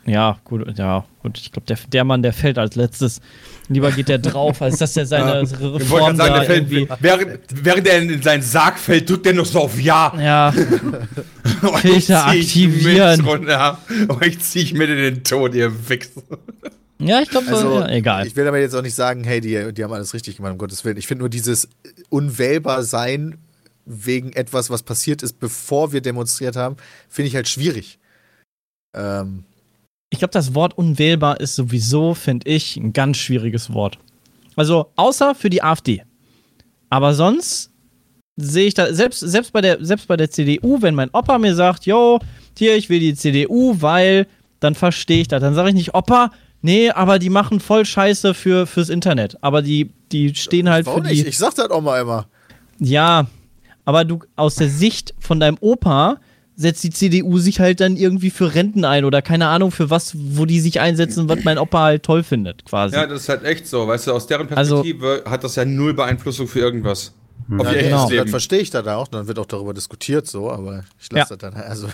Ja, 0.08 0.40
gut, 0.46 0.78
ja, 0.78 1.06
gut, 1.22 1.38
ich 1.38 1.52
glaube, 1.52 1.66
der, 1.68 1.78
der 1.92 2.04
Mann, 2.06 2.24
der 2.24 2.32
fällt 2.34 2.58
als 2.58 2.76
letztes. 2.76 3.20
Lieber 3.68 3.92
geht 3.92 4.08
der 4.08 4.18
drauf, 4.20 4.62
als 4.62 4.78
dass 4.78 4.96
er 4.96 5.06
seine 5.06 5.42
Ich 5.44 5.52
wollte 5.60 5.76
Reform 5.84 6.16
gerade 6.16 6.18
sagen, 6.18 6.34
da 6.34 6.40
der 6.40 6.44
fällt, 6.46 6.72
irgendwie. 6.72 6.88
während, 7.02 7.40
während 7.66 7.88
er 7.88 7.98
in 8.02 8.22
seinen 8.22 8.42
Sarg 8.42 8.80
fällt, 8.80 9.10
drückt 9.10 9.26
er 9.26 9.34
noch 9.34 9.46
so 9.46 9.60
auf 9.60 9.80
Ja. 9.80 10.14
Ja, 10.18 10.54
Euch 11.64 11.82
Filter 11.82 12.28
aktivieren. 12.28 13.18
mit 13.18 13.28
runter. 13.28 13.78
Euch 14.22 14.40
zieh 14.40 14.60
ich 14.62 14.74
mit 14.74 14.90
in 14.90 14.98
den 14.98 15.24
Tod, 15.26 15.54
ihr 15.54 15.72
Wichser. 15.90 16.22
ja, 17.00 17.22
ich 17.22 17.30
glaube, 17.30 17.48
so, 17.48 17.56
Also, 17.56 17.80
ja, 17.82 17.90
egal. 17.90 18.26
Ich 18.26 18.36
will 18.38 18.46
damit 18.46 18.62
jetzt 18.62 18.76
auch 18.76 18.82
nicht 18.82 18.96
sagen, 18.96 19.26
hey, 19.26 19.42
die, 19.42 19.74
die 19.74 19.84
haben 19.84 19.92
alles 19.94 20.14
richtig 20.14 20.38
gemacht, 20.38 20.54
um 20.54 20.58
Gottes 20.58 20.86
Willen. 20.86 20.96
Ich 20.98 21.08
finde 21.08 21.24
nur 21.24 21.30
dieses 21.30 21.68
unwählbar 22.10 22.84
sein 22.84 23.38
wegen 23.86 24.32
etwas, 24.34 24.70
was 24.70 24.84
passiert 24.84 25.24
ist, 25.24 25.40
bevor 25.40 25.92
wir 25.92 26.00
demonstriert 26.02 26.56
haben, 26.56 26.78
finde 27.10 27.28
ich 27.28 27.36
halt 27.36 27.48
schwierig. 27.50 28.00
Ähm, 28.96 29.44
Ich 30.10 30.20
glaube, 30.20 30.32
das 30.32 30.56
Wort 30.56 30.78
unwählbar 30.78 31.40
ist 31.40 31.56
sowieso, 31.56 32.14
finde 32.14 32.50
ich, 32.50 32.78
ein 32.78 32.94
ganz 32.94 33.18
schwieriges 33.18 33.74
Wort. 33.74 33.98
Also, 34.56 34.92
außer 34.96 35.36
für 35.36 35.50
die 35.50 35.62
AfD. 35.62 36.04
Aber 36.90 37.14
sonst 37.14 37.72
sehe 38.38 38.68
ich 38.68 38.74
da, 38.74 38.94
selbst, 38.94 39.20
selbst, 39.20 39.52
bei 39.52 39.62
der, 39.62 39.84
selbst 39.84 40.08
bei 40.08 40.16
der 40.16 40.30
CDU, 40.30 40.82
wenn 40.82 40.96
mein 40.96 41.10
Opa 41.12 41.38
mir 41.38 41.56
sagt, 41.56 41.86
yo, 41.86 42.20
hier, 42.58 42.76
ich 42.76 42.90
will 42.90 43.00
die 43.00 43.16
CDU, 43.16 43.76
weil, 43.80 44.28
dann 44.60 44.76
verstehe 44.76 45.22
ich 45.22 45.28
das. 45.28 45.42
Dann 45.42 45.56
sage 45.56 45.70
ich 45.70 45.76
nicht, 45.76 45.94
Opa, 45.94 46.32
nee, 46.62 46.90
aber 46.90 47.20
die 47.20 47.30
machen 47.30 47.60
voll 47.60 47.86
Scheiße 47.86 48.34
für, 48.34 48.66
fürs 48.66 48.90
Internet. 48.90 49.38
Aber 49.42 49.62
die, 49.62 49.92
die 50.12 50.34
stehen 50.36 50.70
halt 50.70 50.86
warum 50.86 51.04
für 51.04 51.10
die. 51.10 51.16
nicht? 51.16 51.28
Ich 51.28 51.38
sag 51.38 51.56
das 51.56 51.70
auch 51.70 51.82
mal 51.82 52.02
immer. 52.02 52.28
Ja, 52.80 53.28
aber 53.86 54.06
du 54.06 54.20
aus 54.36 54.56
der 54.56 54.70
Sicht 54.70 55.14
von 55.20 55.40
deinem 55.40 55.58
Opa 55.60 56.18
setzt 56.60 56.84
die 56.84 56.90
CDU 56.90 57.38
sich 57.38 57.60
halt 57.60 57.80
dann 57.80 57.96
irgendwie 57.96 58.32
für 58.32 58.56
Renten 58.56 58.84
ein 58.84 59.06
oder 59.06 59.22
keine 59.22 59.48
Ahnung 59.48 59.70
für 59.72 59.92
was, 59.92 60.14
wo 60.18 60.46
die 60.46 60.60
sich 60.60 60.80
einsetzen, 60.80 61.30
was 61.30 61.44
mein 61.44 61.60
Opa 61.60 61.84
halt 61.84 62.04
toll 62.04 62.24
findet, 62.24 62.66
quasi. 62.66 62.96
Ja, 62.96 63.06
das 63.06 63.22
ist 63.22 63.30
halt 63.30 63.44
echt 63.46 63.68
so. 63.68 63.88
Weißt 63.88 64.08
du, 64.08 64.12
aus 64.14 64.26
deren 64.28 64.50
Also- 64.54 64.82
Perspektive 64.82 65.24
hat 65.30 65.44
das 65.44 65.56
ja 65.56 65.66
null 65.66 65.94
Beeinflussung 65.94 66.48
für 66.48 66.60
irgendwas. 66.60 67.14
Auf 67.60 67.72
Ja, 67.72 67.82
genau. 67.82 68.10
Dann 68.10 68.28
verstehe 68.28 68.60
ich 68.60 68.72
das 68.72 68.86
auch, 68.88 69.08
dann 69.08 69.28
wird 69.28 69.38
auch 69.40 69.46
darüber 69.46 69.74
diskutiert 69.74 70.26
so, 70.28 70.50
aber 70.52 70.84
ich 71.00 71.10
lasse 71.12 71.36
Ja. 71.36 71.38
das 71.38 71.54
dann 71.54 71.54
also 71.54 71.88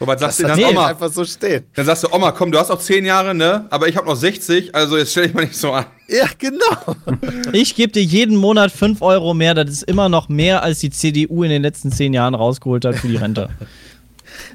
Aber 0.00 0.18
sagst 0.18 0.40
du 0.40 0.42
dann 0.42 0.62
Oma? 0.62 0.88
einfach 0.88 1.10
so 1.10 1.24
stehen. 1.24 1.64
Dann 1.74 1.86
sagst 1.86 2.02
du, 2.02 2.08
Oma, 2.12 2.32
komm, 2.32 2.50
du 2.52 2.58
hast 2.58 2.70
auch 2.70 2.80
10 2.80 3.06
Jahre, 3.06 3.32
ne? 3.34 3.66
Aber 3.70 3.86
ich 3.88 3.96
habe 3.96 4.06
noch 4.08 4.16
60, 4.16 4.74
also 4.74 4.98
jetzt 4.98 5.12
stell 5.12 5.26
dich 5.26 5.34
mal 5.34 5.44
nicht 5.44 5.56
so 5.56 5.72
an. 5.72 5.86
Ja, 6.08 6.26
genau. 6.36 6.96
Ich 7.52 7.76
gebe 7.76 7.92
dir 7.92 8.02
jeden 8.02 8.36
Monat 8.36 8.72
5 8.72 9.00
Euro 9.00 9.32
mehr, 9.32 9.54
das 9.54 9.70
ist 9.70 9.82
immer 9.84 10.08
noch 10.08 10.28
mehr, 10.28 10.62
als 10.64 10.80
die 10.80 10.90
CDU 10.90 11.44
in 11.44 11.50
den 11.50 11.62
letzten 11.62 11.92
10 11.92 12.12
Jahren 12.12 12.34
rausgeholt 12.34 12.84
hat 12.84 12.96
für 12.96 13.08
die 13.08 13.16
Rente. 13.16 13.48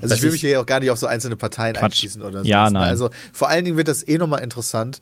Also 0.02 0.10
Das 0.10 0.18
ich 0.18 0.24
will 0.24 0.32
mich 0.32 0.42
hier 0.42 0.60
auch 0.62 0.66
gar 0.66 0.80
nicht 0.80 0.92
auf 0.92 1.00
so 1.00 1.08
einzelne 1.08 1.36
Parteien 1.36 1.74
Quatsch. 1.76 1.84
einschießen 1.84 2.22
oder 2.22 2.40
so. 2.44 2.46
Ja, 2.50 2.70
nein. 2.70 2.84
Also 2.84 3.10
vor 3.34 3.50
allen 3.50 3.66
Dingen 3.66 3.78
wird 3.78 3.88
das 3.88 4.08
eh 4.08 4.18
nochmal 4.18 4.42
interessant. 4.44 5.02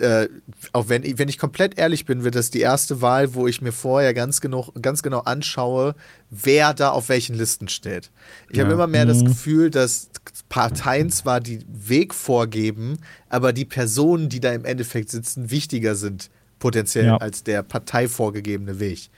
Äh, 0.00 0.28
auch 0.72 0.88
wenn, 0.88 1.02
ich- 1.02 1.18
wenn 1.18 1.28
ich 1.28 1.38
komplett 1.38 1.76
ehrlich 1.76 2.04
bin, 2.04 2.22
wird 2.22 2.36
das 2.36 2.50
die 2.50 2.60
erste 2.60 3.00
Wahl, 3.02 3.34
wo 3.34 3.48
ich 3.48 3.60
mir 3.62 3.72
vorher 3.72 4.14
ganz 4.14 4.40
genau, 4.40 4.72
ganz 4.80 5.02
genau 5.02 5.20
anschaue, 5.20 5.96
wer 6.30 6.72
da 6.72 6.90
auf 6.90 7.08
welchen 7.08 7.34
Listen 7.34 7.66
steht. 7.66 8.12
Ich 8.48 8.60
habe 8.60 8.72
immer 8.72 8.86
mehr 8.86 9.06
das 9.06 9.24
Gefühl, 9.24 9.70
dass 9.70 10.08
Parteien 10.48 11.10
zwar 11.10 11.40
die 11.40 11.64
Weg 11.68 12.14
vorgeben, 12.14 12.98
aber 13.28 13.52
die 13.52 13.64
Personen, 13.64 14.28
die 14.28 14.38
da 14.38 14.52
im 14.52 14.64
Endeffekt 14.64 15.10
sitzen, 15.10 15.50
wichtiger 15.50 15.96
sind 15.96 16.30
potenziell 16.60 17.06
Ja. 17.06 17.16
als 17.16 17.42
der 17.42 17.62
Partei 17.64 18.06
vorgegebene 18.06 18.78
Weg. 18.78 19.10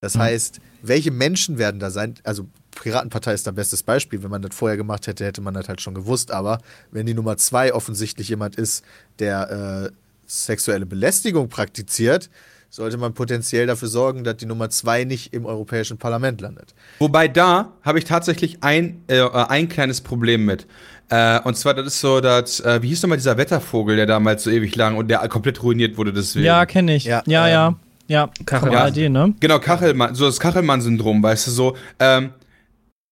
Das 0.00 0.16
heißt, 0.16 0.58
welche 0.82 1.10
Menschen 1.12 1.56
werden 1.58 1.78
da 1.80 1.90
sein? 1.90 2.14
Also 2.24 2.46
Piratenpartei 2.82 3.32
ist 3.34 3.46
ein 3.48 3.54
bestes 3.54 3.82
Beispiel. 3.82 4.22
Wenn 4.22 4.30
man 4.30 4.42
das 4.42 4.54
vorher 4.54 4.76
gemacht 4.76 5.06
hätte, 5.06 5.24
hätte 5.24 5.40
man 5.40 5.54
das 5.54 5.68
halt 5.68 5.80
schon 5.80 5.94
gewusst. 5.94 6.30
Aber 6.30 6.58
wenn 6.90 7.06
die 7.06 7.14
Nummer 7.14 7.36
zwei 7.36 7.72
offensichtlich 7.74 8.28
jemand 8.28 8.56
ist, 8.56 8.84
der 9.18 9.90
äh, 9.90 9.92
sexuelle 10.26 10.86
Belästigung 10.86 11.48
praktiziert, 11.48 12.30
sollte 12.68 12.98
man 12.98 13.14
potenziell 13.14 13.66
dafür 13.66 13.88
sorgen, 13.88 14.24
dass 14.24 14.36
die 14.36 14.46
Nummer 14.46 14.68
zwei 14.70 15.04
nicht 15.04 15.32
im 15.32 15.46
Europäischen 15.46 15.98
Parlament 15.98 16.40
landet. 16.40 16.74
Wobei 16.98 17.28
da 17.28 17.72
habe 17.82 17.98
ich 17.98 18.04
tatsächlich 18.04 18.58
ein, 18.62 19.02
äh, 19.06 19.22
ein 19.22 19.68
kleines 19.68 20.00
Problem 20.00 20.44
mit. 20.44 20.66
Äh, 21.08 21.40
und 21.42 21.56
zwar, 21.56 21.74
das 21.74 21.86
ist 21.86 22.00
so, 22.00 22.20
dass, 22.20 22.58
äh, 22.60 22.82
wie 22.82 22.88
hieß 22.88 23.02
nochmal 23.02 23.18
dieser 23.18 23.36
Wettervogel, 23.38 23.96
der 23.96 24.06
damals 24.06 24.42
so 24.42 24.50
ewig 24.50 24.74
lang 24.74 24.96
und 24.96 25.08
der 25.08 25.20
komplett 25.28 25.62
ruiniert 25.62 25.96
wurde 25.96 26.12
deswegen. 26.12 26.44
ja, 26.44 26.66
kenne 26.66 26.96
ich. 26.96 27.04
Ja, 27.04 27.22
Ja, 27.26 27.46
ja. 27.48 27.68
ähm, 27.68 27.76
Ja, 28.08 28.30
Kachel- 28.44 28.68
Von 28.68 28.76
ARD, 28.76 29.08
ne? 29.08 29.34
Genau, 29.40 29.58
Kachelmann, 29.60 30.14
so 30.14 30.26
das 30.26 30.38
Kachelmann-Syndrom, 30.40 31.22
weißt 31.22 31.46
du, 31.46 31.50
so, 31.52 31.76
ähm, 32.00 32.30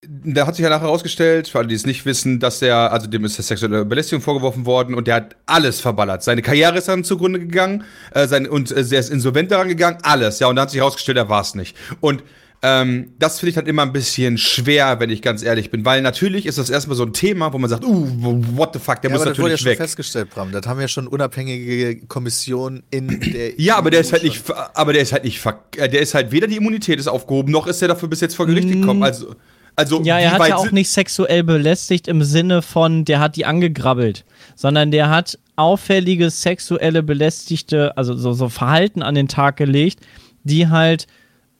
da 0.08 0.46
hat 0.46 0.56
sich 0.56 0.62
ja 0.62 0.70
nachher 0.70 0.82
herausgestellt, 0.82 1.48
für 1.48 1.58
alle, 1.58 1.68
die 1.68 1.74
es 1.74 1.86
nicht 1.86 2.04
wissen, 2.06 2.40
dass 2.40 2.58
der, 2.60 2.92
also 2.92 3.06
dem 3.06 3.24
ist 3.24 3.36
sexuelle 3.36 3.84
Belästigung 3.84 4.22
vorgeworfen 4.22 4.66
worden 4.66 4.94
und 4.94 5.06
der 5.06 5.16
hat 5.16 5.36
alles 5.46 5.80
verballert. 5.80 6.22
Seine 6.22 6.42
Karriere 6.42 6.78
ist 6.78 6.88
dann 6.88 7.04
zugrunde 7.04 7.40
gegangen 7.40 7.84
äh, 8.12 8.26
sein, 8.26 8.46
und 8.46 8.70
äh, 8.70 8.84
der 8.84 9.00
ist 9.00 9.10
insolvent 9.10 9.50
daran 9.50 9.68
gegangen, 9.68 9.98
alles. 10.02 10.38
Ja, 10.38 10.48
und 10.48 10.56
da 10.56 10.62
hat 10.62 10.70
sich 10.70 10.80
herausgestellt, 10.80 11.18
er 11.18 11.28
war 11.28 11.42
es 11.42 11.54
nicht. 11.54 11.76
Und 12.00 12.22
ähm, 12.66 13.12
das 13.18 13.40
finde 13.40 13.50
ich 13.50 13.54
dann 13.56 13.66
immer 13.66 13.82
ein 13.82 13.92
bisschen 13.92 14.38
schwer, 14.38 14.98
wenn 14.98 15.10
ich 15.10 15.20
ganz 15.20 15.42
ehrlich 15.42 15.70
bin, 15.70 15.84
weil 15.84 16.00
natürlich 16.00 16.46
ist 16.46 16.56
das 16.56 16.70
erstmal 16.70 16.96
so 16.96 17.04
ein 17.04 17.12
Thema, 17.12 17.52
wo 17.52 17.58
man 17.58 17.68
sagt, 17.68 17.84
uh, 17.84 18.06
what 18.56 18.70
the 18.72 18.78
fuck, 18.78 19.02
der 19.02 19.10
Ja, 19.10 19.16
muss 19.16 19.22
aber 19.22 19.32
das 19.32 19.38
wurde 19.38 19.50
ja 19.50 19.52
natürlich 19.52 19.60
schon 19.60 19.70
weg. 19.72 19.76
festgestellt, 19.76 20.30
Bram. 20.30 20.50
Das 20.50 20.66
haben 20.66 20.80
ja 20.80 20.88
schon 20.88 21.06
unabhängige 21.06 22.06
Kommissionen 22.06 22.82
in 22.90 23.20
der 23.20 23.60
Ja, 23.60 23.76
aber 23.76 23.90
der 23.90 24.00
ist 24.00 24.14
halt 24.14 24.22
nicht, 24.22 24.42
aber 24.72 24.94
der 24.94 25.02
ist 25.02 25.12
halt 25.12 25.24
nicht, 25.24 25.44
äh, 25.76 25.90
der 25.90 26.00
ist 26.00 26.14
halt 26.14 26.32
weder 26.32 26.46
die 26.46 26.56
Immunität 26.56 26.98
ist 26.98 27.06
aufgehoben, 27.06 27.52
noch 27.52 27.66
ist 27.66 27.82
er 27.82 27.88
dafür 27.88 28.08
bis 28.08 28.22
jetzt 28.22 28.34
vor 28.34 28.46
Gericht 28.46 28.70
gekommen. 28.70 29.02
Also, 29.02 29.34
also. 29.76 30.02
Ja, 30.02 30.18
er 30.18 30.32
hat 30.32 30.48
ja 30.48 30.56
auch 30.56 30.70
nicht 30.70 30.90
sexuell 30.90 31.42
belästigt 31.42 32.08
im 32.08 32.22
Sinne 32.22 32.62
von, 32.62 33.04
der 33.04 33.20
hat 33.20 33.36
die 33.36 33.44
angegrabbelt, 33.46 34.24
sondern 34.56 34.90
der 34.90 35.10
hat 35.10 35.38
auffällige 35.56 36.30
sexuelle 36.30 37.02
belästigte, 37.02 37.96
also 37.96 38.16
so, 38.16 38.32
so 38.32 38.48
Verhalten 38.48 39.02
an 39.02 39.14
den 39.14 39.28
Tag 39.28 39.56
gelegt, 39.56 40.00
die 40.42 40.68
halt, 40.68 41.06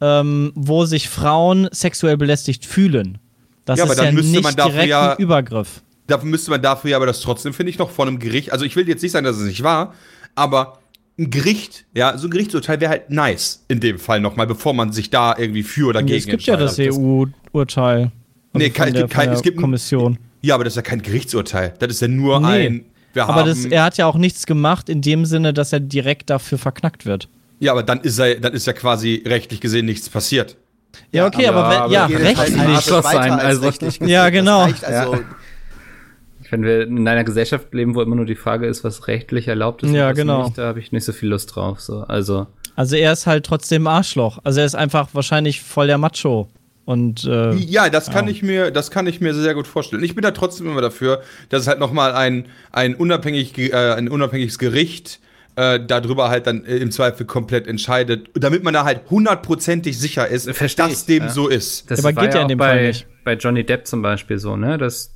ähm, 0.00 0.53
wo 0.55 0.85
sich 0.85 1.09
Frauen 1.09 1.68
sexuell 1.70 2.16
belästigt 2.16 2.66
fühlen. 2.66 3.18
Das 3.64 3.79
Ja, 3.79 3.87
ist 3.87 3.98
ja 4.00 4.12
müsste 4.12 4.31
nicht 4.33 4.42
man 4.42 4.57
dafür 4.57 4.72
direkt 4.72 4.90
ja- 4.90 5.12
ein 5.12 5.18
Übergriff. 5.18 5.83
Dafür 6.07 6.29
müsste 6.29 6.50
man 6.50 6.61
dafür 6.61 6.90
ja 6.90 6.96
aber 6.98 7.07
das 7.07 7.20
trotzdem, 7.20 7.55
finde 7.55 7.70
ich, 7.70 7.79
noch 7.79 7.90
vor 7.90 8.07
einem 8.07 8.18
Gericht. 8.18 8.53
Also 8.53 8.66
ich 8.66 8.77
will 8.77 8.87
jetzt 8.87 9.03
nicht 9.03 9.12
sagen, 9.12 9.24
dass 9.24 9.37
es 9.38 9.46
nicht 9.46 9.62
war, 9.62 9.94
aber 10.35 10.79
ein 11.18 11.31
Gericht, 11.31 11.85
ja, 11.94 12.18
so 12.18 12.27
ein 12.27 12.31
Gerichtsurteil 12.31 12.81
wäre 12.81 12.90
halt 12.90 13.11
nice 13.11 13.64
in 13.68 13.79
dem 13.81 13.98
Fall 13.98 14.20
nochmal, 14.20 14.46
bevor 14.46 14.74
man 14.74 14.92
sich 14.92 15.11
da 15.11 15.35
irgendwie 15.38 15.62
für 15.62 15.88
oder 15.88 16.03
gegen 16.03 16.18
Es 16.18 16.27
gibt 16.27 16.42
ja 16.42 16.57
das. 16.57 16.79
EU-Urteil. 16.79 18.00
Also 18.00 18.11
Nee, 18.55 18.70
kein- 18.70 18.92
der- 18.94 19.05
es 19.05 19.11
gibt 19.11 19.12
kein- 19.12 19.20
von 19.24 19.24
der 19.31 19.37
es 19.37 19.42
gibt 19.42 19.61
Kommission. 19.61 20.18
Ja, 20.42 20.55
aber 20.57 20.64
das 20.64 20.72
ist 20.72 20.77
ja 20.77 20.83
kein 20.83 21.03
Gerichtsurteil. 21.03 21.74
Das 21.79 21.90
ist 21.90 22.00
ja 22.03 22.09
nur 22.09 22.40
Nee. 22.40 22.46
ein. 22.66 22.85
Wir 23.12 23.24
Aber 23.24 23.35
haben, 23.37 23.46
das, 23.48 23.64
er 23.64 23.85
hat 23.85 23.96
ja 23.96 24.07
auch 24.07 24.16
nichts 24.16 24.44
gemacht 24.44 24.88
in 24.88 25.00
dem 25.00 25.24
Sinne, 25.24 25.53
dass 25.55 25.72
er 25.72 25.79
direkt 25.81 26.31
dafür 26.31 26.59
verknackt 26.59 27.07
wird. 27.07 27.29
ja, 27.61 27.70
aber 27.72 27.83
dann 27.85 28.00
ist, 28.00 28.18
er, 28.18 28.35
dann 28.40 28.53
ist 28.53 28.66
ja 28.66 28.72
quasi 28.72 29.22
rechtlich 29.24 29.61
gesehen 29.61 29.87
nichts 29.87 30.09
passiert. 30.09 30.57
Ja, 31.12 31.27
okay, 31.27 31.46
aber- 31.46 31.64
aber, 31.64 31.70
wenn, 31.70 31.79
aber 31.83 31.92
ja, 31.92 32.03
halt 32.09 32.18
rechtlich. 32.20 32.59
weiter 32.59 33.03
sein, 33.03 33.33
als 33.33 33.42
also- 33.44 33.62
rechtlich. 33.66 34.00
Ja, 34.00 34.29
genau. 34.31 34.62
Das 34.66 34.72
reicht 34.72 34.85
also, 34.85 35.18
Wenn 36.54 36.62
wir 36.64 36.82
in 36.82 37.06
einer 37.08 37.24
Gesellschaft 37.24 37.74
leben, 37.74 37.94
wo 37.94 38.02
immer 38.02 38.16
nur 38.16 38.26
die 38.26 38.34
Frage 38.36 38.66
ist, 38.66 38.84
was 38.84 39.08
rechtlich 39.08 39.48
erlaubt 39.48 39.82
ist 39.82 39.90
Ja, 39.92 40.12
genau. 40.12 40.44
nicht, 40.44 40.58
da 40.58 40.66
habe 40.68 40.78
ich 40.78 40.92
nicht 40.92 41.04
so 41.04 41.12
viel 41.12 41.28
Lust 41.28 41.54
drauf. 41.54 41.80
So. 41.80 42.00
Also, 42.00 42.46
Also 42.76 42.96
er 42.96 43.12
ist 43.12 43.26
halt 43.26 43.44
trotzdem 43.46 43.86
Arschloch. 43.86 44.38
Also 44.44 44.60
er 44.60 44.66
ist 44.66 44.74
einfach 44.76 45.08
wahrscheinlich 45.12 45.60
voll 45.62 45.86
der 45.88 45.98
Macho. 45.98 46.48
Und 46.84 47.24
äh, 47.24 47.54
Ja, 47.54 47.88
das 47.88 48.10
kann 48.10 48.26
Ja. 48.26 48.30
ich 48.32 48.42
mir, 48.42 48.70
das 48.70 48.90
kann 48.90 49.06
ich 49.06 49.20
mir 49.20 49.34
sehr 49.34 49.54
gut 49.54 49.66
vorstellen. 49.66 50.04
Ich 50.04 50.14
bin 50.14 50.22
da 50.22 50.30
trotzdem 50.32 50.66
immer 50.66 50.82
dafür, 50.82 51.22
dass 51.48 51.62
es 51.62 51.66
halt 51.68 51.78
nochmal 51.80 52.12
ein, 52.12 52.46
ein, 52.72 52.94
unabhängig, 52.94 53.56
äh, 53.58 53.72
ein 53.94 54.08
unabhängiges 54.08 54.58
Gericht 54.58 55.18
äh, 55.56 55.78
darüber 55.86 56.28
halt 56.30 56.46
dann 56.48 56.64
äh, 56.64 56.76
im 56.78 56.90
Zweifel 56.90 57.26
komplett 57.26 57.66
entscheidet, 57.68 58.28
damit 58.34 58.64
man 58.64 58.74
da 58.74 58.84
halt 58.84 59.02
hundertprozentig 59.08 59.98
sicher 59.98 60.26
ist, 60.28 60.50
Versteh 60.50 60.82
dass 60.82 61.00
ich, 61.02 61.06
dem 61.06 61.22
ja. 61.24 61.28
so 61.30 61.48
ist. 61.48 61.90
das 61.90 62.00
Aber 62.04 62.12
geht 62.12 62.34
ja 62.34 62.40
in 62.40 62.44
auch 62.44 62.48
dem 62.48 62.58
bei, 62.58 62.68
Fall 62.68 62.86
nicht. 62.88 63.06
bei 63.24 63.34
Johnny 63.34 63.64
Depp 63.64 63.86
zum 63.86 64.02
Beispiel 64.02 64.38
so, 64.38 64.56
ne? 64.56 64.78
Das 64.78 65.14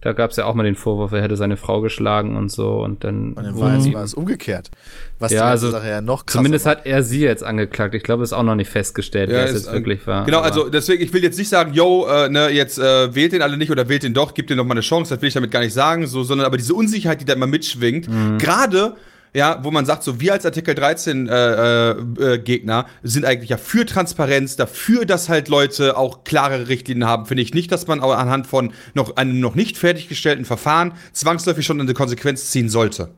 da 0.00 0.12
gab 0.12 0.30
es 0.30 0.36
ja 0.36 0.44
auch 0.46 0.54
mal 0.54 0.62
den 0.64 0.74
Vorwurf, 0.74 1.12
er 1.12 1.22
hätte 1.22 1.36
seine 1.36 1.56
Frau 1.56 1.80
geschlagen 1.80 2.36
und 2.36 2.50
so 2.50 2.82
und 2.82 3.04
dann. 3.04 3.32
Und 3.34 3.44
dann 3.44 3.54
wurden 3.54 3.72
war, 3.72 3.78
es, 3.78 3.92
war 3.94 4.02
es 4.04 4.14
umgekehrt. 4.14 4.70
Was 5.18 5.30
Ja, 5.32 5.44
also 5.44 5.70
Sache 5.70 5.88
ja 5.88 6.00
noch 6.00 6.26
Zumindest 6.26 6.66
macht. 6.66 6.78
hat 6.78 6.86
er 6.86 7.02
sie 7.02 7.20
jetzt 7.20 7.44
angeklagt. 7.44 7.94
Ich 7.94 8.02
glaube, 8.02 8.22
es 8.24 8.30
ist 8.30 8.32
auch 8.32 8.42
noch 8.42 8.54
nicht 8.56 8.70
festgestellt, 8.70 9.30
Ja, 9.30 9.36
wer 9.36 9.44
es 9.44 9.52
jetzt 9.52 9.72
wirklich 9.72 10.06
war. 10.06 10.24
Genau, 10.24 10.40
also 10.40 10.68
deswegen, 10.68 11.02
ich 11.02 11.12
will 11.12 11.22
jetzt 11.22 11.38
nicht 11.38 11.48
sagen, 11.48 11.72
yo, 11.74 12.06
äh, 12.08 12.28
ne, 12.28 12.48
jetzt 12.50 12.78
äh, 12.78 13.14
wählt 13.14 13.32
den 13.32 13.42
alle 13.42 13.56
nicht 13.56 13.70
oder 13.70 13.88
wählt 13.88 14.02
den 14.02 14.14
doch, 14.14 14.34
gibt 14.34 14.50
den 14.50 14.56
noch 14.56 14.64
mal 14.64 14.72
eine 14.74 14.80
Chance, 14.80 15.14
das 15.14 15.22
will 15.22 15.28
ich 15.28 15.34
damit 15.34 15.50
gar 15.50 15.60
nicht 15.60 15.74
sagen, 15.74 16.06
so, 16.06 16.24
sondern 16.24 16.46
aber 16.46 16.56
diese 16.56 16.74
Unsicherheit, 16.74 17.20
die 17.20 17.24
da 17.24 17.34
immer 17.34 17.46
mitschwingt, 17.46 18.08
Mhm. 18.08 18.38
gerade 18.38 18.94
ja, 19.34 19.60
wo 19.62 19.70
man 19.70 19.86
sagt, 19.86 20.02
so 20.02 20.20
wir 20.20 20.34
als 20.34 20.44
Artikel 20.44 20.74
13 20.74 21.26
äh, 21.26 21.32
äh, 21.32 21.90
äh, 21.92 22.38
Gegner 22.38 22.86
sind 23.02 23.24
eigentlich 23.24 23.50
ja 23.50 23.56
für 23.56 23.86
Transparenz, 23.86 24.56
dafür, 24.56 25.06
dass 25.06 25.28
halt 25.28 25.48
Leute 25.48 25.96
auch 25.96 26.24
klare 26.24 26.68
Richtlinien 26.68 27.08
haben, 27.08 27.26
finde 27.26 27.42
ich 27.42 27.54
nicht, 27.54 27.72
dass 27.72 27.86
man 27.86 28.00
auch 28.00 28.14
anhand 28.14 28.46
von 28.46 28.72
noch 28.94 29.16
einem 29.16 29.40
noch 29.40 29.54
nicht 29.54 29.78
fertiggestellten 29.78 30.44
Verfahren 30.44 30.92
zwangsläufig 31.12 31.64
schon 31.64 31.80
eine 31.80 31.94
Konsequenz 31.94 32.50
ziehen 32.50 32.68
sollte. 32.68 33.08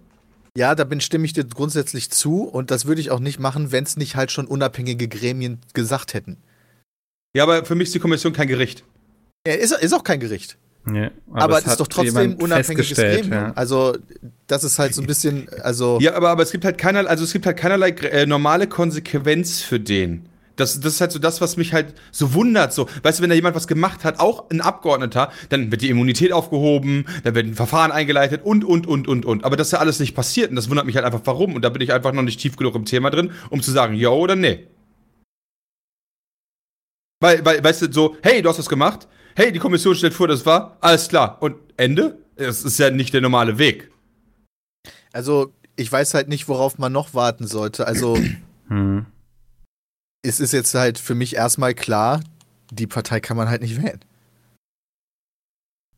Ja, 0.57 0.77
da 0.77 0.85
bin, 0.85 1.01
stimme 1.01 1.25
ich 1.25 1.33
dir 1.33 1.45
grundsätzlich 1.45 2.11
zu 2.11 2.45
und 2.45 2.71
das 2.71 2.87
würde 2.87 3.01
ich 3.01 3.11
auch 3.11 3.19
nicht 3.19 3.41
machen, 3.41 3.73
wenn 3.73 3.83
es 3.83 3.97
nicht 3.97 4.15
halt 4.15 4.31
schon 4.31 4.47
unabhängige 4.47 5.09
Gremien 5.09 5.59
gesagt 5.73 6.15
hätten. 6.15 6.37
Ja, 7.37 7.43
aber 7.43 7.65
für 7.65 7.75
mich 7.75 7.89
ist 7.89 7.95
die 7.97 7.99
Kommission 7.99 8.33
kein 8.33 8.47
Gericht. 8.47 8.85
Er 9.43 9.59
ist, 9.59 9.73
ist 9.73 9.93
auch 9.93 10.05
kein 10.05 10.21
Gericht. 10.21 10.57
Ja, 10.93 11.11
Aber, 11.33 11.59
es 11.59 11.65
es 11.65 11.73
ist 11.73 11.81
doch 11.81 11.89
trotzdem 11.89 12.35
unabhängiges 12.35 12.97
Gremium. 12.97 13.33
ja. 13.33 13.53
Also, 13.55 13.97
das 14.47 14.65
ist 14.65 14.79
halt 14.79 14.95
so 14.95 15.01
ein 15.01 15.07
bisschen, 15.07 15.49
also. 15.63 15.99
Ja, 16.01 16.15
aber, 16.15 16.29
aber 16.29 16.43
es 16.43 16.53
gibt 16.53 16.65
halt 16.65 16.77
keinerlei, 16.77 17.09
also 17.09 17.25
es 17.25 17.33
gibt 17.33 17.47
halt 17.47 17.57
keinerlei 17.57 17.91
äh, 17.91 18.27
normale 18.27 18.67
Konsequenz 18.67 19.63
für 19.63 19.81
den. 19.81 20.29
Das, 20.57 20.79
das 20.81 20.95
ist 20.95 21.01
halt 21.01 21.11
so 21.11 21.19
das, 21.19 21.41
was 21.41 21.57
mich 21.57 21.73
halt 21.73 21.95
so 22.13 22.35
wundert. 22.35 22.73
So, 22.73 22.89
weißt 23.03 23.19
du, 23.19 23.23
wenn 23.23 23.31
da 23.31 23.35
jemand 23.35 23.57
was 23.57 23.67
gemacht 23.67 24.05
hat, 24.05 24.21
auch 24.21 24.51
ein 24.51 24.61
Abgeordneter, 24.61 25.33
dann 25.49 25.71
wird 25.71 25.83
die 25.83 25.89
Immunität 25.89 26.33
aufgehoben, 26.33 27.07
dann 27.25 27.35
werden 27.35 27.55
Verfahren 27.55 27.91
eingeleitet 27.91 28.43
und, 28.45 28.65
und, 28.65 28.87
und, 28.87 29.09
und, 29.09 29.25
und. 29.25 29.45
Aber 29.45 29.57
das 29.57 29.69
ist 29.69 29.73
ja 29.73 29.79
alles 29.79 29.99
nicht 29.99 30.15
passiert 30.15 30.51
und 30.51 30.57
das 30.57 30.69
wundert 30.71 30.87
mich 30.87 30.97
halt 30.97 31.07
einfach, 31.07 31.23
warum. 31.25 31.55
Und 31.55 31.63
da 31.63 31.71
bin 31.71 31.83
ich 31.83 31.93
einfach 31.93 32.13
noch 32.13 32.23
nicht 32.23 32.39
tief 32.41 32.57
genug 32.57 32.75
im 32.77 32.85
Thema 32.85 33.11
drin, 33.11 33.33
um 33.51 33.63
zu 33.63 33.73
sagen, 33.73 33.95
ja 33.95 34.11
oder 34.11 34.37
nee. 34.37 34.67
Weil, 37.21 37.45
weil, 37.45 37.65
weißt 37.65 37.83
du, 37.83 37.93
so, 37.93 38.17
hey, 38.23 38.43
du 38.43 38.49
hast 38.49 38.59
was 38.59 38.69
gemacht, 38.69 39.09
hey, 39.37 39.53
die 39.53 39.59
Kommission 39.59 39.95
stellt 39.95 40.15
vor, 40.15 40.29
das 40.29 40.45
war, 40.47 40.77
alles 40.81 41.09
klar. 41.09 41.39
Und 41.41 41.57
Ende? 41.77 42.19
Das 42.37 42.65
ist 42.65 42.79
ja 42.79 42.91
nicht 42.91 43.15
der 43.15 43.21
normale 43.21 43.59
Weg. 43.59 43.91
Also, 45.13 45.53
ich 45.77 45.91
weiß 45.91 46.15
halt 46.15 46.29
nicht, 46.29 46.49
worauf 46.49 46.79
man 46.79 46.93
noch 46.93 47.15
warten 47.15 47.47
sollte. 47.47 47.87
Also, 47.87 48.19
Hm. 48.69 49.05
es 50.23 50.41
ist 50.41 50.53
jetzt 50.53 50.75
halt 50.75 50.99
für 50.99 51.15
mich 51.15 51.37
erstmal 51.37 51.75
klar, 51.75 52.23
die 52.71 52.87
Partei 52.87 53.21
kann 53.21 53.37
man 53.37 53.49
halt 53.51 53.61
nicht 53.61 53.83
wählen. 53.83 54.01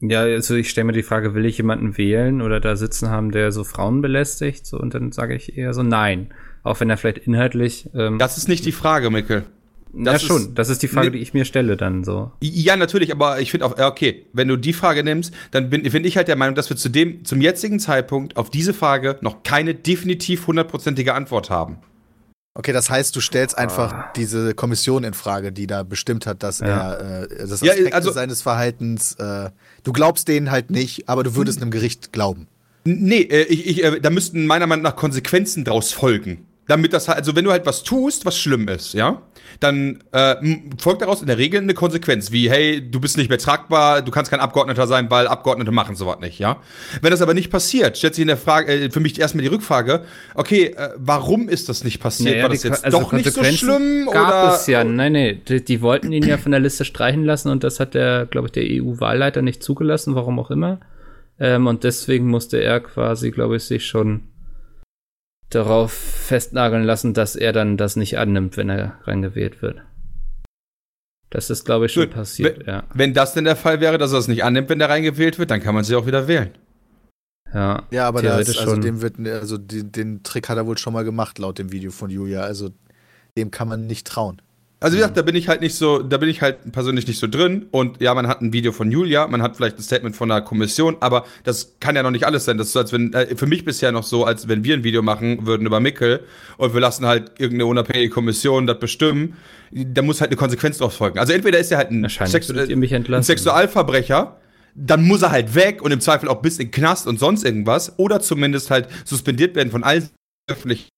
Ja, 0.01 0.20
also 0.22 0.55
ich 0.57 0.68
stelle 0.68 0.85
mir 0.87 0.92
die 0.92 1.03
Frage, 1.05 1.35
will 1.35 1.46
ich 1.46 1.57
jemanden 1.57 1.96
wählen 1.96 2.42
oder 2.42 2.61
da 2.61 2.77
sitzen 2.77 3.09
haben, 3.09 3.31
der 3.31 3.51
so 3.53 3.64
Frauen 3.64 4.03
belästigt? 4.03 4.66
So, 4.66 4.79
und 4.79 4.92
dann 4.94 5.12
sage 5.12 5.35
ich 5.35 5.57
eher 5.57 5.72
so 5.72 5.83
nein. 5.83 6.35
Auch 6.64 6.81
wenn 6.81 6.90
er 6.90 6.96
vielleicht 6.99 7.18
inhaltlich. 7.18 7.88
Ähm, 7.94 8.18
Das 8.18 8.37
ist 8.37 8.49
nicht 8.49 8.66
die 8.66 8.72
Frage, 8.72 9.11
Mikkel. 9.97 10.07
ja, 10.07 10.13
das 10.13 10.23
schon. 10.23 10.43
ist- 10.43 10.51
das 10.55 10.69
ist 10.69 10.83
die 10.83 10.89
Frage, 10.89 11.11
die 11.11 11.19
ich 11.19 11.35
mir 11.35 11.45
stelle 11.45 11.77
dann 11.77 12.05
so. 12.05 12.31
Ja, 12.41 12.77
natürlich, 12.77 13.13
aber 13.13 13.41
ich 13.41 13.51
finde 13.51 13.67
auch, 13.67 13.77
ja, 13.79 13.89
okay, 13.89 14.27
wenn 14.33 14.49
du 14.49 14.57
die 14.57 14.73
Frage 14.73 15.03
nimmst, 15.03 15.33
dann 15.51 15.71
bin, 15.71 15.83
bin 15.83 16.05
ich 16.05 16.17
halt 16.17 16.29
der 16.29 16.37
Meinung, 16.37 16.55
dass 16.55 16.69
wir 16.71 16.77
zu 16.77 16.89
dem, 16.89 17.25
zum 17.25 17.41
jetzigen 17.41 17.81
Zeitpunkt 17.81 18.37
auf 18.37 18.51
diese 18.51 18.75
Frage 18.75 19.19
noch 19.21 19.43
keine 19.43 19.75
definitiv 19.75 20.47
hundertprozentige 20.47 21.15
Antwort 21.15 21.51
haben. 21.51 21.79
Okay, 22.59 22.73
das 22.73 22.89
heißt, 22.89 23.15
du 23.15 23.21
stellst 23.21 23.59
einfach 23.59 23.93
Ah. 23.93 24.13
diese 24.17 24.55
Kommission 24.55 25.05
in 25.05 25.13
Frage, 25.13 25.53
die 25.53 25.67
da 25.67 25.83
bestimmt 25.83 26.25
hat, 26.27 26.43
dass 26.43 26.61
Ja. 26.61 26.93
er 26.95 27.23
äh, 27.31 27.47
das 27.47 27.61
Ja, 27.61 27.73
Aspekte 27.73 27.95
also- 27.95 28.13
seines 28.13 28.41
Verhaltens, 28.41 29.13
äh, 29.17 29.51
du 29.85 29.93
glaubst 29.93 30.27
denen 30.29 30.51
halt 30.51 30.71
nicht, 30.71 31.07
aber 31.09 31.23
du 31.23 31.35
würdest 31.37 31.61
einem 31.61 31.71
Gericht 31.71 32.13
glauben. 32.15 32.47
Nee, 32.85 33.23
äh, 33.23 33.43
ich, 33.43 33.67
ich, 33.67 33.85
äh, 33.85 34.01
da 34.01 34.09
müssten 34.09 34.47
meiner 34.47 34.67
Meinung 34.67 34.85
nach 34.85 34.97
Konsequenzen 34.97 35.65
draus 35.65 35.93
folgen. 35.93 36.47
Damit 36.69 36.93
das 36.95 37.09
halt, 37.09 37.19
also 37.19 37.37
wenn 37.37 37.45
du 37.45 37.51
halt 37.53 37.67
was 37.67 37.83
tust, 37.83 38.25
was 38.25 38.39
schlimm 38.39 38.69
ist, 38.69 38.95
ja, 38.95 39.21
dann 39.61 40.03
äh, 40.12 40.37
folgt 40.79 41.03
daraus 41.03 41.21
in 41.21 41.27
der 41.27 41.38
Regel 41.38 41.61
eine 41.61 41.75
Konsequenz, 41.75 42.33
wie, 42.33 42.51
hey, 42.51 42.83
du 42.88 43.01
bist 43.01 43.16
nicht 43.16 43.29
mehr 43.29 43.38
tragbar, 43.38 44.03
du 44.03 44.11
kannst 44.11 44.31
kein 44.31 44.40
Abgeordneter 44.40 44.87
sein, 44.87 45.11
weil 45.11 45.27
Abgeordnete 45.27 45.71
machen 45.73 45.97
sowas 45.97 46.19
nicht, 46.21 46.38
ja. 46.38 46.59
Wenn 47.01 47.11
das 47.11 47.23
aber 47.23 47.35
nicht 47.35 47.51
passiert, 47.51 47.97
stellt 47.97 48.14
sich 48.14 48.23
in 48.23 48.29
der 48.29 48.37
Frage, 48.37 48.73
äh, 48.73 48.90
für 48.90 49.01
mich 49.01 49.19
erstmal 49.19 49.42
die 49.42 49.49
Rückfrage, 49.49 50.03
okay, 50.35 50.75
äh, 50.77 50.90
warum 50.97 51.49
ist 51.49 51.69
das 51.69 51.85
nicht 51.85 52.01
passiert? 52.01 52.31
Naja, 52.31 52.42
War 52.45 52.51
das 52.51 52.62
jetzt 52.62 52.85
also 52.85 53.01
doch 53.01 53.12
nicht 53.12 53.33
so 53.33 53.45
schlimm? 53.45 54.09
Gab 54.12 54.29
oder? 54.29 54.55
es 54.55 54.66
ja. 54.66 54.85
Nein, 54.85 55.12
nee. 55.12 55.35
Die, 55.35 55.64
die 55.64 55.81
wollten 55.83 56.12
ihn 56.12 56.27
ja 56.27 56.38
von 56.38 56.53
der 56.53 56.61
Liste 56.61 56.85
streichen 56.85 57.25
lassen 57.25 57.51
und 57.51 57.64
das 57.64 57.81
hat 57.81 57.95
der, 57.95 58.27
glaube 58.27 58.49
ich, 58.49 58.53
der 58.53 58.64
EU-Wahlleiter 58.64 59.42
nicht 59.42 59.62
zugelassen, 59.62 60.14
warum 60.14 60.38
auch 60.38 60.51
immer. 60.51 60.81
Ähm, 61.38 61.66
und 61.66 61.85
deswegen 61.85 62.27
musste 62.27 62.59
er 62.59 62.81
quasi, 62.81 63.31
glaube 63.31 63.57
ich, 63.57 63.64
sich 63.64 63.87
schon 63.87 64.23
darauf 65.51 65.93
festnageln 65.93 66.85
lassen, 66.85 67.15
dass 67.15 67.37
er 67.37 67.53
dann 67.53 67.77
das 67.77 67.97
nicht 67.97 68.19
annimmt, 68.19 68.57
wenn 68.57 68.69
er 68.69 68.99
reingewählt 69.05 69.63
wird. 69.63 69.83
Das 71.31 71.51
ist, 71.51 71.65
glaube 71.65 71.87
ich, 71.87 71.93
schon 71.93 72.05
Gut, 72.05 72.15
passiert, 72.15 72.67
ja. 72.67 72.85
Wenn 72.95 73.13
das 73.15 73.35
denn 73.35 73.45
der 73.45 73.57
Fall 73.57 73.81
wäre, 73.81 73.99
dass 73.99 74.13
er 74.13 74.19
es 74.19 74.29
nicht 74.29 74.45
annimmt, 74.45 74.69
wenn 74.69 74.79
der 74.79 74.89
reingewählt 74.89 75.39
wird, 75.39 75.51
dann 75.51 75.61
kann 75.61 75.75
man 75.75 75.85
sie 75.85 75.97
auch 75.97 76.07
wieder 76.07 76.29
wählen. 76.29 76.51
Ja, 77.53 77.85
Ja, 77.91 78.09
aber 78.09 78.23
das, 78.23 78.31
theoretisch 78.31 78.59
also 78.59 78.73
schon. 78.73 78.81
dem 78.81 79.03
wird, 79.03 79.19
also 79.21 79.59
den, 79.59 79.93
den 79.93 80.23
Trick 80.23 80.49
hat 80.49 80.57
er 80.57 80.67
wohl 80.67 80.79
schon 80.79 80.93
mal 80.93 81.05
gemacht, 81.05 81.39
laut 81.39 81.59
dem 81.59 81.73
Video 81.73 81.91
von 81.91 82.11
Julia. 82.11 82.43
Also 82.43 82.71
dem 83.37 83.51
kann 83.51 83.69
man 83.69 83.87
nicht 83.87 84.07
trauen. 84.07 84.41
Also 84.79 84.95
wie 84.95 84.99
gesagt, 84.99 85.17
da 85.17 85.23
bin 85.23 85.35
ich 85.35 85.49
halt 85.49 85.62
nicht 85.62 85.75
so, 85.75 86.03
da 86.03 86.19
bin 86.19 86.29
ich 86.29 86.43
halt 86.43 86.71
persönlich 86.71 87.07
nicht 87.07 87.19
so 87.19 87.27
drin. 87.27 87.67
Und 87.71 88.01
ja, 88.03 88.12
man 88.12 88.27
hat 88.29 88.43
ein 88.43 88.53
Video 88.53 88.73
von 88.73 88.91
Julia, 88.91 89.27
man 89.27 89.43
hat 89.43 89.57
vielleicht 89.57 89.79
ein 89.79 89.83
Statement 89.83 90.15
von 90.15 90.29
der 90.29 90.43
Kommission, 90.43 90.97
aber 91.01 91.25
das 91.45 91.77
kann 91.81 91.97
ja 91.97 92.03
noch 92.03 92.11
nicht 92.11 92.27
alles 92.27 92.45
sein. 92.45 92.59
Das 92.59 92.67
ist 92.67 92.73
so, 92.75 92.81
als 92.81 92.93
wenn, 92.93 93.12
äh, 93.15 93.37
für 93.37 93.47
mich 93.47 93.65
bisher 93.65 93.91
noch 93.91 94.03
so, 94.03 94.25
als 94.25 94.49
wenn 94.49 94.65
wir 94.65 94.75
ein 94.75 94.85
Video 94.85 95.01
machen 95.01 95.47
würden 95.47 95.67
über 95.67 95.81
Mickel 95.81 96.21
und 96.59 96.75
wir 96.75 96.81
lassen 96.81 97.07
halt 97.07 97.33
irgendeine 97.39 97.67
unabhängige 97.67 98.11
Kommission 98.11 98.67
das 98.67 98.79
bestimmen, 98.79 99.39
da 99.71 100.03
muss 100.03 100.21
halt 100.21 100.31
eine 100.31 100.37
Konsequenz 100.37 100.77
drauf 100.77 100.93
folgen. 100.93 101.19
Also 101.19 101.33
entweder 101.33 101.59
ist 101.59 101.73
er 101.73 101.79
halt 101.79 101.91
ein, 101.91 102.07
Sexu 102.09 102.53
mich 102.53 102.95
ein. 102.95 103.23
Sexualverbrecher, 103.23 104.37
dann 104.75 105.05
muss 105.05 105.23
er 105.23 105.31
halt 105.31 105.55
weg 105.55 105.81
und 105.81 105.91
im 105.91 106.01
Zweifel 106.03 106.29
auch 106.29 106.43
bis 106.43 106.59
in 106.59 106.67
den 106.67 106.71
Knast 106.73 107.07
und 107.07 107.19
sonst 107.19 107.45
irgendwas. 107.47 107.99
Oder 107.99 108.21
zumindest 108.21 108.71
halt 108.71 108.89
suspendiert 109.07 109.57
werden 109.57 109.71
von 109.71 109.85
allen 109.85 110.11
öffentlichen 110.49 110.89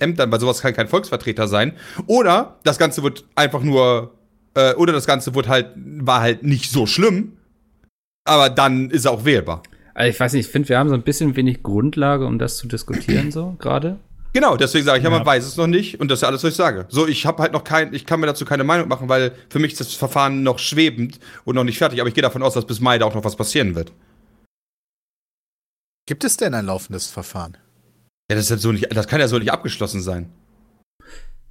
Ämtern, 0.00 0.32
weil 0.32 0.40
sowas 0.40 0.60
kann 0.60 0.72
kein 0.74 0.88
Volksvertreter 0.88 1.46
sein. 1.48 1.72
Oder 2.06 2.56
das 2.64 2.78
Ganze 2.78 3.02
wird 3.02 3.24
einfach 3.34 3.62
nur, 3.62 4.14
äh, 4.54 4.74
oder 4.74 4.92
das 4.92 5.06
Ganze 5.06 5.34
wird 5.34 5.48
halt, 5.48 5.68
war 5.76 6.20
halt 6.20 6.42
nicht 6.42 6.70
so 6.70 6.86
schlimm, 6.86 7.36
aber 8.24 8.48
dann 8.50 8.90
ist 8.90 9.04
er 9.04 9.12
auch 9.12 9.24
wählbar. 9.24 9.62
Also 9.94 10.10
ich 10.10 10.18
weiß 10.20 10.32
nicht, 10.32 10.46
ich 10.46 10.52
finde, 10.52 10.68
wir 10.68 10.78
haben 10.78 10.88
so 10.88 10.94
ein 10.94 11.02
bisschen 11.02 11.36
wenig 11.36 11.62
Grundlage, 11.62 12.24
um 12.26 12.38
das 12.38 12.56
zu 12.56 12.66
diskutieren, 12.68 13.30
so 13.30 13.56
gerade. 13.58 13.98
Genau, 14.32 14.56
deswegen 14.56 14.84
sage 14.84 14.98
ich 14.98 15.04
ja, 15.04 15.10
Ja. 15.10 15.16
man 15.16 15.26
weiß 15.26 15.44
es 15.44 15.56
noch 15.56 15.66
nicht 15.66 16.00
und 16.00 16.10
das 16.10 16.18
ist 16.18 16.22
ja 16.22 16.28
alles, 16.28 16.44
was 16.44 16.50
ich 16.50 16.56
sage. 16.56 16.86
So, 16.88 17.06
ich 17.08 17.26
habe 17.26 17.42
halt 17.42 17.52
noch 17.52 17.64
kein, 17.64 17.92
ich 17.92 18.06
kann 18.06 18.20
mir 18.20 18.26
dazu 18.26 18.44
keine 18.44 18.64
Meinung 18.64 18.88
machen, 18.88 19.08
weil 19.08 19.32
für 19.48 19.58
mich 19.58 19.72
ist 19.72 19.80
das 19.80 19.94
Verfahren 19.94 20.42
noch 20.42 20.58
schwebend 20.58 21.18
und 21.44 21.56
noch 21.56 21.64
nicht 21.64 21.78
fertig, 21.78 22.00
aber 22.00 22.08
ich 22.08 22.14
gehe 22.14 22.22
davon 22.22 22.42
aus, 22.42 22.54
dass 22.54 22.66
bis 22.66 22.80
Mai 22.80 22.98
da 22.98 23.06
auch 23.06 23.14
noch 23.14 23.24
was 23.24 23.36
passieren 23.36 23.74
wird. 23.74 23.92
Gibt 26.06 26.24
es 26.24 26.36
denn 26.36 26.54
ein 26.54 26.66
laufendes 26.66 27.10
Verfahren? 27.10 27.56
Ja, 28.30 28.36
das 28.36 28.46
ist 28.46 28.50
halt 28.50 28.60
so 28.60 28.72
nicht, 28.72 28.86
das 28.94 29.06
kann 29.08 29.20
ja 29.20 29.28
so 29.28 29.38
nicht 29.38 29.52
abgeschlossen 29.52 30.02
sein. 30.02 30.30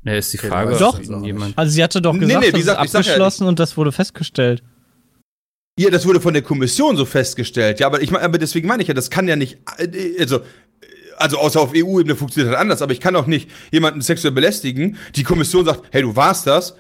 Ne, 0.03 0.17
ist 0.17 0.31
die 0.31 0.37
Okay, 0.37 0.47
Frage, 0.47 0.85
auch 0.85 0.99
jemand. 1.23 1.57
Also 1.57 1.71
sie 1.73 1.83
hatte 1.83 2.01
doch 2.01 2.13
Nee, 2.13 2.19
gesagt, 2.19 2.39
nee, 2.39 2.47
wie 2.47 2.51
das 2.51 2.59
gesagt, 2.59 2.79
ich 2.81 2.85
ist 2.85 2.91
sag 2.91 3.05
ja, 3.05 3.11
abgeschlossen 3.11 3.47
und 3.47 3.59
das 3.59 3.75
wurde 3.77 3.91
festgestellt. 3.91 4.63
Ja, 5.79 5.89
das 5.89 6.05
wurde 6.07 6.21
von 6.21 6.33
der 6.33 6.43
Kommission 6.43 6.97
so 6.97 7.05
festgestellt. 7.05 7.79
Ja, 7.79 7.87
aber 7.87 8.01
ich 8.01 8.13
aber 8.13 8.37
deswegen 8.37 8.67
meine 8.67 8.81
ich 8.81 8.87
ja, 8.87 8.93
das 8.93 9.09
kann 9.09 9.27
ja 9.27 9.35
nicht, 9.35 9.57
also, 10.19 10.41
also 11.17 11.37
außer 11.37 11.59
auf 11.59 11.71
EU-Ebene 11.75 12.15
funktioniert 12.15 12.53
das 12.53 12.59
anders, 12.61 12.81
aber 12.81 12.93
ich 12.93 12.99
kann 12.99 13.15
auch 13.15 13.27
nicht 13.27 13.49
jemanden 13.71 14.01
sexuell 14.01 14.33
belästigen. 14.33 14.97
Die 15.15 15.23
Kommission 15.23 15.65
sagt, 15.65 15.83
hey, 15.91 16.03
du 16.03 16.15
warst 16.15 16.47
das. 16.47 16.75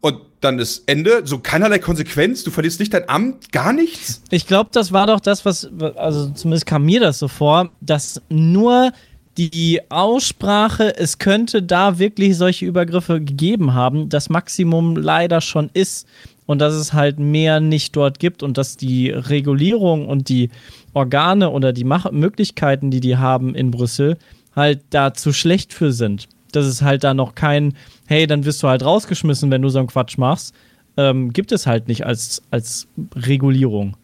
Und 0.00 0.18
dann 0.40 0.58
ist 0.58 0.82
Ende, 0.86 1.22
so 1.24 1.38
keinerlei 1.38 1.78
Konsequenz, 1.78 2.42
du 2.42 2.50
verlierst 2.50 2.80
nicht 2.80 2.92
dein 2.92 3.08
Amt, 3.08 3.52
gar 3.52 3.72
nichts. 3.72 4.22
Ich 4.30 4.48
glaube, 4.48 4.70
das 4.72 4.92
war 4.92 5.06
doch 5.06 5.20
das, 5.20 5.44
was, 5.44 5.70
also 5.94 6.30
zumindest 6.30 6.66
kam 6.66 6.84
mir 6.84 6.98
das 6.98 7.20
so 7.20 7.28
vor, 7.28 7.70
dass 7.80 8.20
nur 8.28 8.90
die 9.38 9.80
Aussprache, 9.88 10.96
es 10.96 11.18
könnte 11.18 11.62
da 11.62 11.98
wirklich 11.98 12.36
solche 12.36 12.66
Übergriffe 12.66 13.20
gegeben 13.20 13.74
haben, 13.74 14.08
das 14.08 14.28
Maximum 14.28 14.96
leider 14.96 15.40
schon 15.40 15.70
ist 15.72 16.06
und 16.46 16.58
dass 16.58 16.74
es 16.74 16.92
halt 16.92 17.18
mehr 17.18 17.60
nicht 17.60 17.96
dort 17.96 18.18
gibt 18.18 18.42
und 18.42 18.58
dass 18.58 18.76
die 18.76 19.10
Regulierung 19.10 20.08
und 20.08 20.28
die 20.28 20.50
Organe 20.92 21.50
oder 21.50 21.72
die 21.72 21.84
Mach 21.84 22.10
Möglichkeiten, 22.10 22.90
die 22.90 23.00
die 23.00 23.16
haben 23.16 23.54
in 23.54 23.70
Brüssel, 23.70 24.18
halt 24.54 24.82
da 24.90 25.14
zu 25.14 25.32
schlecht 25.32 25.72
für 25.72 25.92
sind. 25.92 26.28
Dass 26.52 26.66
es 26.66 26.82
halt 26.82 27.02
da 27.02 27.14
noch 27.14 27.34
kein, 27.34 27.74
hey, 28.06 28.26
dann 28.26 28.44
wirst 28.44 28.62
du 28.62 28.68
halt 28.68 28.84
rausgeschmissen, 28.84 29.50
wenn 29.50 29.62
du 29.62 29.70
so 29.70 29.78
einen 29.78 29.88
Quatsch 29.88 30.18
machst, 30.18 30.54
ähm, 30.98 31.32
gibt 31.32 31.52
es 31.52 31.66
halt 31.66 31.88
nicht 31.88 32.04
als, 32.04 32.42
als 32.50 32.86
Regulierung. 33.14 33.96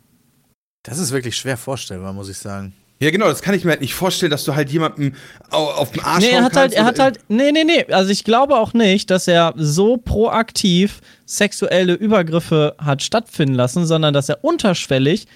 Das 0.85 0.99
ist 0.99 1.13
wirklich 1.13 1.37
schwer 1.37 1.59
vorstellbar, 1.59 2.15
muss 2.15 2.31
ich 2.31 2.39
sagen. 2.39 2.73
Ja, 3.01 3.11
genau, 3.11 3.27
das 3.27 3.43
kann 3.43 3.55
ich 3.55 3.65
mir 3.65 3.71
halt 3.71 3.81
nicht 3.81 3.95
vorstellen, 3.95 4.31
dass 4.31 4.43
du 4.45 4.57
halt 4.57 4.71
jemanden 4.71 5.15
au- 5.51 5.67
auf 5.71 5.93
dem 5.93 6.05
Arsch 6.05 6.25
Nee, 6.25 6.31
er 6.31 6.43
hat 6.45 6.57
halt, 6.57 6.73
kannst 6.73 6.77
er 6.77 6.85
hat 6.85 6.99
halt, 6.99 7.19
nee, 7.29 7.53
nee, 7.53 7.63
nee. 7.63 7.85
Also 7.93 8.11
ich 8.11 8.25
glaube 8.25 8.57
auch 8.57 8.75
nicht, 8.75 9.11
dass 9.11 9.29
er 9.29 9.55
so 9.57 9.99
proaktiv 9.99 11.01
sexuelle 11.25 11.95
Übergriffe 11.95 12.75
hat 12.79 13.03
stattfinden 13.03 13.55
lassen, 13.55 13.87
sondern 13.87 14.15
dass 14.15 14.29
er 14.29 14.43
unterschwellig 14.43 15.27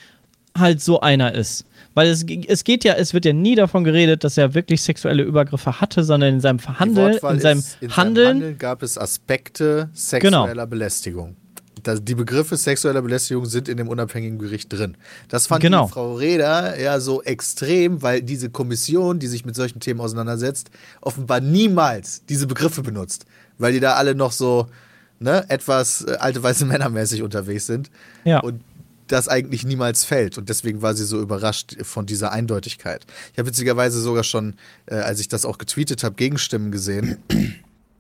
halt 0.59 0.81
so 0.81 1.01
einer 1.01 1.35
ist. 1.35 1.64
Weil 1.94 2.09
es, 2.09 2.25
es 2.48 2.64
geht 2.64 2.85
ja, 2.85 2.94
es 2.94 3.12
wird 3.14 3.27
ja 3.27 3.33
nie 3.33 3.55
davon 3.55 3.85
geredet, 3.85 4.25
dass 4.25 4.38
er 4.38 4.55
wirklich 4.55 4.81
sexuelle 4.83 5.22
Übergriffe 5.22 5.81
hatte, 5.81 6.03
sondern 6.05 6.35
in 6.35 6.40
seinem 6.40 6.59
Verhandeln, 6.59 7.18
in 7.31 7.40
seinem 7.40 7.59
ist, 7.59 7.77
in 7.81 7.96
Handeln, 7.96 8.27
seinem 8.27 8.35
Handeln 8.42 8.59
gab 8.59 8.83
es 8.83 8.98
Aspekte 8.98 9.88
sexueller 9.92 10.46
Genau. 10.48 10.66
Belästigung. 10.66 11.37
Das, 11.83 12.05
die 12.05 12.14
Begriffe 12.14 12.57
sexueller 12.57 13.03
Belästigung 13.03 13.47
sind 13.47 13.68
in 13.68 13.77
dem 13.77 13.88
unabhängigen 13.88 14.38
Gericht 14.38 14.73
drin. 14.73 14.97
Das 15.29 15.47
fand 15.47 15.62
Genau. 15.62 15.87
die 15.87 15.92
Frau 15.92 16.14
Reda 16.14 16.77
ja 16.77 17.01
so 17.01 17.23
extrem, 17.23 18.03
weil 18.03 18.23
diese 18.23 18.51
Kommission, 18.51 19.18
die 19.18 19.27
sich 19.27 19.45
mit 19.45 19.55
solchen 19.57 19.81
Themen 19.81 20.01
auseinandersetzt, 20.01 20.71
offenbar 21.01 21.40
niemals 21.40 22.25
diese 22.27 22.47
Begriffe 22.47 22.83
benutzt. 22.83 23.27
Weil 23.59 23.73
die 23.73 23.81
da 23.81 23.95
alle 23.95 24.14
noch 24.14 24.33
so 24.33 24.68
ne, 25.18 25.45
etwas 25.49 26.05
äh, 26.05 26.16
alte 26.18 26.42
weiße 26.42 26.64
Männermäßig 26.66 27.23
unterwegs 27.23 27.66
sind. 27.66 27.90
Ja. 28.25 28.40
Und 28.40 28.62
das 29.09 29.29
eigentlich 29.29 29.64
niemals 29.64 30.05
fällt. 30.05 30.38
Und 30.38 30.49
deswegen 30.49 30.81
war 30.83 30.95
sie 30.95 31.05
so 31.05 31.21
überrascht 31.21 31.77
von 31.83 32.07
dieser 32.07 32.33
Eindeutigkeit. 32.33 33.05
Ich 33.33 33.38
habe 33.38 33.49
witzigerweise 33.49 34.01
sogar 34.01 34.25
schon, 34.25 34.55
äh, 34.87 34.95
als 34.95 35.21
ich 35.21 35.29
das 35.29 35.45
auch 35.45 35.59
getweetet 35.59 36.03
habe, 36.05 36.14
Gegenstimmen 36.14 36.73
gesehen 36.73 37.18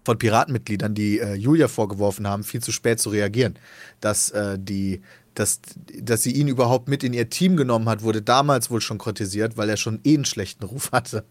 von 0.04 0.18
Piratenmitgliedern, 0.18 0.94
die 0.94 1.20
äh, 1.20 1.34
Julia 1.34 1.68
vorgeworfen 1.68 2.26
haben, 2.26 2.44
viel 2.44 2.62
zu 2.62 2.72
spät 2.72 3.00
zu 3.00 3.10
reagieren. 3.10 3.58
Dass 4.00 4.30
äh, 4.30 4.58
die, 4.58 5.00
dass, 5.34 5.60
dass 6.00 6.22
sie 6.22 6.32
ihn 6.32 6.48
überhaupt 6.48 6.88
mit 6.88 7.04
in 7.04 7.12
ihr 7.12 7.30
Team 7.30 7.56
genommen 7.56 7.88
hat, 7.88 8.02
wurde 8.02 8.22
damals 8.22 8.70
wohl 8.70 8.80
schon 8.80 8.98
kritisiert, 8.98 9.56
weil 9.56 9.68
er 9.68 9.76
schon 9.76 10.00
eh 10.04 10.14
einen 10.14 10.24
schlechten 10.24 10.64
Ruf 10.64 10.92
hatte. 10.92 11.24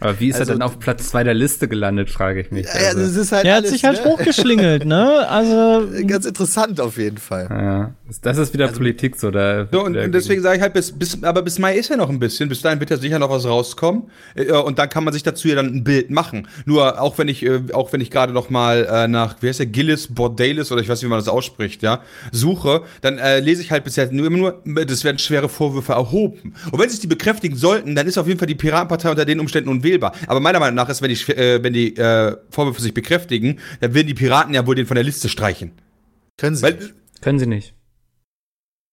Aber 0.00 0.18
wie 0.20 0.28
ist 0.28 0.38
Also- 0.40 0.52
er 0.52 0.58
dann 0.58 0.62
auf 0.62 0.78
Platz 0.78 1.08
2 1.08 1.24
der 1.24 1.34
Liste 1.34 1.68
gelandet, 1.68 2.10
frage 2.10 2.40
ich 2.40 2.50
mich. 2.50 2.66
Ja, 2.66 2.88
Also, 2.88 3.00
das 3.00 3.16
ist 3.16 3.32
halt 3.32 3.46
hat 3.46 3.52
alles, 3.54 3.70
sich 3.70 3.84
halt 3.84 4.04
ne? 4.04 4.10
hochgeschlingelt, 4.10 4.84
ne? 4.84 5.26
Also, 5.28 5.88
Ganz 6.06 6.26
interessant 6.26 6.80
auf 6.80 6.98
jeden 6.98 7.18
Fall. 7.18 7.46
ja, 7.50 7.94
das 8.22 8.36
ist 8.38 8.52
wieder 8.52 8.68
Politik 8.68 9.16
so. 9.16 9.30
Da 9.30 9.66
So, 9.72 9.84
und, 9.84 9.96
und 9.96 10.12
deswegen 10.12 10.42
sage 10.42 10.56
ich 10.56 10.62
halt, 10.62 10.74
bis, 10.74 10.92
bis, 10.92 11.22
aber 11.22 11.42
bis 11.42 11.58
Mai 11.58 11.76
ist 11.76 11.88
ja 11.90 11.96
noch 11.96 12.10
ein 12.10 12.18
bisschen. 12.18 12.48
Bis 12.48 12.60
dahin 12.60 12.80
wird 12.80 12.90
ja 12.90 12.96
sicher 12.96 13.18
noch 13.18 13.30
was 13.30 13.44
rauskommen. 13.46 14.04
Äh, 14.34 14.52
und 14.52 14.78
dann 14.78 14.88
kann 14.88 15.04
man 15.04 15.12
sich 15.12 15.22
dazu 15.22 15.48
ja 15.48 15.54
dann 15.54 15.66
ein 15.66 15.84
Bild 15.84 16.10
machen. 16.10 16.48
Nur 16.64 17.00
auch 17.00 17.16
wenn 17.18 17.28
ich, 17.28 17.44
äh, 17.44 17.60
auch 17.72 17.92
wenn 17.92 18.00
ich 18.00 18.10
gerade 18.10 18.32
noch 18.32 18.50
mal 18.50 18.86
äh, 18.90 19.08
nach, 19.08 19.36
wie 19.40 19.48
heißt 19.48 19.60
der, 19.60 19.66
Gillis 19.66 20.08
Bordalis 20.08 20.70
oder 20.72 20.82
ich 20.82 20.88
weiß 20.88 20.98
nicht, 20.98 21.06
wie 21.06 21.10
man 21.10 21.18
das 21.18 21.28
ausspricht, 21.28 21.82
ja, 21.82 22.00
suche, 22.32 22.82
dann 23.00 23.18
äh, 23.18 23.40
lese 23.40 23.62
ich 23.62 23.70
halt 23.70 23.84
bisher 23.84 24.10
nur 24.12 24.26
immer 24.26 24.38
nur, 24.38 24.62
das 24.86 25.04
werden 25.04 25.18
schwere 25.18 25.48
Vorwürfe 25.48 25.92
erhoben. 25.92 26.54
Und 26.70 26.78
wenn 26.80 26.88
sich 26.90 27.00
die 27.00 27.06
bekräftigen 27.06 27.56
sollten, 27.56 27.94
dann 27.94 28.06
ist 28.06 28.18
auf 28.18 28.26
jeden 28.26 28.38
Fall 28.38 28.48
die 28.48 28.54
Piratenpartei 28.54 29.10
unter 29.10 29.24
den 29.24 29.40
Umständen 29.40 29.68
unwählbar. 29.84 30.14
Aber 30.26 30.40
meiner 30.40 30.60
Meinung 30.60 30.74
nach 30.74 30.88
ist, 30.88 31.02
wenn 31.02 31.10
die, 31.10 31.32
äh, 31.32 31.62
wenn 31.62 31.72
die 31.72 31.96
äh, 31.96 32.36
Vorwürfe 32.50 32.80
sich 32.80 32.94
bekräftigen, 32.94 33.60
dann 33.80 33.94
werden 33.94 34.06
die 34.06 34.14
Piraten 34.14 34.54
ja 34.54 34.66
wohl 34.66 34.74
den 34.74 34.86
von 34.86 34.94
der 34.94 35.04
Liste 35.04 35.28
streichen. 35.28 35.72
Können 36.36 36.56
sie. 36.56 36.62
Weil, 36.62 36.78
Können 37.20 37.38
sie 37.38 37.46
nicht. 37.46 37.74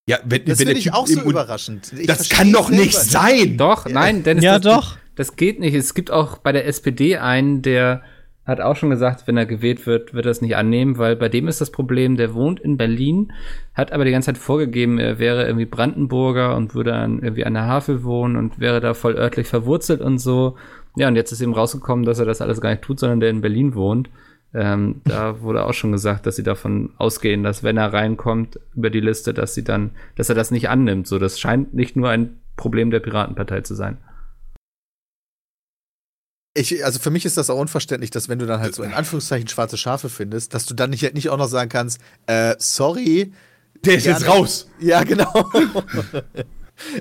ja, 0.08 0.20
wenn, 0.26 0.46
das 0.46 0.60
finde 0.60 0.74
ich 0.74 0.94
auch 0.94 1.08
so 1.08 1.22
überraschend. 1.22 1.94
Ich 1.98 2.08
Das 2.08 2.30
kann 2.30 2.52
doch 2.52 2.70
selber 2.70 2.84
nicht 2.84 2.98
sein! 2.98 3.58
Doch, 3.58 3.88
nein, 3.88 4.24
Dennis, 4.24 4.44
Ja, 4.44 4.60
das, 4.60 4.74
doch. 4.74 4.98
Das 5.16 5.36
geht 5.36 5.60
nicht. 5.60 5.74
Es 5.74 5.94
gibt 5.94 6.12
auch 6.12 6.38
bei 6.38 6.52
der 6.52 6.68
SPD 6.68 7.18
einen, 7.18 7.62
der 7.62 8.02
hat 8.46 8.60
auch 8.60 8.76
schon 8.76 8.90
gesagt, 8.90 9.28
wenn 9.28 9.38
er 9.38 9.46
gewählt 9.46 9.86
wird, 9.86 10.14
wird 10.14 10.26
er 10.26 10.32
es 10.32 10.42
nicht 10.42 10.56
annehmen, 10.56 10.98
weil 10.98 11.16
bei 11.16 11.30
dem 11.30 11.48
ist 11.48 11.62
das 11.62 11.72
Problem, 11.72 12.18
der 12.18 12.34
wohnt 12.34 12.60
in 12.60 12.76
Berlin, 12.76 13.32
hat 13.74 13.92
aber 13.92 14.04
die 14.04 14.12
ganze 14.12 14.28
Zeit 14.28 14.38
vorgegeben, 14.40 14.98
er 14.98 15.20
wäre 15.20 15.46
irgendwie 15.46 15.66
Brandenburger 15.66 16.56
und 16.56 16.74
würde 16.74 16.92
dann 16.92 17.22
irgendwie 17.22 17.46
an 17.46 17.54
der 17.54 17.68
Havel 17.68 18.04
wohnen 18.04 18.36
und 18.38 18.60
wäre 18.60 18.82
da 18.82 18.94
voll 18.94 19.16
örtlich 19.16 19.48
verwurzelt 19.48 20.02
und 20.02 20.18
so. 20.18 20.58
Ja, 20.96 21.08
und 21.08 21.16
jetzt 21.16 21.32
ist 21.32 21.42
eben 21.42 21.54
rausgekommen, 21.54 22.06
dass 22.06 22.20
er 22.20 22.26
das 22.26 22.42
alles 22.42 22.60
gar 22.62 22.70
nicht 22.72 22.82
tut, 22.82 23.00
sondern 23.00 23.20
der 23.20 23.30
in 23.30 23.42
Berlin 23.42 23.76
wohnt. 23.76 24.10
Ähm, 24.54 25.02
da 25.06 25.42
wurde 25.42 25.66
auch 25.66 25.74
schon 25.74 25.94
gesagt, 25.94 26.26
dass 26.26 26.36
sie 26.36 26.44
davon 26.44 26.92
ausgehen, 26.98 27.44
dass 27.44 27.64
wenn 27.64 27.78
er 27.78 27.94
reinkommt 27.94 28.60
über 28.76 28.90
die 28.90 29.00
Liste, 29.00 29.34
dass 29.34 29.54
sie 29.54 29.64
dann, 29.64 29.92
dass 30.18 30.28
er 30.28 30.36
das 30.36 30.52
nicht 30.52 30.68
annimmt. 30.68 31.08
So, 31.08 31.20
das 31.20 31.40
scheint 31.40 31.74
nicht 31.74 31.96
nur 31.96 32.10
ein 32.10 32.42
Problem 32.58 32.92
der 32.92 33.00
Piratenpartei 33.00 33.62
zu 33.62 33.76
sein. 33.76 33.98
Ich, 36.54 36.84
also 36.84 37.00
für 37.00 37.12
mich 37.12 37.26
ist 37.26 37.38
das 37.38 37.50
auch 37.50 37.58
unverständlich, 37.58 38.12
dass 38.12 38.28
wenn 38.28 38.40
du 38.40 38.46
dann 38.46 38.60
halt 38.60 38.76
so 38.76 38.84
in 38.84 38.94
Anführungszeichen 38.94 39.48
schwarze 39.48 39.78
Schafe 39.78 40.10
findest, 40.10 40.54
dass 40.54 40.66
du 40.66 40.74
dann 40.74 40.90
nicht, 40.90 41.14
nicht 41.14 41.30
auch 41.30 41.38
noch 41.38 41.48
sagen 41.48 41.70
kannst, 41.70 42.02
äh, 42.28 42.56
sorry. 42.58 43.32
Der 43.86 43.96
ist 43.96 44.04
gerne- 44.04 44.20
jetzt 44.20 44.28
raus. 44.30 44.70
Ja, 44.80 45.04
genau. 45.04 45.32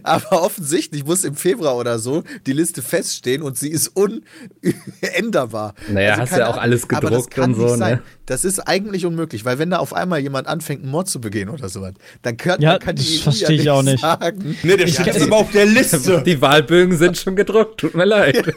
Aber 0.03 0.43
offensichtlich 0.43 1.05
muss 1.05 1.25
im 1.25 1.35
Februar 1.35 1.77
oder 1.77 1.99
so 1.99 2.23
die 2.47 2.53
Liste 2.53 2.83
feststehen 2.83 3.43
und 3.43 3.57
sie 3.59 3.71
ist 3.71 3.88
unänderbar. 3.97 5.75
Naja, 5.88 6.16
hast 6.19 6.31
keine 6.31 6.43
ja 6.43 6.49
auch 6.49 6.57
alles 6.57 6.85
Aber 6.85 7.01
das 7.01 7.11
gedruckt 7.11 7.31
kann 7.35 7.55
und 7.55 7.57
so, 7.61 7.66
nicht 7.66 7.79
sein. 7.79 7.95
ne? 7.97 8.03
Das 8.27 8.45
ist 8.45 8.61
eigentlich 8.61 9.07
unmöglich, 9.07 9.45
weil 9.45 9.59
wenn 9.59 9.71
da 9.71 9.79
auf 9.79 9.93
einmal 9.93 10.21
jemand 10.21 10.47
anfängt, 10.47 10.83
einen 10.83 10.90
Mord 10.93 11.09
zu 11.09 11.21
begehen 11.21 11.49
oder 11.49 11.69
sowas, 11.69 11.95
dann 12.23 12.37
kann, 12.37 12.61
Ja, 12.62 12.79
kann 12.79 12.95
die 12.97 13.03
das 13.03 13.23
verstehe 13.23 13.57
ja 13.57 13.62
ich 13.62 13.71
auch 13.71 13.83
nicht. 13.83 14.01
sagen. 14.01 14.57
Ne, 14.62 14.77
der 14.77 14.87
steht 14.87 15.07
jetzt 15.07 15.23
aber 15.23 15.37
auf 15.38 15.51
der 15.51 15.66
Liste. 15.66 16.23
Die 16.27 16.40
Wahlbögen 16.40 16.97
sind 16.97 17.16
schon 17.16 17.35
gedruckt, 17.37 17.81
tut 17.81 17.95
mir 17.95 18.05
leid. 18.05 18.55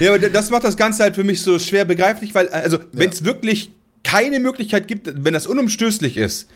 Ja, 0.00 0.10
aber 0.14 0.18
das 0.28 0.50
macht 0.50 0.64
das 0.64 0.76
Ganze 0.76 1.02
halt 1.02 1.14
für 1.14 1.24
mich 1.24 1.42
so 1.42 1.58
schwer 1.58 1.84
begreiflich, 1.84 2.34
weil, 2.34 2.48
also, 2.50 2.78
wenn 2.92 3.10
es 3.10 3.24
wirklich 3.24 3.72
keine 4.04 4.38
Möglichkeit 4.40 4.86
gibt, 4.86 5.10
wenn 5.24 5.34
das 5.34 5.46
unumstößlich 5.46 6.16
ist, 6.16 6.48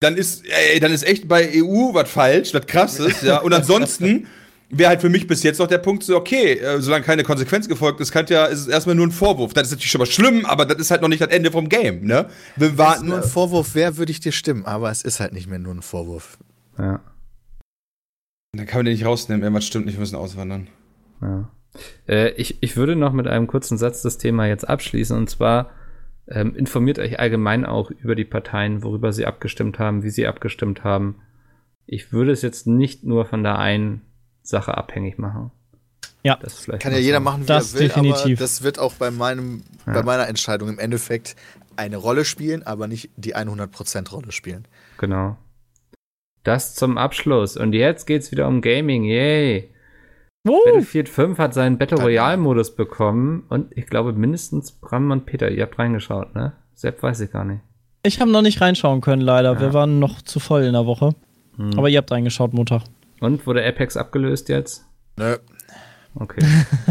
dann 0.00 0.16
ist, 0.16 0.44
ey, 0.46 0.80
dann 0.80 0.92
ist 0.92 1.02
echt 1.06 1.28
bei 1.28 1.50
EU 1.54 1.94
was 1.94 2.10
falsch, 2.10 2.52
was 2.54 2.66
krass 2.66 2.98
ist, 3.00 3.22
ja. 3.22 3.38
Und 3.38 3.52
ansonsten 3.52 4.26
wäre 4.70 4.88
halt 4.90 5.00
für 5.00 5.08
mich 5.08 5.26
bis 5.26 5.42
jetzt 5.42 5.58
noch 5.58 5.66
der 5.68 5.78
Punkt 5.78 6.02
so, 6.02 6.16
okay, 6.16 6.54
äh, 6.58 6.80
solange 6.80 7.04
keine 7.04 7.22
Konsequenz 7.22 7.68
gefolgt 7.68 8.00
ist, 8.00 8.10
kann 8.12 8.26
ja, 8.26 8.46
ist 8.46 8.60
es 8.60 8.66
erstmal 8.68 8.96
nur 8.96 9.06
ein 9.06 9.12
Vorwurf. 9.12 9.54
Das 9.54 9.68
ist 9.68 9.72
natürlich 9.72 9.90
schon 9.90 10.00
mal 10.00 10.06
schlimm, 10.06 10.44
aber 10.46 10.66
das 10.66 10.78
ist 10.78 10.90
halt 10.90 11.00
noch 11.00 11.08
nicht 11.08 11.22
das 11.22 11.28
Ende 11.28 11.50
vom 11.52 11.68
Game, 11.68 12.04
ne? 12.04 12.28
Wir 12.56 12.68
Wenn 12.68 12.72
es 12.72 12.78
warten. 12.78 13.06
nur 13.06 13.16
ein 13.18 13.22
Vorwurf 13.22 13.74
wäre, 13.74 13.96
würde 13.96 14.10
ich 14.12 14.20
dir 14.20 14.32
stimmen, 14.32 14.64
aber 14.66 14.90
es 14.90 15.02
ist 15.02 15.20
halt 15.20 15.32
nicht 15.32 15.46
mehr 15.48 15.58
nur 15.60 15.74
ein 15.74 15.82
Vorwurf. 15.82 16.38
ja, 16.78 17.00
Dann 18.52 18.66
kann 18.66 18.78
man 18.80 18.86
den 18.86 18.94
nicht 18.94 19.06
rausnehmen, 19.06 19.42
irgendwas 19.42 19.64
stimmt 19.66 19.86
nicht, 19.86 19.94
wir 19.96 20.00
müssen 20.00 20.16
auswandern. 20.16 20.68
ja. 21.22 21.48
Äh, 22.08 22.30
ich, 22.32 22.62
ich 22.62 22.76
würde 22.76 22.94
noch 22.94 23.12
mit 23.12 23.26
einem 23.26 23.48
kurzen 23.48 23.78
Satz 23.78 24.00
das 24.02 24.16
Thema 24.16 24.46
jetzt 24.46 24.68
abschließen 24.68 25.16
und 25.16 25.28
zwar 25.28 25.70
ähm, 26.28 26.54
informiert 26.56 26.98
euch 26.98 27.18
allgemein 27.18 27.64
auch 27.66 27.90
über 27.90 28.14
die 28.14 28.24
Parteien, 28.24 28.82
worüber 28.82 29.12
sie 29.12 29.26
abgestimmt 29.26 29.78
haben, 29.78 30.02
wie 30.02 30.10
sie 30.10 30.26
abgestimmt 30.26 30.84
haben. 30.84 31.16
Ich 31.86 32.12
würde 32.12 32.32
es 32.32 32.42
jetzt 32.42 32.66
nicht 32.66 33.04
nur 33.04 33.26
von 33.26 33.42
der 33.42 33.58
einen 33.58 34.02
Sache 34.42 34.76
abhängig 34.76 35.18
machen. 35.18 35.50
Ja. 36.22 36.36
Das 36.40 36.58
vielleicht 36.58 36.82
Kann 36.82 36.92
ja 36.92 36.98
jeder 36.98 37.20
machen, 37.20 37.42
wie 37.42 37.46
Das 37.46 37.74
er 37.74 37.80
will, 37.80 37.88
definitiv. 37.88 38.24
aber 38.24 38.34
das 38.36 38.62
wird 38.62 38.78
auch 38.78 38.94
bei, 38.94 39.10
meinem, 39.10 39.62
Ja. 39.86 39.92
bei 39.92 40.02
meiner 40.02 40.26
Entscheidung 40.28 40.68
im 40.70 40.78
Endeffekt 40.78 41.36
eine 41.76 41.96
Rolle 41.98 42.24
spielen, 42.24 42.62
aber 42.62 42.86
nicht 42.88 43.10
die 43.16 43.36
100% 43.36 44.10
Rolle 44.10 44.32
spielen. 44.32 44.66
Genau. 44.96 45.36
Das 46.42 46.74
zum 46.74 46.96
Abschluss. 46.98 47.56
Und 47.56 47.72
jetzt 47.74 48.06
geht's 48.06 48.30
wieder 48.30 48.48
um 48.48 48.60
Gaming. 48.62 49.04
Yay. 49.04 49.73
Uh, 50.46 50.58
Battlefield 50.64 51.08
5 51.08 51.38
hat 51.38 51.54
seinen 51.54 51.78
Battle 51.78 51.96
Keine 51.96 52.08
Royale 52.08 52.36
Modus 52.36 52.74
bekommen 52.74 53.44
und 53.48 53.76
ich 53.76 53.86
glaube 53.86 54.12
mindestens 54.12 54.72
Bram 54.72 55.10
und 55.10 55.26
Peter, 55.26 55.50
ihr 55.50 55.62
habt 55.62 55.78
reingeschaut, 55.78 56.34
ne? 56.34 56.52
Sepp 56.74 57.02
weiß 57.02 57.20
ich 57.20 57.30
gar 57.32 57.44
nicht. 57.44 57.60
ich 58.02 58.20
habe 58.20 58.30
noch 58.30 58.42
nicht 58.42 58.60
reinschauen 58.60 59.00
können, 59.00 59.22
leider. 59.22 59.58
Wir 59.60 59.68
Ja. 59.68 59.72
waren 59.74 59.98
noch 59.98 60.20
zu 60.22 60.40
voll 60.40 60.62
in 60.64 60.72
der 60.72 60.86
Woche. 60.86 61.14
Hm. 61.56 61.78
Aber 61.78 61.88
ihr 61.88 61.98
habt 61.98 62.10
reingeschaut, 62.10 62.52
Montag. 62.52 62.82
Und 63.20 63.46
wurde 63.46 63.64
Apex 63.66 63.96
abgelöst 63.96 64.48
jetzt? 64.48 64.84
Nö. 65.16 65.36
Okay. 66.16 66.40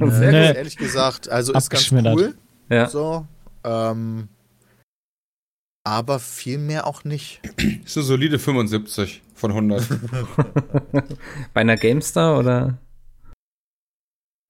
Sehr 0.00 0.32
Nee. 0.32 0.48
gut, 0.48 0.56
ehrlich 0.56 0.76
gesagt. 0.76 1.28
Also 1.28 1.52
ist 1.52 1.70
ganz 1.70 1.92
cool. 1.92 2.34
ja. 2.68 2.88
So. 2.88 3.26
Ähm, 3.64 4.28
aber 5.84 6.18
viel 6.18 6.58
mehr 6.58 6.86
auch 6.86 7.04
nicht. 7.04 7.40
Ist 7.84 7.96
eine 7.96 8.04
solide 8.04 8.38
75 8.38 9.22
von 9.40 9.50
100. 9.50 9.82
Bei 11.54 11.60
einer 11.62 11.76
GameStar 11.76 12.38
oder? 12.38 12.78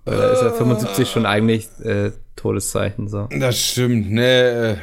Oder 0.06 0.30
ist 0.32 0.42
er 0.42 0.52
75 0.52 1.08
schon 1.10 1.26
eigentlich 1.26 1.68
äh, 1.84 2.10
Todeszeichen 2.34 3.08
so? 3.08 3.28
Das 3.30 3.58
stimmt, 3.60 4.10
ne, 4.10 4.78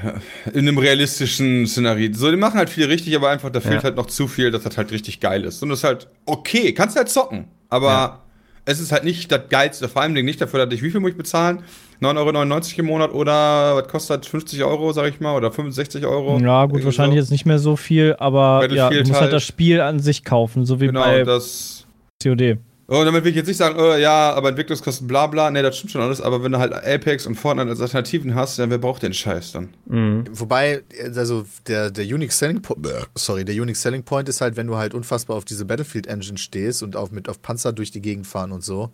äh, 0.46 0.50
in 0.52 0.68
einem 0.68 0.78
realistischen 0.78 1.66
Szenario. 1.68 2.14
So, 2.14 2.30
die 2.30 2.38
machen 2.38 2.58
halt 2.58 2.70
viel 2.70 2.86
richtig, 2.86 3.16
aber 3.16 3.30
einfach, 3.30 3.50
da 3.50 3.60
fehlt 3.60 3.76
Ja. 3.76 3.84
halt 3.84 3.96
noch 3.96 4.06
zu 4.06 4.28
viel, 4.28 4.52
dass 4.52 4.64
das 4.64 4.78
halt 4.78 4.92
richtig 4.92 5.20
geil 5.20 5.44
ist. 5.44 5.62
Und 5.64 5.70
das 5.70 5.80
ist 5.80 5.84
halt 5.84 6.08
okay, 6.26 6.74
kannst 6.74 6.96
halt 6.96 7.10
zocken, 7.10 7.48
aber 7.70 7.88
Ja. 7.88 8.24
es 8.66 8.80
ist 8.80 8.92
halt 8.92 9.04
nicht 9.04 9.32
das 9.32 9.50
Geilste, 9.50 9.90
vor 9.90 10.04
allem 10.04 10.14
nicht 10.14 10.40
dafür, 10.40 10.66
dass 10.66 10.74
ich, 10.74 10.84
wie 10.84 10.92
viel 10.92 11.00
muss 11.00 11.12
ich 11.12 11.18
bezahlen? 11.18 11.64
9,99 12.02 12.10
Euro 12.18 12.80
im 12.80 12.86
Monat 12.86 13.14
oder 13.14 13.76
was 13.76 13.88
kostet 13.88 14.22
das? 14.22 14.28
50 14.28 14.64
Euro, 14.64 14.92
sag 14.94 15.10
ich 15.10 15.20
mal, 15.20 15.36
oder 15.36 15.52
65 15.52 16.06
Euro? 16.06 16.40
Ja, 16.40 16.66
gut, 16.66 16.84
wahrscheinlich 16.86 17.18
so. 17.18 17.22
jetzt 17.22 17.32
nicht 17.32 17.46
mehr 17.46 17.60
so 17.60 17.76
viel, 17.76 18.16
aber 18.20 18.68
ja, 18.72 18.90
du 18.90 19.00
musst 19.00 19.14
halt 19.14 19.22
halt. 19.24 19.34
das 19.34 19.44
Spiel 19.44 19.82
an 19.82 20.00
sich 20.00 20.24
kaufen, 20.24 20.66
so 20.66 20.80
wie 20.80 20.88
Genau, 20.88 21.02
bei 21.02 21.24
das. 21.24 21.86
COD. 22.22 22.58
Oh, 22.90 23.04
damit 23.04 23.26
will 23.26 23.32
ich 23.32 23.36
jetzt 23.36 23.48
nicht 23.48 23.58
sagen, 23.58 23.78
äh, 23.78 24.00
ja, 24.00 24.34
aber 24.34 24.48
Entwicklungskosten, 24.50 25.08
bla 25.08 25.28
bla, 25.28 25.52
ne, 25.52 25.62
das 25.62 25.78
stimmt 25.78 25.92
schon 25.92 26.02
alles, 26.02 26.22
aber 26.22 26.42
wenn 26.42 26.54
du 26.54 26.58
halt 26.58 26.72
Apex 26.72 27.28
und 27.28 27.36
Fortnite 27.36 27.70
als 27.70 27.82
Alternativen 27.82 28.34
hast, 28.34 28.58
dann 28.60 28.70
wer 28.70 28.78
braucht 28.78 29.04
den 29.04 29.14
Scheiß 29.14 29.52
dann? 29.52 29.70
Mhm. 29.88 30.24
Wobei, 30.32 30.84
also 31.04 31.46
der, 31.68 31.92
der 31.92 32.06
Unique 32.06 32.32
Selling 32.32 32.62
Point, 32.62 32.88
sorry, 33.16 33.44
der 33.44 33.56
Unique 33.56 33.76
Selling 33.76 34.04
Point 34.04 34.30
ist 34.30 34.40
halt, 34.40 34.56
wenn 34.56 34.68
du 34.68 34.78
halt 34.78 34.94
unfassbar 34.94 35.36
auf 35.36 35.44
diese 35.44 35.66
Battlefield 35.66 36.08
Engine 36.08 36.38
stehst 36.38 36.82
und 36.82 36.96
auch 36.96 37.12
mit 37.12 37.28
auf 37.28 37.42
Panzer 37.42 37.74
durch 37.74 37.92
die 37.92 38.02
Gegend 38.02 38.26
fahren 38.26 38.54
und 38.54 38.64
so, 38.64 38.92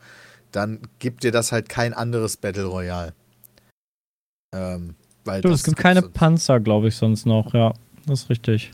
dann 0.55 0.79
gibt 0.99 1.23
dir 1.23 1.31
das 1.31 1.51
halt 1.51 1.69
kein 1.69 1.93
anderes 1.93 2.37
Battle 2.37 2.65
Royale. 2.65 3.13
Ähm, 4.55 4.95
weil 5.25 5.41
Du, 5.41 5.49
das 5.49 5.59
es 5.61 5.65
gibt 5.65 5.77
keine 5.77 6.01
so- 6.01 6.09
Panzer, 6.09 6.59
glaube 6.59 6.87
ich, 6.89 6.95
sonst 6.95 7.25
noch, 7.25 7.53
ja. 7.53 7.73
Das 8.05 8.23
ist 8.23 8.29
richtig. 8.29 8.71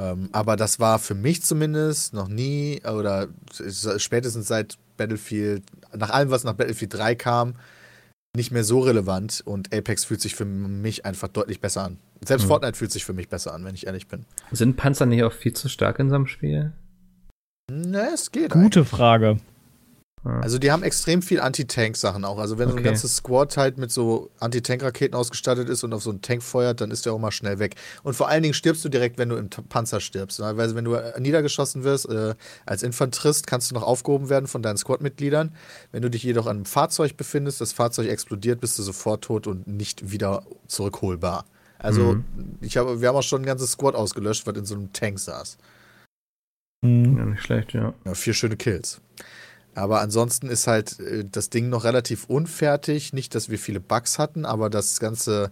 Ähm, 0.00 0.28
aber 0.32 0.56
das 0.56 0.80
war 0.80 0.98
für 0.98 1.14
mich 1.14 1.42
zumindest 1.42 2.14
noch 2.14 2.28
nie, 2.28 2.80
oder 2.84 3.28
spätestens 3.98 4.48
seit 4.48 4.76
Battlefield, 4.96 5.62
nach 5.96 6.10
allem, 6.10 6.30
was 6.30 6.44
nach 6.44 6.54
Battlefield 6.54 6.94
3 6.94 7.14
kam, 7.14 7.54
nicht 8.36 8.50
mehr 8.50 8.64
so 8.64 8.80
relevant 8.80 9.42
und 9.44 9.72
Apex 9.72 10.04
fühlt 10.04 10.20
sich 10.20 10.34
für 10.34 10.44
mich 10.44 11.04
einfach 11.04 11.28
deutlich 11.28 11.60
besser 11.60 11.84
an. 11.84 11.98
Selbst 12.24 12.44
mhm. 12.44 12.48
Fortnite 12.48 12.76
fühlt 12.76 12.90
sich 12.90 13.04
für 13.04 13.12
mich 13.12 13.28
besser 13.28 13.54
an, 13.54 13.64
wenn 13.64 13.74
ich 13.74 13.86
ehrlich 13.86 14.08
bin. 14.08 14.24
Sind 14.50 14.76
Panzer 14.76 15.06
nicht 15.06 15.22
auch 15.22 15.32
viel 15.32 15.52
zu 15.52 15.68
stark 15.68 15.98
in 16.00 16.08
so 16.08 16.16
einem 16.16 16.26
Spiel? 16.26 16.72
Ne, 17.70 18.08
es 18.12 18.32
geht. 18.32 18.50
Gute 18.50 18.80
eigentlich. 18.80 18.88
Frage. 18.88 19.38
Also 20.24 20.58
die 20.58 20.72
haben 20.72 20.82
extrem 20.82 21.20
viel 21.20 21.38
Anti-Tank-Sachen 21.40 22.24
auch. 22.24 22.38
Also 22.38 22.56
wenn 22.56 22.68
okay. 22.68 22.72
so 22.72 22.78
ein 22.78 22.84
ganzes 22.84 23.16
Squad 23.16 23.56
halt 23.58 23.76
mit 23.76 23.90
so 23.90 24.30
Anti-Tank-Raketen 24.40 25.14
ausgestattet 25.14 25.68
ist 25.68 25.84
und 25.84 25.92
auf 25.92 26.02
so 26.02 26.10
einen 26.10 26.22
Tank 26.22 26.42
feuert, 26.42 26.80
dann 26.80 26.90
ist 26.90 27.04
der 27.04 27.12
auch 27.12 27.18
mal 27.18 27.30
schnell 27.30 27.58
weg. 27.58 27.74
Und 28.02 28.14
vor 28.14 28.28
allen 28.28 28.42
Dingen 28.42 28.54
stirbst 28.54 28.82
du 28.84 28.88
direkt, 28.88 29.18
wenn 29.18 29.28
du 29.28 29.36
im 29.36 29.50
Panzer 29.50 30.00
stirbst. 30.00 30.40
Weil 30.40 30.74
wenn 30.74 30.84
du 30.84 30.96
niedergeschossen 31.18 31.84
wirst, 31.84 32.08
äh, 32.08 32.34
als 32.64 32.82
Infanterist 32.82 33.46
kannst 33.46 33.70
du 33.70 33.74
noch 33.74 33.82
aufgehoben 33.82 34.30
werden 34.30 34.46
von 34.46 34.62
deinen 34.62 34.78
Squad-Mitgliedern. 34.78 35.54
Wenn 35.92 36.00
du 36.00 36.08
dich 36.08 36.22
jedoch 36.22 36.46
an 36.46 36.56
einem 36.56 36.64
Fahrzeug 36.64 37.18
befindest, 37.18 37.60
das 37.60 37.72
Fahrzeug 37.72 38.08
explodiert, 38.08 38.60
bist 38.60 38.78
du 38.78 38.82
sofort 38.82 39.24
tot 39.24 39.46
und 39.46 39.66
nicht 39.66 40.10
wieder 40.10 40.44
zurückholbar. 40.68 41.44
Also 41.78 42.14
mhm. 42.14 42.24
ich 42.62 42.78
hab, 42.78 43.00
wir 43.00 43.08
haben 43.08 43.16
auch 43.16 43.22
schon 43.22 43.42
ein 43.42 43.46
ganzes 43.46 43.72
Squad 43.72 43.94
ausgelöscht, 43.94 44.46
was 44.46 44.56
in 44.56 44.64
so 44.64 44.74
einem 44.74 44.92
Tank 44.94 45.18
saß. 45.18 45.58
Mhm. 46.80 47.18
Ja, 47.18 47.24
nicht 47.26 47.42
schlecht, 47.42 47.74
ja. 47.74 47.92
ja 48.06 48.14
vier 48.14 48.32
schöne 48.32 48.56
Kills. 48.56 49.00
Aber 49.74 50.00
ansonsten 50.00 50.48
ist 50.48 50.66
halt 50.66 51.00
äh, 51.00 51.24
das 51.30 51.50
Ding 51.50 51.68
noch 51.68 51.84
relativ 51.84 52.24
unfertig. 52.24 53.12
Nicht, 53.12 53.34
dass 53.34 53.48
wir 53.48 53.58
viele 53.58 53.80
Bugs 53.80 54.18
hatten, 54.18 54.44
aber 54.44 54.70
das 54.70 55.00
ganze 55.00 55.50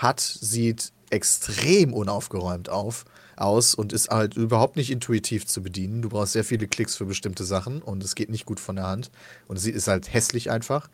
HUD 0.00 0.20
sieht 0.20 0.92
extrem 1.10 1.92
unaufgeräumt 1.92 2.68
auf, 2.68 3.04
aus 3.36 3.74
und 3.74 3.92
ist 3.92 4.10
halt 4.10 4.36
überhaupt 4.36 4.76
nicht 4.76 4.90
intuitiv 4.90 5.46
zu 5.46 5.62
bedienen. 5.62 6.02
Du 6.02 6.08
brauchst 6.08 6.32
sehr 6.32 6.44
viele 6.44 6.66
Klicks 6.66 6.96
für 6.96 7.04
bestimmte 7.04 7.44
Sachen 7.44 7.82
und 7.82 8.02
es 8.02 8.14
geht 8.14 8.30
nicht 8.30 8.46
gut 8.46 8.60
von 8.60 8.76
der 8.76 8.86
Hand. 8.86 9.10
Und 9.48 9.56
es 9.56 9.66
ist 9.66 9.88
halt 9.88 10.12
hässlich 10.12 10.50
einfach 10.50 10.88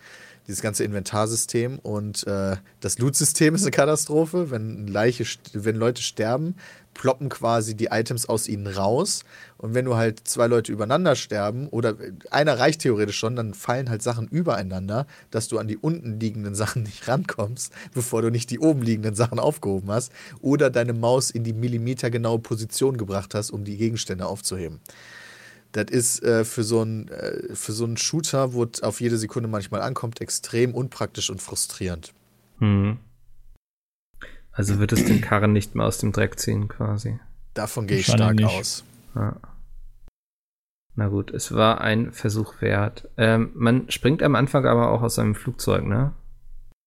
dieses 0.47 0.63
ganze 0.63 0.85
Inventarsystem 0.85 1.79
und 1.79 2.27
äh, 2.27 2.57
das 2.81 2.99
Loot-System 2.99 3.55
ist 3.55 3.63
eine 3.63 3.71
Katastrophe. 3.71 4.51
Wenn 4.51 4.87
Leiche, 4.87 5.25
wenn 5.53 5.77
Leute 5.77 6.03
sterben, 6.03 6.55
ploppen 6.95 7.29
quasi 7.29 7.75
die 7.75 7.87
Items 7.87 8.27
aus 8.27 8.49
ihnen 8.49 8.67
raus. 8.67 9.25
Und 9.59 9.75
wenn 9.75 9.85
du 9.85 9.97
halt 9.97 10.27
zwei 10.27 10.47
Leute 10.47 10.73
übereinander 10.73 11.17
sterben, 11.17 11.69
oder 11.69 11.97
einer 12.31 12.59
reicht 12.59 12.83
theoretisch 12.83 13.19
schon, 13.19 13.37
dann 13.37 13.55
fallen 13.55 13.91
halt 13.91 14.03
Sachen 14.03 14.29
übereinander, 14.29 15.07
dass 15.31 15.49
du 15.49 15.59
an 15.59 15.69
die 15.69 15.77
unten 15.77 16.19
liegenden 16.19 16.55
Sachen 16.61 16.83
nicht 16.83 17.09
rankommst, 17.09 17.73
bevor 17.95 18.23
du 18.23 18.31
nicht 18.31 18.51
die 18.51 18.59
oben 18.59 18.83
liegenden 18.83 19.15
Sachen 19.15 19.39
aufgehoben 19.39 19.91
hast. 19.91 20.13
Oder 20.41 20.71
deine 20.71 20.93
Maus 20.93 21.31
in 21.31 21.45
die 21.45 21.53
millimetergenaue 21.53 22.41
Position 22.41 22.97
gebracht 22.97 23.35
hast, 23.35 23.51
um 23.51 23.65
die 23.65 23.77
Gegenstände 23.77 24.27
aufzuheben. 24.27 24.81
Das 25.73 25.87
ist 25.91 26.23
äh, 26.23 26.45
für, 26.45 26.65
so 26.65 26.83
ein, 26.83 27.09
äh, 27.09 27.55
für 27.55 27.73
so 27.73 27.85
einen 27.85 27.97
Shooter, 27.97 28.53
wo 28.53 28.65
es 28.65 28.83
auf 28.83 29.01
jede 29.01 29.19
Sekunde 29.19 29.49
manchmal 29.49 29.83
ankommt, 29.83 30.21
extrem 30.21 30.75
unpraktisch 30.75 31.31
und 31.31 31.41
frustrierend. 31.41 32.13
Mhm. 32.59 32.99
Also 34.53 34.79
wird 34.79 34.93
es 34.93 35.05
den 35.05 35.21
Karren 35.21 35.53
nicht 35.53 35.75
mehr 35.75 35.87
aus 35.87 35.99
dem 35.99 36.13
Dreck 36.13 36.39
ziehen, 36.39 36.69
quasi. 36.69 37.19
Davon 37.55 37.87
gehe 37.87 37.99
ich 37.99 38.07
stark 38.07 38.35
nicht. 38.35 38.47
aus. 38.47 38.85
Ja. 39.15 39.37
Na 40.97 41.09
gut, 41.09 41.31
es 41.31 41.53
war 41.53 41.81
ein 41.81 42.13
Versuch 42.13 42.61
wert. 42.61 43.09
Ähm, 43.17 43.53
man 43.55 43.91
springt 43.91 44.23
am 44.23 44.35
Anfang 44.35 44.67
aber 44.67 44.91
auch 44.91 45.03
aus 45.03 45.19
einem 45.19 45.35
Flugzeug, 45.35 45.85
ne? 45.87 46.13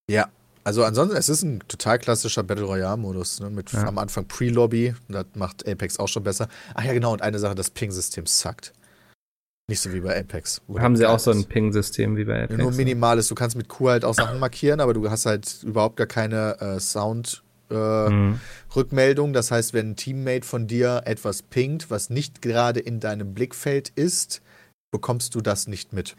Ja, 0.10 0.30
also 0.64 0.84
ansonsten, 0.84 1.18
es 1.18 1.30
ist 1.30 1.44
ein 1.44 1.60
total 1.68 2.00
klassischer 2.00 2.44
Battle 2.44 2.66
Royale-Modus, 2.66 3.40
ne? 3.42 3.50
Mit 3.50 3.72
ja. 3.72 3.88
am 3.88 3.98
Anfang 3.98 4.28
Pre-Lobby, 4.28 4.96
das 5.10 5.26
macht 5.36 5.68
Apex 5.68 6.00
auch 6.00 6.08
schon 6.08 6.24
besser. 6.24 6.48
Ach 6.74 6.84
ja, 6.84 6.94
genau, 6.94 7.14
und 7.14 7.22
eine 7.22 7.40
Sache, 7.40 7.56
das 7.56 7.70
Ping-System 7.70 8.26
suckt. 8.26 8.74
Nicht 9.70 9.80
so 9.80 9.94
wie 9.94 10.02
bei 10.02 10.20
Apex. 10.20 10.62
Haben 10.78 10.98
sie 10.98 11.06
auch 11.06 11.20
so 11.20 11.32
ein 11.32 11.46
Ping-System 11.46 12.18
wie 12.18 12.26
bei 12.26 12.44
Apex? 12.44 12.58
Ja, 12.58 12.64
nur 12.64 12.74
minimales. 12.74 13.30
Du 13.30 13.36
kannst 13.36 13.56
mit 13.56 13.70
Q 13.70 13.90
halt 13.90 14.04
auch 14.04 14.14
Sachen 14.14 14.40
markieren, 14.40 14.82
aber 14.82 14.94
du 14.94 15.10
hast 15.10 15.26
halt 15.26 15.64
überhaupt 15.64 15.96
gar 15.96 16.08
keine 16.08 16.60
äh, 16.60 16.80
Sound- 16.80 17.44
äh, 17.70 18.10
mhm. 18.10 18.40
Das 19.34 19.52
heißt, 19.52 19.74
wenn 19.74 19.92
ein 19.92 19.96
Teammate 19.96 20.46
von 20.46 20.68
dir 20.68 21.04
etwas 21.06 21.44
pingt, 21.44 21.90
was 21.90 22.10
nicht 22.10 22.42
gerade 22.42 22.80
in 22.80 23.00
deinem 23.00 23.34
Blickfeld 23.34 23.90
ist, 23.90 24.42
bekommst 24.92 25.34
du 25.36 25.42
das 25.42 25.68
nicht 25.68 25.94
mit. 25.94 26.16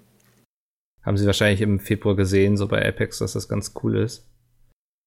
Haben 1.03 1.19
sie 1.19 1.27
wahrscheinlich 1.27 1.61
im 1.61 1.81
Februar 1.81 2.17
gesehen, 2.17 2.57
so 2.57 2.67
bei 2.67 2.87
Apex, 2.87 3.19
dass 3.19 3.35
das 3.35 3.49
ganz 3.49 3.73
cool 3.83 3.99
ist. 3.99 4.25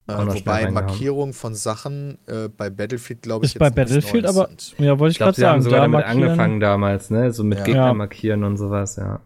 Äh, 0.08 0.14
wobei 0.26 0.72
Markierung 0.72 1.34
von 1.34 1.54
Sachen 1.54 2.18
äh, 2.28 2.48
bei 2.48 2.70
Battlefield, 2.70 3.22
glaube 3.22 3.46
ich, 3.46 3.56
ist 3.56 3.60
bei 3.60 3.70
Battlefield, 3.70 4.26
aber 4.26 4.50
ja, 4.78 4.98
wollte 5.00 5.12
ich, 5.12 5.16
ich 5.16 5.20
gerade 5.20 5.40
sagen. 5.40 5.54
Haben 5.56 5.62
sogar 5.62 5.80
da 5.82 5.86
damit 5.88 6.06
angefangen 6.06 6.60
damals, 6.60 7.10
ne? 7.10 7.32
So 7.34 7.44
mit 7.44 7.60
ja. 7.60 7.64
Gegner 7.66 7.94
markieren 7.94 8.44
und 8.44 8.58
sowas, 8.58 8.96
ja. 8.96 9.20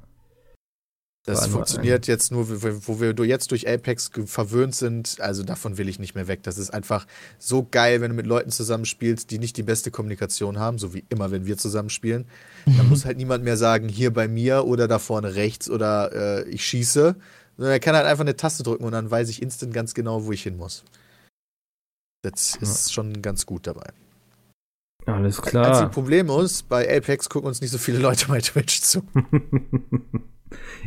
Das 1.24 1.46
funktioniert 1.48 2.08
jetzt 2.08 2.32
nur, 2.32 2.50
wo 2.50 3.00
wir 3.00 3.14
jetzt 3.28 3.52
durch 3.52 3.70
Apex 3.70 4.10
verwöhnt 4.26 4.74
sind. 4.74 5.22
Also 5.22 5.44
davon 5.44 5.78
will 5.78 5.88
ich 5.88 6.00
nicht 6.00 6.16
mehr 6.16 6.28
weg. 6.28 6.42
Das 6.42 6.58
ist 6.58 6.72
einfach 6.72 7.06
so 7.38 7.68
geil, 7.70 8.02
wenn 8.02 8.10
du 8.10 8.16
mit 8.16 8.26
Leuten 8.26 8.50
zusammenspielst, 8.50 9.30
die 9.30 9.38
nicht 9.38 9.56
die 9.56 9.64
beste 9.64 9.92
Kommunikation 9.92 10.58
haben, 10.58 10.80
so 10.80 10.96
wie 10.96 11.06
immer, 11.10 11.30
wenn 11.30 11.46
wir 11.46 11.58
zusammenspielen. 11.58 12.26
Dann 12.66 12.90
muss 12.90 13.06
halt 13.06 13.18
niemand 13.18 13.44
mehr 13.44 13.56
sagen, 13.56 13.88
hier 13.88 14.12
bei 14.12 14.28
mir 14.28 14.66
oder 14.66 14.88
da 14.88 14.98
vorne 14.98 15.36
rechts 15.36 15.70
oder 15.70 16.12
äh, 16.44 16.50
ich 16.50 16.66
schieße. 16.66 17.16
Sondern 17.62 17.74
er 17.74 17.80
kann 17.80 17.96
halt 17.96 18.08
einfach 18.08 18.24
eine 18.24 18.36
Taste 18.36 18.64
drücken 18.64 18.86
und 18.86 18.92
dann 18.92 19.12
weiß 19.12 19.30
ich 19.30 19.40
instant 19.40 19.72
ganz 19.72 19.94
genau, 19.94 20.26
wo 20.26 20.32
ich 20.32 20.42
hin 20.42 20.58
muss. 20.58 20.84
Das 22.24 22.56
ja. 22.56 22.62
ist 22.64 22.92
schon 22.92 23.22
ganz 23.22 23.46
gut 23.46 23.68
dabei. 23.68 23.86
Alles 25.06 25.40
klar. 25.44 25.68
Einzige 25.68 25.90
Problem 25.90 26.28
ist, 26.32 26.68
bei 26.70 26.90
Apex 26.98 27.30
gucken 27.30 27.50
uns 27.50 27.62
nicht 27.62 27.70
so 27.70 27.78
viele 27.78 28.00
Leute 28.00 28.30
bei 28.30 28.42
Twitch 28.42 28.82
zu. 28.82 29.04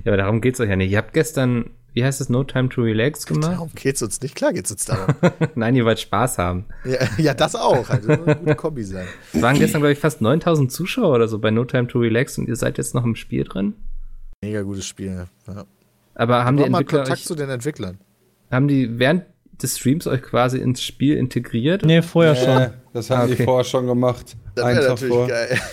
Ja, 0.04 0.12
aber 0.12 0.16
darum 0.18 0.42
geht's 0.42 0.60
euch 0.60 0.68
ja 0.68 0.76
nicht. 0.76 0.90
Ihr 0.90 0.98
habt 0.98 1.14
gestern, 1.14 1.70
wie 1.94 2.04
heißt 2.04 2.20
es, 2.20 2.28
No 2.28 2.44
Time 2.44 2.68
to 2.68 2.82
Relax 2.82 3.24
gemacht? 3.24 3.52
Darum 3.52 3.70
geht's 3.74 4.02
uns 4.02 4.20
nicht. 4.20 4.34
Klar 4.34 4.52
geht's 4.52 4.70
uns 4.70 4.84
darum. 4.84 5.14
Nein, 5.54 5.74
ihr 5.74 5.86
wollt 5.86 6.00
Spaß 6.00 6.36
haben. 6.36 6.66
Ja, 6.84 6.98
ja 7.16 7.32
das 7.32 7.54
auch. 7.54 7.88
Also 7.88 8.12
eine 8.12 8.36
gute 8.36 8.56
Kombi 8.56 8.84
sein. 8.84 9.06
Es 9.32 9.40
waren 9.40 9.58
gestern, 9.58 9.80
glaube 9.80 9.92
ich, 9.92 9.98
fast 9.98 10.20
9000 10.20 10.70
Zuschauer 10.70 11.14
oder 11.14 11.28
so 11.28 11.38
bei 11.38 11.50
No 11.50 11.64
Time 11.64 11.86
to 11.86 11.98
Relax 11.98 12.36
und 12.36 12.46
ihr 12.46 12.56
seid 12.56 12.76
jetzt 12.76 12.94
noch 12.94 13.04
im 13.04 13.16
Spiel 13.16 13.44
drin? 13.44 13.74
Mega 14.42 14.60
gutes 14.60 14.86
Spiel, 14.86 15.26
ja. 15.46 15.64
Aber 16.14 16.44
haben 16.44 16.56
die 16.56 16.64
Entwickler 16.64 16.98
mal 16.98 17.04
Kontakt 17.04 17.20
euch, 17.20 17.24
zu 17.24 17.34
den 17.34 17.50
Entwicklern. 17.50 17.98
Haben 18.50 18.68
die 18.68 18.98
während 18.98 19.24
des 19.62 19.78
Streams 19.78 20.06
euch 20.06 20.22
quasi 20.22 20.58
ins 20.58 20.82
Spiel 20.82 21.16
integriert? 21.16 21.84
Nee, 21.84 22.02
vorher 22.02 22.34
nee, 22.34 22.44
schon. 22.44 22.70
Das 22.92 23.10
haben 23.10 23.20
ah, 23.20 23.24
okay. 23.24 23.34
die 23.36 23.42
vorher 23.44 23.64
schon 23.64 23.86
gemacht. 23.86 24.36
Das 24.54 24.66
wäre 24.66 24.88
natürlich 24.88 25.14
vor. 25.14 25.26
geil. 25.26 25.58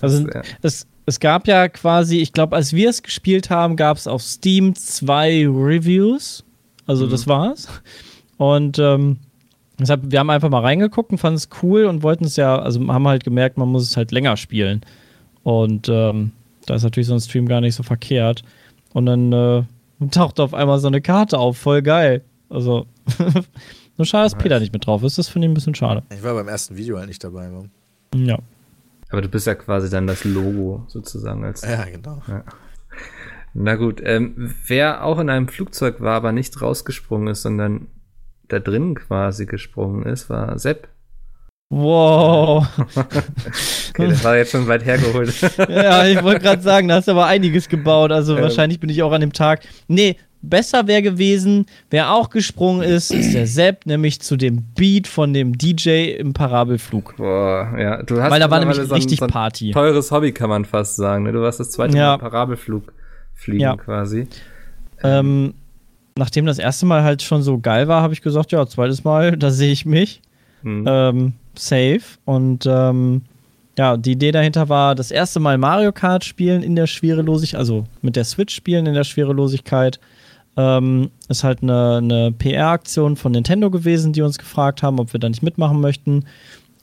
Also 0.00 0.26
es, 0.62 0.88
es 1.06 1.20
gab 1.20 1.46
ja 1.46 1.68
quasi, 1.68 2.18
ich 2.18 2.32
glaube, 2.32 2.56
als 2.56 2.72
wir 2.72 2.90
es 2.90 3.04
gespielt 3.04 3.50
haben, 3.50 3.76
gab 3.76 3.96
es 3.96 4.08
auf 4.08 4.20
Steam 4.20 4.74
zwei 4.74 5.46
Reviews. 5.46 6.44
Also 6.86 7.06
mhm. 7.06 7.10
das 7.10 7.28
war's. 7.28 7.68
Und 8.36 8.80
ähm, 8.80 9.18
deshalb, 9.78 10.10
wir 10.10 10.18
haben 10.18 10.30
einfach 10.30 10.48
mal 10.50 10.62
reingeguckt 10.62 11.12
und 11.12 11.18
fanden 11.18 11.36
es 11.36 11.48
cool 11.62 11.84
und 11.84 12.02
wollten 12.02 12.24
es 12.24 12.34
ja, 12.34 12.58
also 12.58 12.84
haben 12.88 13.06
halt 13.06 13.22
gemerkt, 13.22 13.58
man 13.58 13.68
muss 13.68 13.84
es 13.84 13.96
halt 13.96 14.10
länger 14.10 14.36
spielen. 14.36 14.80
Und 15.44 15.88
ähm, 15.88 16.32
da 16.66 16.74
ist 16.74 16.82
natürlich 16.82 17.06
so 17.06 17.14
ein 17.14 17.20
Stream 17.20 17.46
gar 17.46 17.60
nicht 17.60 17.76
so 17.76 17.84
verkehrt. 17.84 18.42
Und 18.92 19.06
dann 19.06 19.32
äh, 19.32 19.64
taucht 20.10 20.40
auf 20.40 20.54
einmal 20.54 20.78
so 20.78 20.88
eine 20.88 21.00
Karte 21.00 21.38
auf, 21.38 21.58
voll 21.58 21.82
geil. 21.82 22.24
Also, 22.48 22.86
nur 23.96 24.06
schade, 24.06 24.24
dass 24.24 24.34
Peter 24.34 24.58
nicht 24.58 24.72
mit 24.72 24.86
drauf 24.86 25.02
ist. 25.02 25.18
Das 25.18 25.28
finde 25.28 25.46
ich 25.46 25.50
ein 25.52 25.54
bisschen 25.54 25.74
schade. 25.74 26.02
Ich 26.12 26.22
war 26.22 26.34
beim 26.34 26.48
ersten 26.48 26.76
Video 26.76 26.98
halt 26.98 27.08
nicht 27.08 27.22
dabei. 27.22 27.48
Mann. 27.48 27.70
Ja. 28.14 28.38
Aber 29.10 29.22
du 29.22 29.28
bist 29.28 29.46
ja 29.46 29.54
quasi 29.54 29.90
dann 29.90 30.06
das 30.06 30.24
Logo 30.24 30.84
sozusagen 30.88 31.44
als. 31.44 31.62
Ja, 31.62 31.84
genau. 31.84 32.22
Ja. 32.28 32.44
Na 33.52 33.74
gut, 33.74 34.00
ähm, 34.04 34.54
wer 34.66 35.04
auch 35.04 35.18
in 35.18 35.28
einem 35.28 35.48
Flugzeug 35.48 36.00
war, 36.00 36.14
aber 36.14 36.32
nicht 36.32 36.60
rausgesprungen 36.60 37.28
ist, 37.28 37.42
sondern 37.42 37.88
da 38.48 38.60
drin 38.60 38.94
quasi 38.94 39.46
gesprungen 39.46 40.04
ist, 40.04 40.30
war 40.30 40.58
Sepp. 40.58 40.88
Wow. 41.70 42.66
okay, 42.96 44.08
das 44.08 44.24
war 44.24 44.36
jetzt 44.36 44.50
schon 44.50 44.66
weit 44.66 44.84
hergeholt. 44.84 45.32
ja, 45.68 46.04
ich 46.04 46.20
wollte 46.22 46.40
gerade 46.40 46.62
sagen, 46.62 46.88
da 46.88 46.96
hast 46.96 47.06
du 47.06 47.12
aber 47.12 47.26
einiges 47.26 47.68
gebaut. 47.68 48.10
Also 48.10 48.36
ähm. 48.36 48.42
wahrscheinlich 48.42 48.80
bin 48.80 48.90
ich 48.90 49.02
auch 49.04 49.12
an 49.12 49.20
dem 49.20 49.32
Tag. 49.32 49.60
Nee, 49.86 50.16
besser 50.42 50.88
wäre 50.88 51.00
gewesen, 51.00 51.66
wer 51.88 52.12
auch 52.12 52.30
gesprungen 52.30 52.82
ist, 52.82 53.12
ist 53.12 53.34
der 53.34 53.46
Sepp, 53.46 53.86
nämlich 53.86 54.20
zu 54.20 54.36
dem 54.36 54.64
Beat 54.74 55.06
von 55.06 55.32
dem 55.32 55.56
DJ 55.56 56.10
im 56.18 56.32
Parabelflug. 56.32 57.16
Boah, 57.16 57.72
ja. 57.78 58.02
Du 58.02 58.20
hast 58.20 58.32
Weil 58.32 58.40
da 58.40 58.50
war 58.50 58.58
nämlich 58.58 58.76
so 58.76 58.92
richtig 58.92 59.20
so 59.20 59.26
ein 59.26 59.30
Party. 59.30 59.70
Teures 59.70 60.10
Hobby, 60.10 60.32
kann 60.32 60.50
man 60.50 60.64
fast 60.64 60.96
sagen. 60.96 61.22
Ne? 61.22 61.30
Du 61.30 61.40
warst 61.40 61.60
das 61.60 61.70
zweite 61.70 61.96
ja. 61.96 62.16
Mal 62.16 62.18
Parabelflug 62.18 62.92
fliegen 63.34 63.60
ja. 63.60 63.76
quasi. 63.76 64.26
Ähm, 65.04 65.54
nachdem 66.16 66.46
das 66.46 66.58
erste 66.58 66.84
Mal 66.86 67.04
halt 67.04 67.22
schon 67.22 67.42
so 67.42 67.58
geil 67.58 67.86
war, 67.86 68.02
habe 68.02 68.12
ich 68.12 68.22
gesagt, 68.22 68.50
ja, 68.50 68.66
zweites 68.66 69.04
Mal, 69.04 69.36
da 69.36 69.50
sehe 69.50 69.70
ich 69.70 69.86
mich. 69.86 70.20
Hm. 70.62 70.84
Ähm, 70.86 71.32
safe. 71.54 72.00
Und 72.24 72.66
ähm, 72.66 73.22
ja, 73.78 73.96
die 73.96 74.12
Idee 74.12 74.32
dahinter 74.32 74.68
war, 74.68 74.94
das 74.94 75.10
erste 75.10 75.40
Mal 75.40 75.58
Mario 75.58 75.92
Kart 75.92 76.24
spielen 76.24 76.62
in 76.62 76.76
der 76.76 76.86
Schwerelosigkeit, 76.86 77.58
also 77.58 77.86
mit 78.02 78.16
der 78.16 78.24
Switch 78.24 78.54
spielen 78.54 78.86
in 78.86 78.94
der 78.94 79.04
Schwerelosigkeit. 79.04 80.00
Ähm, 80.56 81.10
ist 81.28 81.44
halt 81.44 81.62
eine, 81.62 81.98
eine 81.98 82.32
PR-Aktion 82.32 83.16
von 83.16 83.32
Nintendo 83.32 83.70
gewesen, 83.70 84.12
die 84.12 84.22
uns 84.22 84.36
gefragt 84.36 84.82
haben, 84.82 84.98
ob 84.98 85.12
wir 85.12 85.20
da 85.20 85.28
nicht 85.28 85.42
mitmachen 85.42 85.80
möchten. 85.80 86.24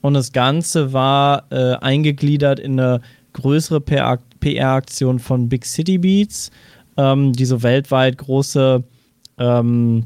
Und 0.00 0.14
das 0.14 0.32
Ganze 0.32 0.92
war 0.92 1.44
äh, 1.50 1.74
eingegliedert 1.74 2.58
in 2.60 2.80
eine 2.80 3.00
größere 3.34 3.80
PR-Aktion 3.80 5.18
von 5.18 5.48
Big 5.48 5.66
City 5.66 5.98
Beats, 5.98 6.50
ähm, 6.96 7.32
die 7.32 7.44
so 7.44 7.62
weltweit 7.62 8.18
große, 8.18 8.82
ähm, 9.38 10.04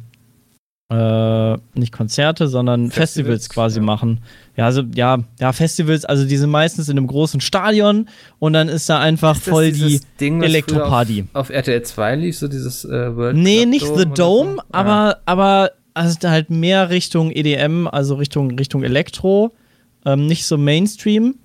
äh, 0.93 1.57
nicht 1.74 1.93
Konzerte, 1.93 2.49
sondern 2.49 2.90
Festivals, 2.90 3.45
Festivals 3.45 3.49
quasi 3.49 3.78
ja. 3.78 3.84
machen. 3.84 4.20
Ja, 4.57 4.66
also 4.66 4.82
ja, 4.95 5.18
ja, 5.40 5.53
Festivals, 5.53 6.05
also 6.05 6.26
die 6.26 6.36
sind 6.36 6.51
meistens 6.51 6.88
in 6.88 6.99
einem 6.99 7.07
großen 7.07 7.40
Stadion 7.40 8.09
und 8.38 8.53
dann 8.53 8.68
ist 8.68 8.90
da 8.90 9.01
einfach 9.01 9.36
ist 9.36 9.49
voll 9.49 9.72
die 9.72 10.01
Ding, 10.20 10.43
Elektroparty. 10.43 11.24
Auf, 11.32 11.49
auf, 11.49 11.51
RTL 11.51 11.82
2 11.82 12.16
lief 12.16 12.36
so 12.36 12.49
dieses 12.49 12.84
äh, 12.84 13.16
World 13.16 13.36
Nee, 13.36 13.61
Club 13.61 13.70
nicht 13.70 13.86
The 13.97 14.05
Dome, 14.05 14.57
so? 14.57 14.62
aber, 14.72 15.16
ah. 15.16 15.22
aber 15.24 15.70
also 15.95 16.28
halt 16.28 16.51
mehr 16.51 16.90
Richtung 16.90 17.30
EDM, 17.30 17.86
also 17.86 18.16
Richtung, 18.16 18.51
Richtung 18.59 18.82
Elektro. 18.82 19.53
Ähm, 20.05 20.26
nicht 20.26 20.47
so 20.47 20.59
Mainstream, 20.59 21.36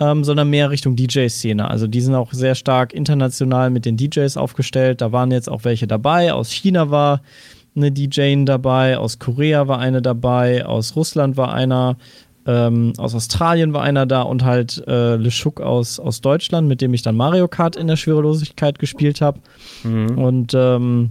ähm, 0.00 0.24
sondern 0.24 0.48
mehr 0.50 0.70
Richtung 0.70 0.96
DJ-Szene. 0.96 1.68
Also 1.68 1.86
die 1.86 2.00
sind 2.00 2.14
auch 2.14 2.32
sehr 2.32 2.54
stark 2.54 2.94
international 2.94 3.70
mit 3.70 3.84
den 3.84 3.96
DJs 3.96 4.36
aufgestellt. 4.36 5.02
Da 5.02 5.12
waren 5.12 5.30
jetzt 5.30 5.48
auch 5.48 5.64
welche 5.64 5.86
dabei. 5.86 6.32
Aus 6.32 6.50
China 6.50 6.90
war 6.90 7.20
eine 7.78 7.92
DJ 7.92 8.44
dabei, 8.44 8.98
aus 8.98 9.18
Korea 9.18 9.68
war 9.68 9.78
eine 9.78 10.02
dabei, 10.02 10.66
aus 10.66 10.96
Russland 10.96 11.36
war 11.36 11.52
einer, 11.52 11.96
ähm, 12.46 12.92
aus 12.98 13.14
Australien 13.14 13.72
war 13.72 13.82
einer 13.82 14.06
da 14.06 14.22
und 14.22 14.44
halt 14.44 14.82
äh, 14.86 15.16
Le 15.16 15.30
Schuck 15.30 15.60
aus, 15.60 15.98
aus 15.98 16.20
Deutschland, 16.20 16.68
mit 16.68 16.80
dem 16.80 16.94
ich 16.94 17.02
dann 17.02 17.16
Mario 17.16 17.48
Kart 17.48 17.76
in 17.76 17.86
der 17.86 17.96
Schwerelosigkeit 17.96 18.78
gespielt 18.78 19.20
habe. 19.20 19.40
Mhm. 19.84 20.18
Und 20.18 20.54
ähm, 20.54 21.10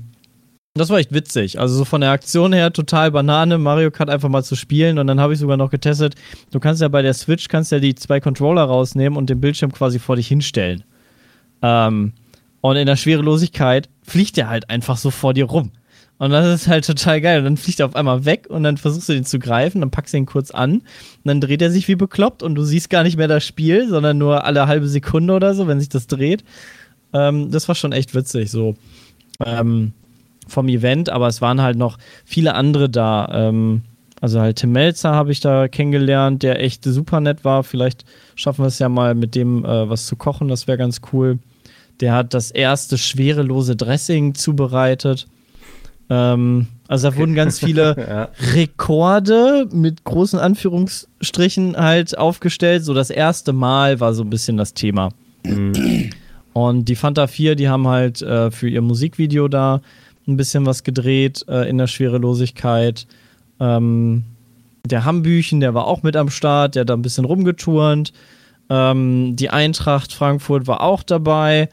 das 0.77 0.89
war 0.89 0.99
echt 0.99 1.13
witzig. 1.13 1.59
Also 1.59 1.75
so 1.75 1.85
von 1.85 2.01
der 2.01 2.11
Aktion 2.11 2.53
her 2.53 2.71
total 2.71 3.11
Banane, 3.11 3.57
Mario 3.57 3.91
Kart 3.91 4.09
einfach 4.09 4.29
mal 4.29 4.43
zu 4.43 4.55
spielen. 4.55 4.99
Und 4.99 5.07
dann 5.07 5.19
habe 5.19 5.33
ich 5.33 5.39
sogar 5.39 5.57
noch 5.57 5.71
getestet, 5.71 6.15
du 6.51 6.59
kannst 6.59 6.81
ja 6.81 6.87
bei 6.87 7.01
der 7.01 7.13
Switch 7.13 7.47
kannst 7.47 7.71
ja 7.71 7.79
die 7.79 7.95
zwei 7.95 8.19
Controller 8.19 8.63
rausnehmen 8.63 9.17
und 9.17 9.29
den 9.29 9.41
Bildschirm 9.41 9.71
quasi 9.71 9.99
vor 9.99 10.15
dich 10.15 10.27
hinstellen. 10.27 10.83
Ähm, 11.61 12.13
und 12.61 12.75
in 12.75 12.85
der 12.85 12.95
Schwerelosigkeit 12.95 13.89
fliegt 14.03 14.37
der 14.37 14.49
halt 14.49 14.69
einfach 14.69 14.97
so 14.97 15.11
vor 15.11 15.33
dir 15.33 15.45
rum. 15.45 15.71
Und 16.19 16.31
das 16.31 16.61
ist 16.61 16.67
halt 16.67 16.85
total 16.85 17.21
geil. 17.21 17.39
Und 17.39 17.45
dann 17.45 17.57
fliegt 17.57 17.79
er 17.79 17.85
auf 17.85 17.95
einmal 17.95 18.25
weg 18.25 18.47
und 18.49 18.63
dann 18.63 18.77
versuchst 18.77 19.09
du 19.09 19.13
den 19.13 19.25
zu 19.25 19.39
greifen, 19.39 19.81
dann 19.81 19.91
packst 19.91 20.13
du 20.13 20.17
ihn 20.17 20.25
kurz 20.25 20.51
an 20.51 20.73
und 20.73 20.83
dann 21.25 21.41
dreht 21.41 21.61
er 21.61 21.71
sich 21.71 21.87
wie 21.87 21.95
bekloppt 21.95 22.41
und 22.43 22.55
du 22.55 22.63
siehst 22.63 22.89
gar 22.89 23.03
nicht 23.03 23.17
mehr 23.17 23.27
das 23.27 23.45
Spiel, 23.45 23.87
sondern 23.87 24.17
nur 24.17 24.43
alle 24.43 24.67
halbe 24.67 24.87
Sekunde 24.87 25.33
oder 25.33 25.53
so, 25.53 25.67
wenn 25.67 25.79
sich 25.79 25.89
das 25.89 26.07
dreht. 26.07 26.43
Ähm, 27.13 27.51
das 27.51 27.67
war 27.67 27.75
schon 27.75 27.91
echt 27.91 28.15
witzig 28.15 28.49
so. 28.49 28.75
Ähm, 29.45 29.93
vom 30.47 30.69
Event, 30.69 31.09
aber 31.09 31.27
es 31.27 31.41
waren 31.41 31.61
halt 31.61 31.77
noch 31.77 31.97
viele 32.25 32.55
andere 32.55 32.89
da. 32.89 33.29
Ähm, 33.31 33.81
also 34.19 34.39
halt 34.39 34.57
Tim 34.57 34.71
Melzer 34.71 35.13
habe 35.13 35.31
ich 35.31 35.41
da 35.41 35.67
kennengelernt, 35.67 36.41
der 36.41 36.59
echt 36.61 36.83
super 36.83 37.19
nett 37.19 37.45
war. 37.45 37.63
Vielleicht 37.63 38.05
schaffen 38.35 38.63
wir 38.63 38.67
es 38.67 38.79
ja 38.79 38.89
mal 38.89 39.13
mit 39.13 39.35
dem 39.35 39.63
äh, 39.63 39.89
was 39.89 40.07
zu 40.07 40.15
kochen, 40.15 40.47
das 40.47 40.67
wäre 40.67 40.77
ganz 40.77 41.01
cool. 41.13 41.37
Der 41.99 42.13
hat 42.13 42.33
das 42.33 42.51
erste 42.51 42.97
schwerelose 42.97 43.75
Dressing 43.75 44.33
zubereitet. 44.33 45.27
Ähm, 46.09 46.67
also 46.87 47.09
da 47.09 47.17
wurden 47.17 47.35
ganz 47.35 47.59
viele 47.59 47.95
ja. 47.97 48.29
Rekorde 48.53 49.67
mit 49.71 50.03
großen 50.03 50.39
Anführungsstrichen 50.39 51.75
halt 51.75 52.17
aufgestellt. 52.17 52.83
So 52.83 52.93
das 52.93 53.09
erste 53.09 53.53
Mal 53.53 53.99
war 53.99 54.13
so 54.13 54.23
ein 54.23 54.29
bisschen 54.29 54.57
das 54.57 54.73
Thema. 54.73 55.09
Mhm. 55.45 56.11
Und 56.53 56.85
die 56.85 56.95
Fanta 56.95 57.27
4, 57.27 57.55
die 57.55 57.69
haben 57.69 57.87
halt 57.87 58.21
äh, 58.21 58.49
für 58.51 58.69
ihr 58.69 58.81
Musikvideo 58.81 59.47
da 59.47 59.81
ein 60.27 60.37
bisschen 60.37 60.65
was 60.65 60.83
gedreht 60.83 61.45
äh, 61.47 61.69
in 61.69 61.77
der 61.77 61.87
Schwerelosigkeit. 61.87 63.05
Ähm, 63.59 64.23
der 64.85 65.05
Hambüchen, 65.05 65.59
der 65.59 65.73
war 65.73 65.85
auch 65.85 66.03
mit 66.03 66.15
am 66.15 66.29
Start, 66.29 66.75
der 66.75 66.81
hat 66.81 66.89
da 66.89 66.93
ein 66.93 67.01
bisschen 67.01 67.25
rumgeturnt. 67.25 68.13
Ähm, 68.69 69.35
die 69.35 69.49
Eintracht 69.49 70.13
Frankfurt 70.13 70.67
war 70.67 70.81
auch 70.81 71.03
dabei. 71.03 71.69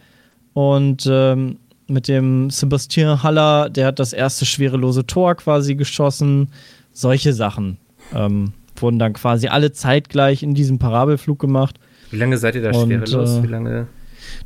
Und 0.53 1.09
ähm, 1.11 1.57
mit 1.87 2.09
dem 2.09 2.51
Sebastian 2.51 3.23
Haller, 3.23 3.69
der 3.71 3.87
hat 3.87 3.99
das 3.99 4.13
erste 4.13 4.47
schwerelose 4.47 5.07
Tor 5.07 5.35
quasi 5.35 5.75
geschossen. 5.75 6.49
Solche 6.93 7.33
Sachen 7.33 7.79
ähm, 8.15 8.53
wurden 8.77 8.99
dann 8.99 9.13
quasi 9.13 9.49
alle 9.49 9.73
zeitgleich 9.73 10.43
in 10.43 10.55
diesem 10.55 10.79
Parabelflug 10.79 11.39
gemacht. 11.39 11.79
Wie 12.11 12.17
lange 12.17 12.39
seid 12.39 12.55
ihr 12.55 12.63
da 12.63 12.71
Und, 12.71 12.87
schwerelos? 12.87 13.39
Äh, 13.39 13.43
Wie 13.43 13.49
lange? 13.49 13.87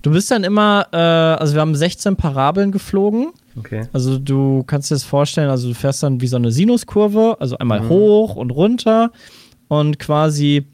Du 0.02 0.10
bist 0.10 0.30
dann 0.30 0.44
immer, 0.44 0.86
äh, 0.92 0.96
also 0.96 1.54
wir 1.54 1.60
haben 1.60 1.74
16 1.74 2.16
Parabeln 2.16 2.72
geflogen. 2.72 3.32
Okay. 3.56 3.82
Also 3.92 4.18
du 4.18 4.62
kannst 4.64 4.90
dir 4.90 4.94
das 4.94 5.04
vorstellen, 5.04 5.50
also 5.50 5.68
du 5.68 5.74
fährst 5.74 6.02
dann 6.02 6.20
wie 6.20 6.26
so 6.26 6.36
eine 6.36 6.52
Sinuskurve, 6.52 7.36
also 7.40 7.58
einmal 7.58 7.80
mhm. 7.82 7.88
hoch 7.88 8.36
und 8.36 8.50
runter 8.50 9.10
und 9.68 9.98
quasi 9.98 10.66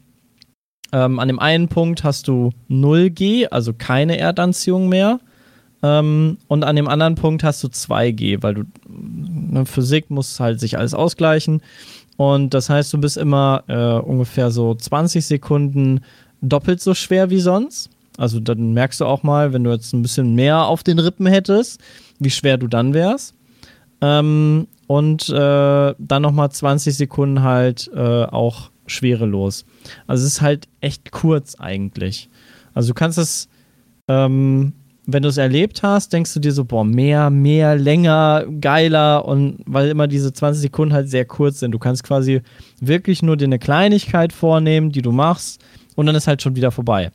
ähm, 0.91 1.19
an 1.19 1.27
dem 1.27 1.39
einen 1.39 1.67
Punkt 1.67 2.03
hast 2.03 2.27
du 2.27 2.51
0G, 2.69 3.47
also 3.47 3.73
keine 3.73 4.17
Erdanziehung 4.17 4.87
mehr. 4.87 5.19
Ähm, 5.85 6.37
und 6.47 6.63
an 6.63 6.75
dem 6.75 6.87
anderen 6.87 7.13
Punkt 7.13 7.43
hast 7.43 7.63
du 7.63 7.67
2G, 7.67 8.41
weil 8.41 8.55
du 8.55 8.63
ne, 8.87 9.65
Physik 9.65 10.09
muss 10.09 10.39
halt 10.39 10.59
sich 10.59 10.77
alles 10.79 10.95
ausgleichen. 10.95 11.61
Und 12.17 12.53
das 12.53 12.69
heißt, 12.69 12.91
du 12.91 12.97
bist 12.97 13.17
immer 13.17 13.63
äh, 13.67 13.99
ungefähr 13.99 14.49
so 14.49 14.73
20 14.73 15.23
Sekunden 15.25 16.01
doppelt 16.41 16.81
so 16.81 16.95
schwer 16.95 17.29
wie 17.29 17.39
sonst. 17.39 17.89
Also 18.17 18.39
dann 18.39 18.73
merkst 18.73 19.01
du 19.01 19.05
auch 19.05 19.21
mal, 19.21 19.53
wenn 19.53 19.63
du 19.63 19.71
jetzt 19.71 19.93
ein 19.93 20.01
bisschen 20.01 20.33
mehr 20.33 20.65
auf 20.65 20.81
den 20.81 20.97
Rippen 20.97 21.27
hättest, 21.27 21.79
wie 22.19 22.31
schwer 22.31 22.57
du 22.57 22.67
dann 22.67 22.93
wärst. 22.93 23.35
Ähm, 24.01 24.67
und 24.87 25.29
äh, 25.29 25.93
dann 25.97 26.21
nochmal 26.21 26.51
20 26.51 26.95
Sekunden 26.95 27.43
halt 27.43 27.91
äh, 27.93 28.23
auch 28.23 28.71
schwerelos. 28.87 29.65
Also 30.07 30.25
es 30.25 30.33
ist 30.33 30.41
halt 30.41 30.67
echt 30.81 31.11
kurz 31.11 31.55
eigentlich. 31.55 32.29
Also 32.73 32.89
du 32.89 32.93
kannst 32.93 33.17
es, 33.17 33.49
ähm, 34.07 34.73
wenn 35.07 35.23
du 35.23 35.29
es 35.29 35.37
erlebt 35.37 35.83
hast, 35.83 36.13
denkst 36.13 36.33
du 36.33 36.39
dir 36.39 36.51
so, 36.51 36.65
boah, 36.65 36.83
mehr, 36.83 37.29
mehr, 37.29 37.75
länger, 37.75 38.45
geiler 38.59 39.25
und 39.25 39.59
weil 39.65 39.89
immer 39.89 40.07
diese 40.07 40.33
20 40.33 40.61
Sekunden 40.61 40.93
halt 40.93 41.09
sehr 41.09 41.25
kurz 41.25 41.59
sind. 41.59 41.71
Du 41.71 41.79
kannst 41.79 42.03
quasi 42.03 42.41
wirklich 42.79 43.21
nur 43.21 43.37
dir 43.37 43.45
eine 43.45 43.59
Kleinigkeit 43.59 44.33
vornehmen, 44.33 44.91
die 44.91 45.01
du 45.01 45.11
machst 45.11 45.63
und 45.95 46.07
dann 46.07 46.15
ist 46.15 46.27
halt 46.27 46.41
schon 46.41 46.55
wieder 46.55 46.71
vorbei. 46.71 47.11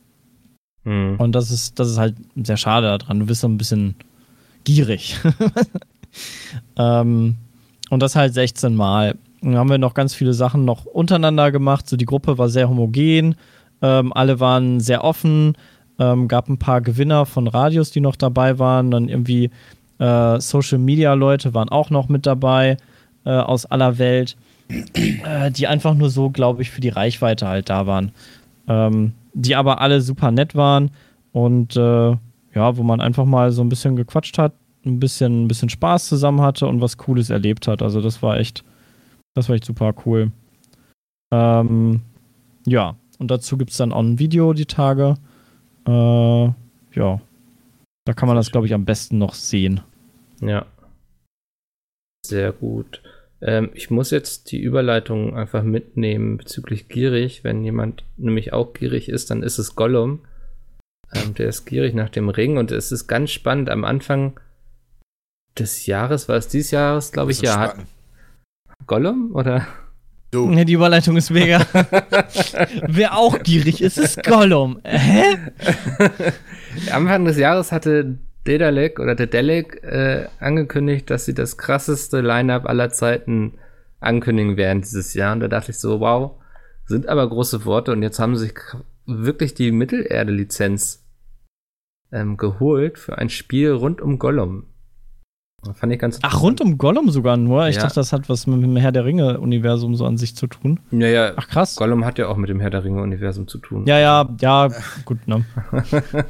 Mhm. 0.85 1.17
Und 1.19 1.33
das 1.33 1.51
ist, 1.51 1.79
das 1.79 1.89
ist 1.91 1.99
halt 1.99 2.15
sehr 2.37 2.57
schade 2.57 2.99
daran. 2.99 3.21
Du 3.21 3.27
bist 3.27 3.41
so 3.41 3.49
ein 3.49 3.59
bisschen 3.59 3.97
gierig. 4.65 5.17
ähm, 6.77 7.37
und 7.91 8.03
das 8.03 8.17
halt 8.17 8.35
16 8.35 8.75
Mal. 8.75 9.17
Dann 9.43 9.57
haben 9.57 9.71
wir 9.71 9.79
noch 9.79 9.95
ganz 9.95 10.15
viele 10.15 10.35
Sachen 10.35 10.65
noch 10.65 10.85
untereinander 10.85 11.51
gemacht. 11.51 11.89
So 11.89 11.97
die 11.97 12.05
Gruppe 12.05 12.39
war 12.39 12.49
sehr 12.49 12.69
homogen. 12.69 13.35
Ähm, 13.83 14.13
alle 14.13 14.39
waren 14.39 14.81
sehr 14.81 15.03
offen. 15.03 15.55
Ähm, 16.01 16.27
gab 16.27 16.49
ein 16.49 16.59
paar 16.59 16.81
Gewinner 16.81 17.27
von 17.27 17.47
Radios, 17.47 17.93
die 17.93 18.01
noch 18.01 18.17
dabei 18.17 18.59
waren. 18.59 18.91
Dann 18.91 19.09
irgendwie 19.09 19.51
äh, 19.99 20.41
Social 20.41 20.79
Media 20.79 21.15
Leute 21.15 21.55
waren 21.55 21.69
auch 21.69 21.91
noch 21.91 22.09
mit 22.09 22.27
dabei 22.27 22.79
äh, 23.25 23.31
aus 23.31 23.67
aller 23.67 23.99
Welt, 23.99 24.37
äh, 24.95 25.51
die 25.51 25.67
einfach 25.67 25.95
nur 25.95 26.11
so, 26.11 26.31
glaube 26.31 26.63
ich, 26.63 26.71
für 26.71 26.81
die 26.81 26.89
Reichweite 26.89 27.47
halt 27.47 27.69
da 27.69 27.87
waren. 27.87 28.13
Ähm, 28.67 29.13
die 29.35 29.55
aber 29.55 29.81
alle 29.81 30.01
super 30.01 30.31
nett 30.31 30.55
waren 30.55 30.91
und 31.33 31.77
äh, 31.77 32.11
ja, 32.55 32.77
wo 32.77 32.83
man 32.83 33.01
einfach 33.01 33.27
mal 33.27 33.53
so 33.53 33.63
ein 33.63 33.69
bisschen 33.69 33.95
gequatscht 33.95 34.39
hat, 34.39 34.55
ein 34.85 34.99
bisschen, 34.99 35.45
ein 35.45 35.49
bisschen 35.49 35.69
Spaß 35.69 36.09
zusammen 36.09 36.41
hatte 36.41 36.67
und 36.67 36.81
was 36.81 36.97
Cooles 36.97 37.31
erlebt 37.31 37.69
hat. 37.69 37.83
Also 37.83 38.01
das 38.01 38.23
war 38.23 38.39
echt, 38.39 38.65
das 39.35 39.49
war 39.49 39.57
echt 39.57 39.67
super 39.67 39.95
cool. 40.05 40.33
Ähm, 41.31 42.01
ja, 42.67 42.97
und 43.19 43.31
dazu 43.31 43.57
gibt 43.57 43.71
es 43.71 43.77
dann 43.77 43.93
auch 43.93 44.01
ein 44.01 44.19
Video 44.19 44.53
die 44.53 44.67
Tage. 44.67 45.17
Äh, 45.87 46.45
ja, 46.95 47.21
da 48.05 48.13
kann 48.15 48.27
man 48.27 48.37
das, 48.37 48.51
glaube 48.51 48.67
ich, 48.67 48.75
am 48.75 48.85
besten 48.85 49.19
noch 49.19 49.35
sehen. 49.35 49.81
Ja. 50.41 50.67
Sehr 52.25 52.53
gut. 52.53 53.03
Ähm, 53.41 53.71
ich 53.75 53.91
muss 53.91 54.11
jetzt 54.11 54.53
die 54.53 54.61
Überleitung 54.61 55.37
einfach 55.37 55.63
mitnehmen 55.63 56.37
bezüglich 56.37 56.89
gierig. 56.89 57.45
Wenn 57.45 57.65
jemand 57.65 58.05
nämlich 58.17 58.53
auch 58.53 58.73
gierig 58.73 59.09
ist, 59.09 59.31
dann 59.31 59.43
ist 59.43 59.59
es 59.59 59.75
Gollum. 59.75 60.21
Ähm, 61.13 61.35
der 61.35 61.49
ist 61.49 61.65
gierig 61.65 61.95
nach 61.95 62.11
dem 62.11 62.29
Ring 62.29 62.59
und 62.59 62.71
es 62.71 62.93
ist 62.93 63.07
ganz 63.07 63.31
spannend. 63.31 63.71
Am 63.71 63.85
Anfang 63.85 64.39
des 65.59 65.87
Jahres, 65.87 66.29
war 66.29 66.37
es 66.37 66.49
dieses 66.49 66.71
Jahres, 66.71 67.13
glaube 67.13 67.33
ich, 67.33 67.41
ja. 67.41 67.59
Hat 67.59 67.77
Gollum 68.87 69.35
oder? 69.35 69.67
Du. 70.31 70.49
Nee, 70.49 70.65
die 70.65 70.75
Überleitung 70.75 71.17
ist 71.17 71.31
mega. 71.31 71.61
Wer 72.87 73.17
auch 73.17 73.43
gierig 73.43 73.83
ist, 73.83 73.99
ist 73.99 74.23
Gollum. 74.23 74.81
Hä? 74.85 75.37
Anfang 76.93 77.25
des 77.25 77.37
Jahres 77.37 77.73
hatte 77.73 78.19
Dedalek 78.47 79.01
oder 79.01 79.17
Dedalek 79.17 79.83
äh, 79.83 80.27
angekündigt, 80.39 81.11
dass 81.11 81.25
sie 81.25 81.35
das 81.35 81.59
krasseste 81.59 82.21
Line-Up 82.21 82.67
aller 82.67 82.91
Zeiten 82.91 83.55
ankündigen 83.99 84.57
werden 84.57 84.83
dieses 84.83 85.15
Jahr. 85.15 85.33
Und 85.33 85.41
da 85.41 85.49
dachte 85.49 85.73
ich 85.73 85.79
so, 85.79 85.99
wow, 85.99 86.41
sind 86.87 87.09
aber 87.09 87.29
große 87.29 87.65
Worte. 87.65 87.91
Und 87.91 88.03
jetzt 88.03 88.21
haben 88.21 88.37
sie 88.37 88.47
sich 88.47 88.55
wirklich 89.07 89.55
die 89.55 89.73
Mittelerde-Lizenz 89.73 91.05
ähm, 92.13 92.37
geholt 92.37 92.99
für 92.99 93.19
ein 93.19 93.31
Spiel 93.31 93.73
rund 93.73 94.01
um 94.01 94.21
Gollum. 94.21 94.67
Fand 95.75 95.93
ich 95.93 95.99
ganz 95.99 96.19
Ach, 96.23 96.41
rund 96.41 96.61
um 96.63 96.79
Gollum 96.79 97.11
sogar 97.11 97.37
nur. 97.37 97.69
Ich 97.69 97.77
Ja. 97.77 97.83
dachte, 97.83 97.97
das 97.97 98.13
hat 98.15 98.29
was 98.31 98.47
mit 98.47 98.63
dem 98.63 98.77
Herr 98.77 98.93
der 98.93 99.05
Ringe-Universum 99.05 99.95
so 99.95 100.07
an 100.07 100.17
sich 100.17 100.35
zu 100.35 100.47
tun. 100.47 100.81
Ja, 100.91 101.07
ja. 101.09 101.33
Ach, 101.37 101.49
krass. 101.49 101.77
Gollum 101.77 102.05
hat 102.07 102.19
ja 102.19 102.29
auch 102.29 102.37
mit 102.39 102.49
dem 102.49 102.61
Herr 102.61 102.71
der 102.71 102.83
Ringe-Universum 102.83 103.47
zu 103.47 103.59
tun. 103.59 103.85
Ja, 103.87 103.99
ja, 103.99 104.29
ja, 104.41 104.69
gut, 105.05 105.27
ne? 105.29 105.45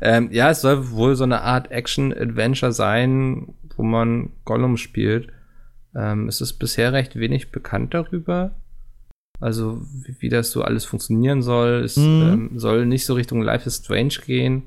Ähm, 0.00 0.28
ja, 0.32 0.50
es 0.50 0.60
soll 0.60 0.90
wohl 0.90 1.14
so 1.14 1.24
eine 1.24 1.42
Art 1.42 1.70
Action-Adventure 1.70 2.72
sein, 2.72 3.54
wo 3.76 3.82
man 3.84 4.30
Gollum 4.44 4.76
spielt. 4.76 5.28
Ähm, 5.94 6.28
es 6.28 6.40
ist 6.40 6.54
bisher 6.54 6.92
recht 6.92 7.16
wenig 7.16 7.52
bekannt 7.52 7.94
darüber. 7.94 8.50
Also, 9.40 9.80
wie, 10.04 10.16
wie 10.20 10.28
das 10.28 10.50
so 10.50 10.62
alles 10.62 10.84
funktionieren 10.84 11.42
soll. 11.42 11.82
Es 11.84 11.96
Mhm. 11.96 12.22
ähm, 12.22 12.50
soll 12.58 12.86
nicht 12.86 13.06
so 13.06 13.14
Richtung 13.14 13.40
Life 13.40 13.66
is 13.66 13.76
Strange 13.76 14.14
gehen. 14.26 14.64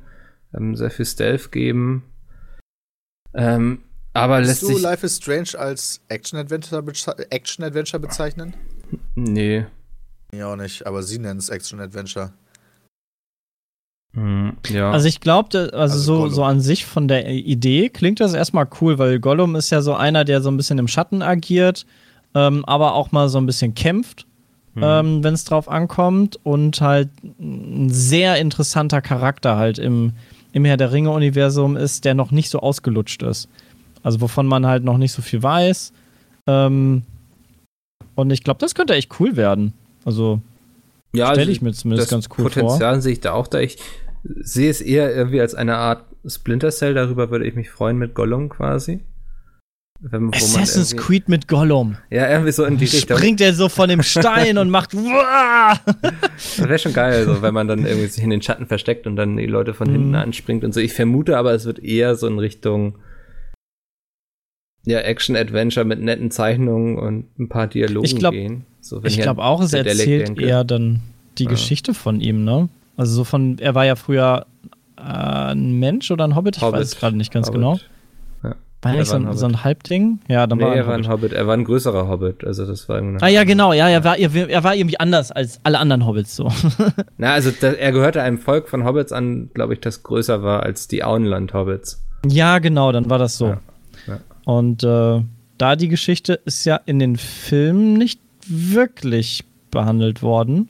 Ähm, 0.56 0.76
sehr 0.76 0.90
viel 0.92 1.06
Stealth 1.06 1.52
geben. 1.52 2.04
Ähm, 3.36 3.80
aber 4.14 4.40
lässt 4.40 4.50
Lässt 4.50 4.64
du 4.64 4.68
sich. 4.76 4.82
Life 4.82 5.06
is 5.06 5.18
Strange 5.18 5.60
als 5.60 6.02
Action-Adventure 6.08 6.82
beze 6.84 7.32
Action 7.32 7.66
-Adventure 7.66 8.00
bezeichnen? 8.00 8.54
Nee. 9.16 9.66
Ja, 10.34 10.52
auch 10.54 10.56
nicht, 10.56 10.86
aber 10.88 11.04
sie 11.04 11.20
nennen 11.20 11.40
es 11.40 11.50
Action-Adventure. 11.50 12.32
Hm, 14.14 14.54
ja. 14.70 14.92
Also 14.92 15.08
ich 15.08 15.20
glaube, 15.20 15.50
also, 15.58 15.76
Also 15.78 16.00
so, 16.00 16.18
Gollum. 16.20 16.34
so 16.34 16.44
an 16.44 16.62
sich 16.62 16.86
von 16.86 17.08
der 17.10 17.28
Idee 17.30 17.90
klingt 17.90 18.22
das 18.22 18.34
erstmal 18.34 18.68
cool, 18.80 18.98
weil 18.98 19.20
Gollum 19.20 19.56
ist 19.56 19.70
ja 19.72 19.82
so 19.82 19.94
einer, 19.94 20.24
der 20.24 20.42
so 20.42 20.50
ein 20.50 20.58
bisschen 20.58 20.78
im 20.78 20.88
Schatten 20.88 21.22
agiert, 21.22 21.86
ähm, 22.34 22.64
aber 22.66 22.94
auch 22.94 23.12
mal 23.12 23.28
so 23.28 23.38
ein 23.38 23.46
bisschen 23.46 23.76
kämpft, 23.76 24.26
Hm. 24.76 24.84
ähm, 24.84 25.24
wenn 25.24 25.34
es 25.34 25.44
drauf 25.44 25.68
ankommt 25.70 26.40
und 26.44 26.80
halt 26.82 27.10
ein 27.40 27.90
sehr 27.90 28.38
interessanter 28.38 29.02
Charakter 29.02 29.58
halt 29.58 29.80
im, 29.80 30.14
im 30.56 30.64
Herr 30.64 30.78
der 30.78 30.94
Ringe-Universum 30.94 31.76
ist, 31.76 32.06
der 32.06 32.14
noch 32.14 32.32
nicht 32.32 32.50
so 32.50 32.60
ausgelutscht 32.60 33.22
ist. 33.24 33.50
Also 34.04 34.22
wovon 34.22 34.48
man 34.48 34.66
halt 34.66 34.86
noch 34.86 34.98
nicht 34.98 35.12
so 35.12 35.22
viel 35.22 35.44
weiß. 35.44 35.92
Ähm, 36.48 37.04
und 38.16 38.32
ich 38.32 38.42
glaube, 38.42 38.60
das 38.62 38.74
könnte 38.74 38.94
echt 38.96 39.20
cool 39.20 39.36
werden. 39.36 39.74
Also 40.06 40.40
ja, 41.14 41.26
stelle 41.26 41.42
also 41.42 41.52
ich 41.52 41.62
mir 41.62 41.74
zumindest 41.74 42.10
ganz 42.10 42.30
cool 42.30 42.50
vor. 42.50 42.64
Potenzial 42.64 43.02
sehe 43.02 43.12
ich 43.12 43.20
da 43.20 43.34
auch 43.34 43.48
da. 43.48 43.60
Ich 43.60 43.80
sehe 44.24 44.70
es 44.70 44.80
eher 44.80 45.14
irgendwie 45.14 45.42
als 45.42 45.56
eine 45.56 45.76
Art 45.76 46.06
Splinter 46.26 46.72
Cell. 46.72 46.94
Darüber 46.94 47.32
würde 47.32 47.46
ich 47.46 47.56
mich 47.56 47.70
freuen 47.70 47.98
mit 47.98 48.14
Gollum 48.14 48.48
quasi. 48.48 49.02
Wenn, 50.02 50.34
Assassin's 50.34 50.96
Creed 50.98 51.30
mit 51.30 51.48
Gollum. 51.48 51.96
Ja, 52.12 52.30
irgendwie 52.30 52.52
so 52.52 52.66
in 52.66 52.78
die 52.78 52.84
Richtung. 52.86 53.18
springt 53.18 53.40
er 53.42 53.54
so 53.54 53.70
von 53.70 53.88
dem 53.90 54.04
Stein 54.04 54.58
und 54.58 54.70
macht! 54.70 54.92
Das 56.38 56.60
wäre 56.60 56.78
schon 56.80 56.94
geil, 56.94 57.26
so, 57.26 57.42
wenn 57.42 57.54
man 57.54 57.68
dann 57.68 57.86
irgendwie 57.86 58.08
sich 58.08 58.24
in 58.24 58.30
den 58.30 58.42
Schatten 58.42 58.68
versteckt 58.68 59.08
und 59.08 59.16
dann 59.16 59.38
die 59.38 59.46
Leute 59.46 59.74
von 59.74 59.90
hinten 59.90 60.10
Mhm. 60.10 60.16
anspringt 60.16 60.64
und 60.64 60.74
so. 60.74 60.80
Ich 60.80 60.94
vermute 60.94 61.38
aber, 61.38 61.54
es 61.54 61.66
wird 61.66 61.80
eher 61.80 62.16
so 62.16 62.28
in 62.28 62.40
Richtung 62.40 62.98
ja, 64.86 65.00
Action-Adventure 65.00 65.86
mit 65.86 66.02
netten 66.02 66.30
Zeichnungen 66.30 66.98
und 67.00 67.40
ein 67.40 67.50
paar 67.50 67.68
Dialogen 67.68 68.06
Ich 68.06 68.16
glaub- 68.18 68.34
gehen. 68.34 68.66
So, 68.82 69.02
wenn 69.02 69.10
Ich 69.10 69.20
glaube 69.20 69.44
auch, 69.44 69.62
es 69.62 69.74
erzählt 69.74 70.38
eher 70.40 70.64
dann 70.64 71.02
die 71.40 71.46
Ja. 71.46 71.50
Geschichte 71.50 71.94
von 71.96 72.22
ihm, 72.22 72.44
ne? 72.44 72.70
Also 72.98 73.14
so 73.16 73.24
von, 73.24 73.58
er 73.60 73.74
war 73.74 73.86
ja 73.86 73.96
früher 73.96 74.46
äh, 74.98 75.02
ein 75.02 75.80
Mensch 75.80 76.12
oder 76.12 76.26
ein 76.26 76.36
Hobbit, 76.36 76.58
ich 76.58 76.62
Hobbit. 76.62 76.82
weiß 76.82 76.88
es 76.90 77.00
gerade 77.00 77.18
nicht 77.18 77.34
ganz 77.34 77.48
Hobbit. 77.48 77.60
genau. 77.62 77.80
War 78.86 78.94
Er 78.94 79.00
nicht 79.00 79.08
so 79.10 79.16
ein 79.16 79.34
so 79.36 79.46
ein 79.48 79.64
Halbding? 79.64 80.20
Ja, 80.28 80.46
dann 80.46 80.60
Nee, 80.60 80.64
war 80.64 80.76
er 80.76 80.84
er 80.84 80.88
war 80.88 80.94
ein 80.94 81.08
Hobbit. 81.08 81.32
Hobbit. 81.32 81.34
Er 81.34 81.48
war 81.48 81.56
ein 81.56 81.64
größerer 81.64 82.08
Hobbit. 82.08 82.46
Also 82.46 82.66
das 82.68 82.88
war 82.88 83.02
Ah 83.22 83.28
ja, 83.28 83.44
genau, 83.44 83.74
ja, 83.74 83.90
er 83.90 84.04
war, 84.04 84.18
er 84.18 84.64
war 84.64 84.76
irgendwie 84.76 85.00
anders 85.00 85.32
als 85.32 85.60
alle 85.64 85.80
anderen 85.80 86.06
Hobbits 86.06 86.36
so. 86.36 86.52
Na, 87.18 87.34
also 87.34 87.50
da, 87.60 87.72
er 87.72 87.92
gehörte 87.92 88.22
einem 88.22 88.38
Volk 88.38 88.70
von 88.70 88.86
Hobbits 88.86 89.12
an, 89.12 89.50
glaube 89.56 89.74
ich, 89.74 89.80
das 89.80 90.04
größer 90.04 90.44
war 90.44 90.62
als 90.62 90.88
die 90.88 91.04
Auenland-Hobbits. 91.04 92.06
ja, 92.28 92.60
genau, 92.60 92.92
dann 92.92 93.10
war 93.10 93.18
das 93.18 93.38
so. 93.40 93.48
Ja, 93.48 93.62
ja. 94.08 94.20
Und 94.46 94.84
äh, 94.84 95.22
da 95.58 95.76
die 95.76 95.88
Geschichte 95.88 96.40
ist 96.46 96.64
ja 96.66 96.80
in 96.86 97.00
den 97.00 97.16
Filmen 97.16 97.94
nicht 97.94 98.22
wirklich 98.48 99.44
behandelt 99.72 100.22
worden. 100.22 100.70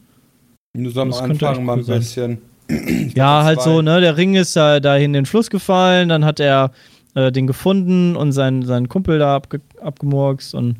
Nur 0.73 0.95
am 0.97 1.09
Das 1.11 1.19
könnte 1.19 1.33
echt 1.35 1.43
Anfang 1.43 1.65
mal 1.65 1.77
ein 1.79 1.83
sein. 1.83 1.99
bisschen. 1.99 2.37
Ja, 3.13 3.43
halt 3.43 3.61
zwei. 3.61 3.69
so, 3.71 3.81
ne? 3.81 4.01
Der 4.01 4.17
Ring 4.17 4.33
ist 4.35 4.55
da, 4.55 4.79
da 4.79 4.95
in 4.95 5.13
den 5.13 5.25
Fluss 5.27 5.49
gefallen, 5.51 6.09
dann 6.09 6.25
hat 6.25 6.39
er 6.39 6.71
äh, 7.15 7.31
den 7.31 7.47
gefunden 7.47 8.15
und 8.15 8.31
seinen, 8.31 8.63
seinen 8.63 8.87
Kumpel 8.89 9.17
da 9.19 9.35
abge 9.35 9.61
abgemurkst 9.81 10.53
und 10.55 10.77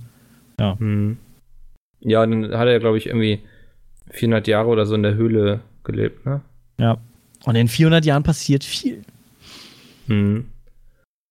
Hm. 0.57 1.17
Ja, 1.99 2.23
und 2.23 2.31
dann 2.31 2.57
hat 2.57 2.67
er, 2.67 2.79
glaube 2.79 2.97
ich, 2.97 3.07
irgendwie 3.07 3.41
400 4.11 4.47
Jahre 4.47 4.69
oder 4.69 4.85
so 4.85 4.95
in 4.95 5.03
der 5.03 5.15
Höhle 5.15 5.59
gelebt, 5.83 6.25
ne? 6.25 6.41
ja. 6.79 6.97
Und 7.43 7.55
in 7.55 7.67
400 7.67 8.05
Jahren 8.05 8.23
passiert 8.23 8.63
viel. 8.63 9.03
Hm. 10.07 10.45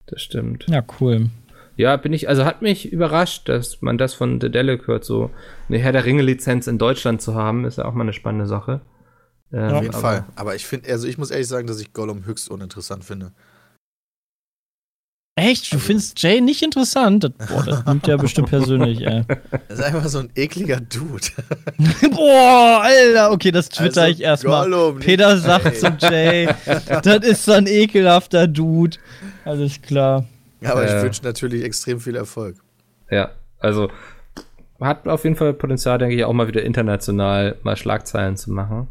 Das 0.07 0.23
stimmt. 0.23 0.67
Ja, 0.69 0.85
cool. 1.01 1.31
Ja, 1.77 1.97
bin 1.97 2.13
ich, 2.13 2.29
also 2.29 2.45
hat 2.45 2.63
mich 2.63 2.93
überrascht, 2.93 3.49
dass 3.49 3.83
man 3.83 3.99
das 3.99 4.15
von 4.15 4.41
The 4.41 4.49
Delic 4.51 4.87
hört, 4.87 5.05
so 5.05 5.31
eine 5.69 5.79
Herr 5.79 5.91
der 5.93 6.05
Ringe-Lizenz 6.05 6.67
in 6.69 6.79
Deutschland 6.79 7.21
zu 7.23 7.35
haben, 7.35 7.65
ist 7.65 7.79
ja 7.79 7.85
auch 7.87 7.95
mal 7.95 8.03
eine 8.03 8.13
spannende 8.13 8.47
Sache. 8.47 8.81
Ähm, 9.53 9.71
Auf 9.73 9.83
jeden 9.83 9.95
aber- 9.95 10.01
Fall. 10.03 10.25
Aber 10.37 10.55
ich 10.55 10.67
finde, 10.67 10.91
also 10.93 11.09
ich 11.09 11.19
muss 11.19 11.31
ehrlich 11.31 11.49
sagen, 11.49 11.67
dass 11.67 11.81
ich 11.81 11.93
Gollum 11.93 12.27
höchst 12.27 12.49
uninteressant 12.51 13.05
finde. 13.05 13.33
Echt? 15.37 15.73
Du 15.73 15.77
Also- 15.77 15.87
findest 15.87 16.23
Jay 16.23 16.41
nicht 16.41 16.63
interessant? 16.63 17.25
Das, 17.25 17.49
boah, 17.49 17.65
das 17.65 17.85
nimmt 17.87 18.07
ja 18.07 18.17
bestimmt 18.17 18.51
persönlich, 18.51 19.05
ey. 19.05 19.25
Er 19.51 19.61
ist 19.75 19.83
einfach 19.83 20.07
so 20.07 20.21
ein 20.21 20.31
ekliger 20.37 20.81
Dude. 20.81 21.27
boah, 22.13 22.83
Alter, 22.85 23.33
okay, 23.33 23.51
das 23.51 23.69
twitter 23.69 24.03
Also, 24.03 24.13
ich 24.13 24.21
erstmal. 24.23 24.63
Gollum, 24.71 24.97
nicht- 24.99 25.07
Peter 25.07 25.37
sagt 25.39 25.67
Ey. 25.67 25.75
zu 25.75 25.87
Jay, 26.01 26.49
das 27.03 27.25
ist 27.29 27.45
so 27.45 27.53
ein 27.53 27.67
ekelhafter 27.67 28.47
Dude. 28.47 28.97
Alles 29.45 29.83
klar. 29.83 30.25
Aber 30.65 30.85
ich 30.85 30.91
Äh. 30.91 31.03
wünsche 31.03 31.25
natürlich 31.25 31.65
extrem 31.65 31.99
viel 32.01 32.15
Erfolg. 32.17 32.57
Ja, 33.11 33.33
also 33.59 33.91
hat 34.81 35.07
auf 35.09 35.25
jeden 35.25 35.37
Fall 35.37 35.53
Potenzial, 35.53 35.99
denke 35.99 36.15
ich, 36.15 36.25
auch 36.25 36.33
mal 36.33 36.47
wieder 36.49 36.63
international 36.63 37.57
mal 37.63 37.77
Schlagzeilen 37.77 38.37
zu 38.37 38.53
machen. 38.53 38.87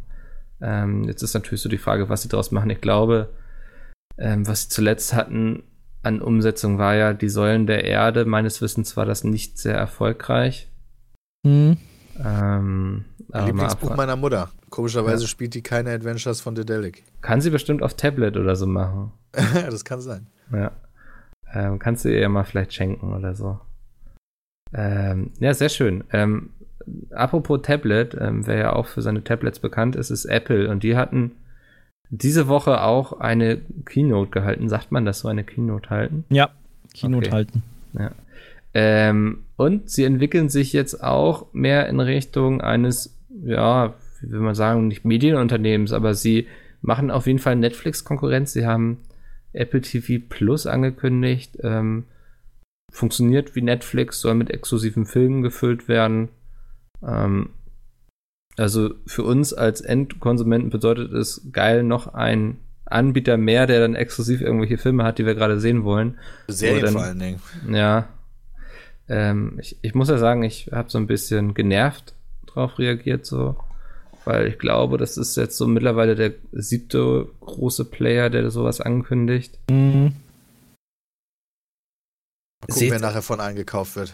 Ähm, 0.61 1.03
jetzt 1.05 1.23
ist 1.23 1.33
natürlich 1.33 1.61
so 1.61 1.69
die 1.69 1.77
Frage, 1.77 2.09
was 2.09 2.21
sie 2.21 2.29
daraus 2.29 2.51
machen. 2.51 2.69
Ich 2.69 2.81
glaube, 2.81 3.29
ähm, 4.17 4.45
was 4.47 4.63
sie 4.63 4.69
zuletzt 4.69 5.13
hatten 5.13 5.63
an 6.03 6.21
Umsetzung 6.21 6.77
war 6.77 6.95
ja 6.95 7.13
die 7.13 7.29
Säulen 7.29 7.65
der 7.65 7.85
Erde. 7.85 8.25
Meines 8.25 8.61
Wissens 8.61 8.95
war 8.97 9.05
das 9.05 9.23
nicht 9.23 9.57
sehr 9.57 9.75
erfolgreich. 9.75 10.69
Hm. 11.45 11.77
Ähm, 12.23 13.05
Lieblingsbuch 13.33 13.95
meiner 13.95 14.15
Mutter. 14.15 14.49
Komischerweise 14.69 15.23
Ja. 15.23 15.27
spielt 15.27 15.53
die 15.55 15.61
keine 15.63 15.91
Adventures 15.91 16.41
von 16.41 16.55
Dedelic. 16.55 17.03
Kann 17.21 17.41
sie 17.41 17.49
bestimmt 17.49 17.81
auf 17.81 17.95
Tablet 17.95 18.37
oder 18.37 18.55
so 18.55 18.67
machen. 18.67 19.11
das 19.31 19.83
kann 19.83 20.01
sein. 20.01 20.27
Ja. 20.51 20.71
Ähm, 21.53 21.79
kannst 21.79 22.05
du 22.05 22.09
ihr 22.09 22.19
ja 22.19 22.29
mal 22.29 22.43
vielleicht 22.43 22.73
schenken 22.73 23.13
oder 23.13 23.33
so. 23.33 23.59
Ähm, 24.73 25.31
ja, 25.39 25.53
sehr 25.53 25.69
schön. 25.69 26.03
Ähm, 26.11 26.49
apropos 27.11 27.61
Tablet, 27.63 28.15
ähm, 28.19 28.45
wer 28.45 28.57
ja 28.57 28.73
auch 28.73 28.87
für 28.87 29.01
seine 29.01 29.23
Tablets 29.23 29.59
bekannt 29.59 29.95
ist, 29.95 30.09
ist 30.09 30.25
Apple. 30.25 30.69
Und 30.69 30.83
die 30.83 30.95
hatten 30.97 31.31
diese 32.15 32.47
Woche 32.47 32.81
auch 32.83 33.19
eine 33.19 33.61
Keynote 33.85 34.29
gehalten. 34.29 34.69
Sagt 34.69 34.91
man 34.91 35.03
das 35.03 35.19
so, 35.19 35.27
eine 35.27 35.43
Keynote 35.43 35.89
halten? 35.89 36.25
Ja, 36.29 36.51
Keynote 36.93 37.27
Okay. 37.27 37.31
halten. 37.31 37.63
Ähm, 38.75 39.43
und 39.55 39.89
sie 39.89 40.03
entwickeln 40.03 40.49
sich 40.49 40.73
jetzt 40.73 41.03
auch 41.03 41.47
mehr 41.53 41.87
in 41.89 41.99
Richtung 41.99 42.61
eines, 42.61 43.15
ja, 43.43 43.93
wie 44.21 44.31
will 44.31 44.39
man 44.39 44.55
sagen, 44.55 44.87
nicht 44.87 45.05
Medienunternehmens, 45.05 45.91
aber 45.91 46.13
sie 46.15 46.47
machen 46.81 47.11
auf 47.11 47.27
jeden 47.27 47.39
Fall 47.39 47.55
Netflix-Konkurrenz. 47.55 48.53
Sie 48.53 48.65
haben 48.65 48.99
Apple 49.53 49.81
TV 49.81 50.23
Plus 50.27 50.65
angekündigt. 50.65 51.57
Ähm, 51.61 52.05
funktioniert 52.91 53.55
wie 53.55 53.61
Netflix, 53.61 54.21
soll 54.21 54.35
mit 54.35 54.49
exklusiven 54.51 55.05
Filmen 55.05 55.41
gefüllt 55.41 55.87
werden. 55.87 56.29
Ähm, 57.03 57.49
also 58.57 58.93
für 59.07 59.23
uns 59.23 59.53
als 59.53 59.81
Endkonsumenten 59.81 60.69
bedeutet 60.69 61.11
es 61.13 61.41
geil 61.51 61.83
noch 61.83 62.13
ein 62.13 62.57
Anbieter 62.85 63.37
mehr, 63.37 63.65
der 63.65 63.79
dann 63.79 63.95
exklusiv 63.95 64.41
irgendwelche 64.41 64.77
Filme 64.77 65.03
hat, 65.03 65.17
die 65.17 65.25
wir 65.25 65.35
gerade 65.35 65.59
sehen 65.59 65.83
wollen. 65.83 66.19
Serien 66.47 66.85
dann- 66.85 66.93
vor 66.93 67.03
allen 67.03 67.19
Dingen. 67.19 67.41
Ja. 67.71 68.07
Ähm, 69.09 69.57
ich, 69.59 69.77
ich 69.81 69.95
muss 69.95 70.09
ja 70.09 70.17
sagen, 70.17 70.43
ich 70.43 70.69
habe 70.71 70.89
so 70.89 70.97
ein 70.97 71.07
bisschen 71.07 71.53
genervt 71.53 72.13
drauf 72.45 72.77
reagiert, 72.79 73.25
so. 73.25 73.57
Weil 74.25 74.47
ich 74.47 74.57
glaube, 74.59 74.97
das 74.97 75.17
ist 75.17 75.35
jetzt 75.35 75.57
so 75.57 75.67
mittlerweile 75.67 76.15
der 76.15 76.31
siebte 76.53 77.27
große 77.41 77.83
Player, 77.85 78.29
der 78.29 78.49
sowas 78.51 78.79
ankündigt. 78.79 79.59
Mhm. 79.69 80.13
Mal 82.61 82.67
gucken, 82.67 82.75
Seht- 82.75 82.91
wer 82.91 82.99
nachher 82.99 83.21
von 83.21 83.41
eingekauft 83.41 83.95
wird. 83.97 84.13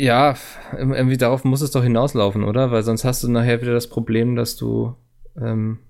Ja, 0.00 0.30
ir- 0.72 0.94
irgendwie 0.96 1.18
darauf 1.18 1.44
muss 1.44 1.60
es 1.60 1.72
doch 1.72 1.82
hinauslaufen, 1.82 2.42
oder? 2.44 2.70
Weil 2.70 2.82
sonst 2.82 3.04
hast 3.04 3.22
du 3.22 3.28
nachher 3.28 3.60
wieder 3.60 3.74
das 3.74 3.86
Problem, 3.88 4.34
dass 4.34 4.56
du 4.56 4.96
ähm, 5.36 5.80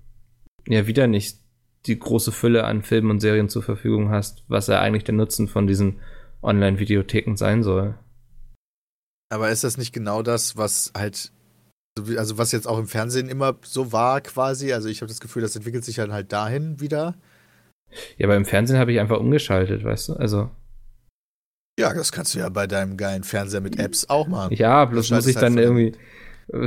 ja 0.67 0.85
wieder 0.85 1.07
nicht 1.07 1.39
die 1.85 1.97
große 1.97 2.33
Fülle 2.33 2.65
an 2.65 2.83
Filmen 2.83 3.09
und 3.09 3.21
Serien 3.21 3.47
zur 3.47 3.63
Verfügung 3.63 4.09
hast, 4.09 4.43
was 4.49 4.67
ja 4.67 4.81
eigentlich 4.81 5.05
der 5.05 5.15
Nutzen 5.15 5.47
von 5.47 5.65
diesen 5.65 5.99
Online-Videotheken 6.43 7.37
sein 7.37 7.63
soll. 7.63 7.97
Aber 9.31 9.49
ist 9.49 9.63
das 9.63 9.77
nicht 9.77 9.93
genau 9.93 10.23
das, 10.23 10.57
was 10.57 10.91
halt, 10.93 11.31
also 12.17 12.37
was 12.37 12.51
jetzt 12.51 12.67
auch 12.67 12.79
im 12.79 12.87
Fernsehen 12.87 13.29
immer 13.29 13.57
so 13.63 13.93
war 13.93 14.19
quasi? 14.19 14.73
Also 14.73 14.89
ich 14.89 14.99
habe 15.01 15.07
das 15.07 15.21
Gefühl, 15.21 15.41
das 15.41 15.55
entwickelt 15.55 15.85
sich 15.85 15.95
dann 15.95 16.11
halt 16.11 16.33
dahin 16.33 16.81
wieder. 16.81 17.15
Ja, 18.17 18.27
aber 18.27 18.35
im 18.35 18.45
Fernsehen 18.45 18.77
habe 18.77 18.91
ich 18.91 18.99
einfach 18.99 19.19
umgeschaltet, 19.19 19.85
weißt 19.85 20.09
du? 20.09 20.13
Also 20.15 20.49
Ja, 21.81 21.93
das 21.93 22.11
kannst 22.11 22.33
du 22.35 22.39
ja 22.39 22.49
bei 22.49 22.67
deinem 22.67 22.97
geilen 22.97 23.23
Fernseher 23.23 23.61
mit 23.61 23.77
Apps 23.79 24.09
auch 24.09 24.27
machen. 24.27 24.55
Ja, 24.55 24.85
bloß 24.85 25.09
Du 25.09 25.15
muss 25.15 25.27
ich 25.27 25.35
dann 25.35 25.55
halt 25.57 25.67
von 25.67 25.77
irgendwie 25.77 25.97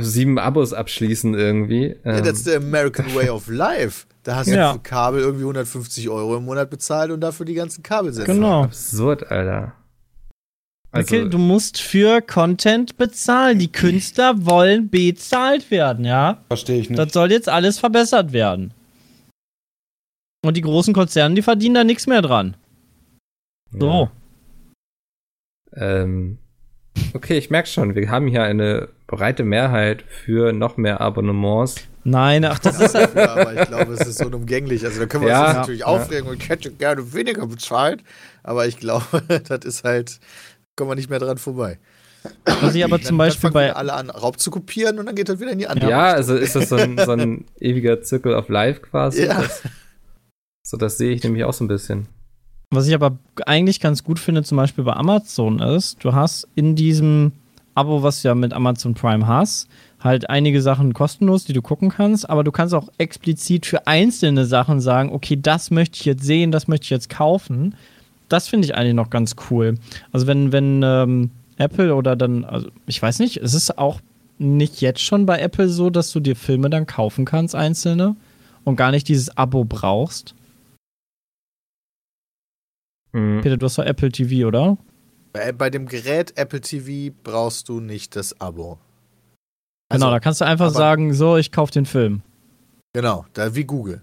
sieben 0.01 0.39
Abos 0.39 0.73
abschließen 0.73 1.33
irgendwie. 1.33 1.95
Ja, 2.03 2.17
Ähm, 2.17 2.23
that's 2.23 2.43
the 2.43 2.55
American 2.55 3.13
way 3.15 3.29
of 3.29 3.47
life. 3.47 4.05
Da 4.23 4.37
hast 4.37 4.47
du 4.49 4.55
Ja. 4.55 4.73
für 4.73 4.79
Kabel 4.79 5.21
irgendwie 5.21 5.43
150 5.45 6.09
Euro 6.09 6.37
im 6.37 6.45
Monat 6.45 6.69
bezahlt 6.69 7.11
und 7.11 7.21
dafür 7.21 7.45
die 7.45 7.53
ganzen 7.53 7.83
Kabelsätze. 7.83 8.31
Genau. 8.33 8.63
absurd, 8.63 9.29
Alter. 9.31 9.73
Also, 10.91 11.13
Mikkel, 11.13 11.29
du 11.29 11.37
musst 11.37 11.81
für 11.81 12.21
Content 12.21 12.97
bezahlen. 12.97 13.59
Die 13.59 13.71
Künstler 13.71 14.33
wollen 14.45 14.89
bezahlt 14.89 15.69
werden, 15.69 16.05
ja? 16.05 16.43
Verstehe 16.47 16.79
ich 16.79 16.89
nicht. 16.89 16.97
Das 16.97 17.11
soll 17.13 17.31
jetzt 17.31 17.49
alles 17.49 17.77
verbessert 17.79 18.31
werden. 18.33 18.73
Und 20.43 20.55
die 20.57 20.61
großen 20.61 20.93
Konzerne, 20.93 21.35
die 21.35 21.41
verdienen 21.41 21.75
da 21.75 21.83
nichts 21.83 22.07
mehr 22.07 22.21
dran. 22.21 22.55
So. 23.77 24.09
Ähm, 25.75 26.37
okay, 27.13 27.37
ich 27.37 27.49
merke 27.49 27.67
schon, 27.67 27.95
wir 27.95 28.09
haben 28.09 28.27
hier 28.27 28.43
eine 28.43 28.89
breite 29.07 29.43
Mehrheit 29.43 30.03
für 30.07 30.53
noch 30.53 30.77
mehr 30.77 31.01
Abonnements. 31.01 31.75
Nein, 32.03 32.45
ach, 32.45 32.59
das 32.59 32.79
ist 32.79 32.93
Dafür, 32.95 33.29
aber 33.37 33.53
ich 33.61 33.67
glaube, 33.67 33.93
es 33.93 34.05
ist 34.07 34.23
unumgänglich. 34.23 34.85
Also 34.85 34.99
da 34.99 35.05
können 35.07 35.23
wir 35.23 35.29
Ja. 35.31 35.39
uns 35.41 35.47
jetzt 35.49 35.57
natürlich 35.57 35.79
Ja. 35.81 35.85
aufregen 35.87 36.29
und 36.29 36.41
ich 36.41 36.49
hätte 36.49 36.71
gerne 36.71 37.13
weniger 37.13 37.47
bezahlt, 37.47 38.03
aber 38.43 38.67
ich 38.67 38.77
glaube, 38.77 39.05
das 39.47 39.65
ist 39.65 39.83
halt, 39.83 40.19
kommen 40.75 40.91
wir 40.91 40.95
nicht 40.95 41.09
mehr 41.09 41.19
dran 41.19 41.37
vorbei. 41.37 41.79
was 42.45 42.73
ich 42.75 42.83
aber 42.83 42.97
Dann, 42.97 43.05
zum 43.07 43.17
Beispiel 43.17 43.49
dann 43.49 43.53
fangen 43.53 43.73
bei. 43.73 43.75
alle 43.75 43.93
an, 43.93 44.09
Raub 44.09 44.39
zu 44.39 44.49
kopieren 44.51 44.97
und 44.99 45.05
dann 45.07 45.15
geht 45.15 45.29
das 45.29 45.39
wieder 45.39 45.51
in 45.51 45.59
die 45.59 45.67
andere. 45.67 45.89
Ja, 45.89 46.11
also 46.13 46.35
ist 46.35 46.55
das 46.55 46.69
so 46.69 46.75
ein, 46.75 46.97
so 46.97 47.11
ein 47.11 47.45
ewiger 47.59 48.01
Circle 48.03 48.33
of 48.33 48.49
Life 48.49 48.81
quasi. 48.81 49.25
Ja. 49.25 49.41
Das, 49.41 49.61
so, 50.65 50.77
das 50.77 50.97
sehe 50.97 51.11
ich 51.11 51.23
nämlich 51.23 51.43
auch 51.43 51.53
so 51.53 51.63
ein 51.63 51.67
bisschen. 51.67 52.07
Was 52.75 52.87
ich 52.87 52.93
aber 52.93 53.17
eigentlich 53.45 53.79
ganz 53.79 54.03
gut 54.03 54.19
finde, 54.19 54.43
zum 54.43 54.57
Beispiel 54.57 54.83
bei 54.83 54.93
Amazon 54.93 55.59
ist, 55.59 56.03
du 56.03 56.13
hast 56.13 56.47
in 56.55 56.75
diesem 56.75 57.31
Abo, 57.73 58.03
was 58.03 58.21
du 58.21 58.29
ja 58.29 58.35
mit 58.35 58.53
Amazon 58.53 58.93
Prime 58.93 59.27
hast, 59.27 59.67
halt 59.99 60.29
einige 60.29 60.61
Sachen 60.61 60.93
kostenlos, 60.93 61.45
die 61.45 61.53
du 61.53 61.61
gucken 61.61 61.89
kannst, 61.89 62.29
aber 62.29 62.43
du 62.43 62.51
kannst 62.51 62.73
auch 62.73 62.89
explizit 62.97 63.65
für 63.65 63.87
einzelne 63.87 64.45
Sachen 64.45 64.79
sagen, 64.79 65.11
okay, 65.11 65.37
das 65.41 65.71
möchte 65.71 65.97
ich 65.97 66.05
jetzt 66.05 66.23
sehen, 66.23 66.51
das 66.51 66.67
möchte 66.67 66.85
ich 66.85 66.89
jetzt 66.91 67.09
kaufen. 67.09 67.75
Das 68.29 68.47
finde 68.47 68.65
ich 68.65 68.75
eigentlich 68.75 68.93
noch 68.93 69.09
ganz 69.09 69.35
cool. 69.49 69.75
Also 70.11 70.27
wenn, 70.27 70.51
wenn 70.51 70.81
ähm, 70.83 71.31
Apple 71.57 71.93
oder 71.95 72.15
dann, 72.15 72.45
also 72.45 72.67
ich 72.87 73.01
weiß 73.01 73.19
nicht, 73.19 73.37
es 73.37 73.53
ist 73.53 73.77
auch 73.77 73.99
nicht 74.37 74.81
jetzt 74.81 75.01
schon 75.01 75.25
bei 75.25 75.39
Apple 75.39 75.69
so, 75.69 75.89
dass 75.89 76.11
du 76.11 76.19
dir 76.19 76.35
Filme 76.35 76.69
dann 76.69 76.85
kaufen 76.85 77.25
kannst, 77.25 77.55
einzelne, 77.55 78.15
und 78.63 78.75
gar 78.75 78.91
nicht 78.91 79.07
dieses 79.07 79.37
Abo 79.37 79.63
brauchst. 79.63 80.33
Mhm. 83.15 83.41
Peter, 83.41 83.57
du 83.57 83.65
hast 83.65 83.77
doch 83.77 83.85
Apple 83.85 84.11
TV, 84.11 84.45
oder? 84.47 84.77
Bei, 85.33 85.51
bei 85.51 85.69
dem 85.69 85.87
Gerät 85.87 86.37
Apple 86.37 86.61
TV 86.61 87.13
brauchst 87.23 87.69
du 87.69 87.79
nicht 87.79 88.15
das 88.15 88.39
Abo. 88.41 88.77
Genau, 89.89 90.07
Also, 90.07 90.09
da 90.11 90.19
kannst 90.19 90.41
du 90.41 90.45
einfach 90.45 90.65
aber- 90.67 90.73
sagen, 90.75 91.13
so, 91.13 91.37
ich 91.37 91.51
kaufe 91.51 91.71
den 91.71 91.85
Film. 91.85 92.21
Genau, 92.93 93.25
da 93.33 93.53
wie 93.55 93.63
Google. 93.65 94.01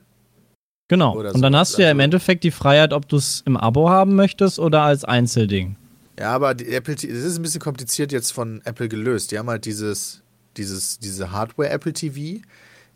Genau. 0.88 1.16
Oder 1.16 1.34
Und 1.34 1.42
dann 1.42 1.52
so. 1.54 1.58
hast 1.58 1.78
du 1.78 1.82
ja 1.82 1.90
im 1.90 1.98
Also- 1.98 2.04
Endeffekt 2.04 2.44
die 2.44 2.50
Freiheit, 2.50 2.92
ob 2.92 3.08
du 3.08 3.16
es 3.16 3.42
im 3.46 3.56
Abo 3.56 3.88
haben 3.90 4.14
möchtest 4.14 4.58
oder 4.58 4.82
als 4.82 5.04
Einzelding. 5.04 5.76
Ja, 6.18 6.34
aber 6.34 6.54
die 6.54 6.68
Apple 6.74 6.94
TV, 6.94 7.12
das 7.14 7.22
ist 7.24 7.38
ein 7.38 7.42
bisschen 7.42 7.60
kompliziert 7.60 8.12
jetzt 8.12 8.30
von 8.32 8.60
Apple 8.64 8.88
gelöst. 8.88 9.30
Die 9.32 9.38
haben 9.38 9.48
halt 9.48 9.64
dieses, 9.64 10.22
dieses, 10.58 10.98
diese 10.98 11.32
Hardware 11.32 11.70
Apple 11.70 11.92
TV, 11.94 12.42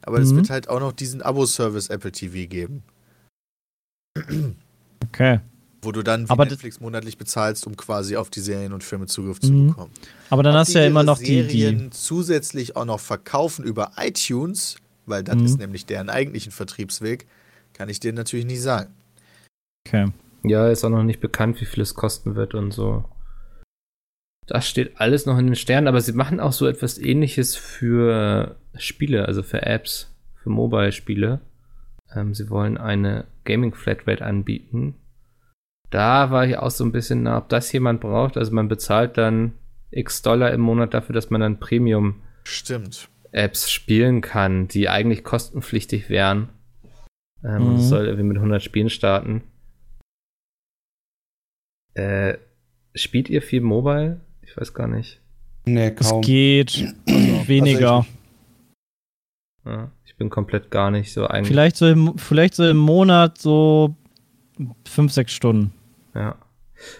aber 0.02 0.18
es 0.18 0.30
Mhm. 0.32 0.36
wird 0.36 0.50
halt 0.50 0.68
auch 0.68 0.80
noch 0.80 0.92
diesen 0.92 1.22
Abo-Service 1.22 1.88
Apple 1.88 2.12
TV 2.12 2.46
geben, 2.48 2.82
Okay. 5.08 5.40
Wo 5.86 5.92
du 5.92 6.02
dann 6.02 6.26
wie 6.28 6.32
Aber 6.32 6.44
Netflix 6.44 6.80
monatlich 6.80 7.16
bezahlst, 7.16 7.66
um 7.66 7.76
quasi 7.76 8.16
auf 8.16 8.28
die 8.28 8.40
Serien 8.40 8.72
und 8.74 8.84
Filme 8.84 9.06
Zugriff 9.06 9.38
Mhm. 9.38 9.46
zu 9.46 9.66
bekommen. 9.68 9.90
Aber 10.28 10.42
dann 10.42 10.52
Ob 10.54 10.58
hast 10.60 10.74
du 10.74 10.78
ja 10.80 10.86
immer 10.86 11.02
noch 11.02 11.18
die, 11.18 11.46
die. 11.46 11.60
Serien 11.62 11.92
zusätzlich 11.92 12.76
auch 12.76 12.84
noch 12.84 13.00
verkaufen 13.00 13.64
über 13.64 13.92
iTunes, 13.96 14.76
weil 15.06 15.22
das 15.24 15.36
Mhm. 15.36 15.44
ist 15.46 15.58
nämlich 15.58 15.86
deren 15.86 16.10
eigentlichen 16.10 16.52
Vertriebsweg, 16.52 17.26
kann 17.72 17.88
ich 17.88 18.00
dir 18.00 18.12
natürlich 18.12 18.44
nicht 18.46 18.60
sagen. 18.62 18.92
Okay. 19.86 20.06
Ja, 20.44 20.68
ist 20.68 20.84
auch 20.84 20.90
noch 20.90 21.02
nicht 21.02 21.20
bekannt, 21.20 21.60
wie 21.60 21.64
viel 21.64 21.82
es 21.82 21.94
kosten 21.94 22.34
wird 22.34 22.54
und 22.54 22.72
so. 22.72 23.04
Das 24.46 24.68
steht 24.68 25.00
alles 25.00 25.26
noch 25.26 25.38
in 25.38 25.46
den 25.46 25.56
Sternen, 25.56 25.88
aber 25.88 26.00
sie 26.00 26.12
machen 26.12 26.38
auch 26.38 26.52
so 26.52 26.66
etwas 26.66 26.98
ähnliches 26.98 27.56
für 27.56 28.56
Spiele, 28.76 29.26
also 29.26 29.42
für 29.42 29.62
Apps, 29.62 30.14
für 30.42 30.50
Mobile-Spiele. 30.50 31.40
Ähm, 32.14 32.32
sie 32.32 32.48
wollen 32.48 32.78
eine 32.78 33.24
Gaming 33.44 33.74
Flatrate 33.74 34.24
anbieten. 34.24 34.94
Da 35.90 36.30
war 36.30 36.46
ich 36.46 36.56
auch 36.58 36.70
so 36.70 36.84
ein 36.84 36.92
bisschen, 36.92 37.22
na, 37.22 37.38
ob 37.38 37.48
das 37.48 37.70
jemand 37.72 38.00
braucht. 38.00 38.36
Also 38.36 38.52
man 38.52 38.68
bezahlt 38.68 39.16
dann 39.16 39.52
x 39.90 40.22
Dollar 40.22 40.50
im 40.52 40.60
Monat 40.60 40.94
dafür, 40.94 41.14
dass 41.14 41.30
man 41.30 41.40
dann 41.40 41.58
Premium 41.60 42.22
Stimmt. 42.44 43.08
Apps 43.32 43.70
spielen 43.70 44.20
kann, 44.20 44.66
die 44.68 44.88
eigentlich 44.88 45.22
kostenpflichtig 45.24 46.08
wären. 46.10 46.48
Ähm, 47.44 47.62
Mhm. 47.62 47.68
und 47.68 47.74
es 47.76 47.88
soll 47.88 48.06
irgendwie 48.06 48.24
mit 48.24 48.38
100 48.38 48.62
Spielen 48.62 48.90
starten. 48.90 49.42
Äh, 51.94 52.38
spielt 52.94 53.28
ihr 53.30 53.42
viel 53.42 53.60
Mobile? 53.60 54.20
Ich 54.42 54.56
weiß 54.56 54.74
gar 54.74 54.86
nicht. 54.88 55.20
Nee, 55.64 55.92
Es 55.98 56.10
kaum. 56.10 56.20
geht 56.22 56.94
weniger. 57.06 58.06
Also 59.64 59.70
Ja, 59.70 59.90
ich 60.04 60.16
bin 60.16 60.30
komplett 60.30 60.70
gar 60.70 60.90
nicht 60.90 61.12
so 61.12 61.26
eigentlich. 61.26 61.48
vielleicht, 61.48 61.76
so 61.76 61.86
im, 61.88 62.18
vielleicht 62.18 62.54
so 62.54 62.66
im 62.68 62.76
Monat 62.76 63.38
so 63.38 63.96
fünf, 64.88 65.12
sechs 65.12 65.32
Stunden. 65.32 65.72
Ja. 66.14 66.36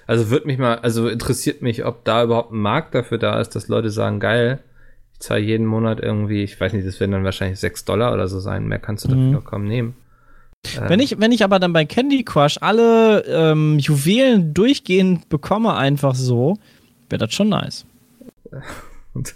Also 0.07 0.31
wird 0.31 0.47
mich 0.47 0.59
mal, 0.59 0.79
also 0.79 1.09
interessiert 1.09 1.61
mich, 1.63 1.85
ob 1.85 2.05
da 2.05 2.23
überhaupt 2.25 2.53
ein 2.53 2.59
Markt 2.61 2.95
dafür 2.95 3.19
da 3.19 3.41
ist, 3.41 3.51
dass 3.55 3.69
Leute 3.69 3.91
sagen, 3.91 4.21
geil, 4.21 4.61
ich 5.13 5.21
zahle 5.21 5.41
jeden 5.41 5.67
Monat 5.67 6.01
irgendwie, 6.01 6.43
ich 6.43 6.59
weiß 6.61 6.73
nicht, 6.73 6.87
das 6.87 6.99
werden 7.01 7.13
dann 7.13 7.25
wahrscheinlich 7.25 7.59
6 7.61 7.85
Dollar 7.85 8.13
oder 8.15 8.27
so 8.29 8.41
sein, 8.41 8.67
mehr 8.67 8.79
kannst 8.79 9.05
du 9.05 9.15
Mhm. 9.15 9.33
dafür 9.33 9.45
kaum 9.51 9.65
nehmen. 9.67 9.95
Ähm, 10.79 10.85
Wenn 10.89 11.01
ich, 11.01 11.21
wenn 11.21 11.31
ich 11.33 11.45
aber 11.45 11.59
dann 11.59 11.73
bei 11.75 11.85
Candy 11.85 12.25
Crush 12.25 12.57
alle 12.61 13.21
ähm, 13.27 13.79
Juwelen 13.79 14.53
durchgehend 14.55 15.29
bekomme, 15.29 15.75
einfach 15.77 16.15
so, 16.15 16.59
wäre 17.11 17.19
das 17.25 17.35
schon 17.35 17.51
nice. 17.51 17.85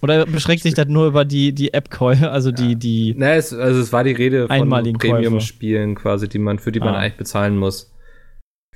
Oder 0.03 0.27
beschränkt 0.27 0.63
sich 0.63 0.75
das 0.75 0.89
nur 0.89 1.07
über 1.07 1.25
die, 1.25 1.53
die 1.53 1.73
App-Käufe, 1.73 2.31
also 2.31 2.53
die, 2.53 2.77
die. 2.77 3.15
Ne, 3.15 3.35
es, 3.35 3.53
also 3.55 3.81
es 3.81 3.93
war 3.95 4.05
die 4.05 4.13
Rede 4.13 4.47
von 4.47 4.69
Premium-Spielen 4.69 5.95
quasi, 5.95 6.29
die 6.29 6.39
man, 6.39 6.59
für 6.59 6.71
die 6.73 6.81
man 6.81 6.95
Ah. 6.95 6.99
eigentlich 6.99 7.17
bezahlen 7.17 7.57
muss. 7.57 7.91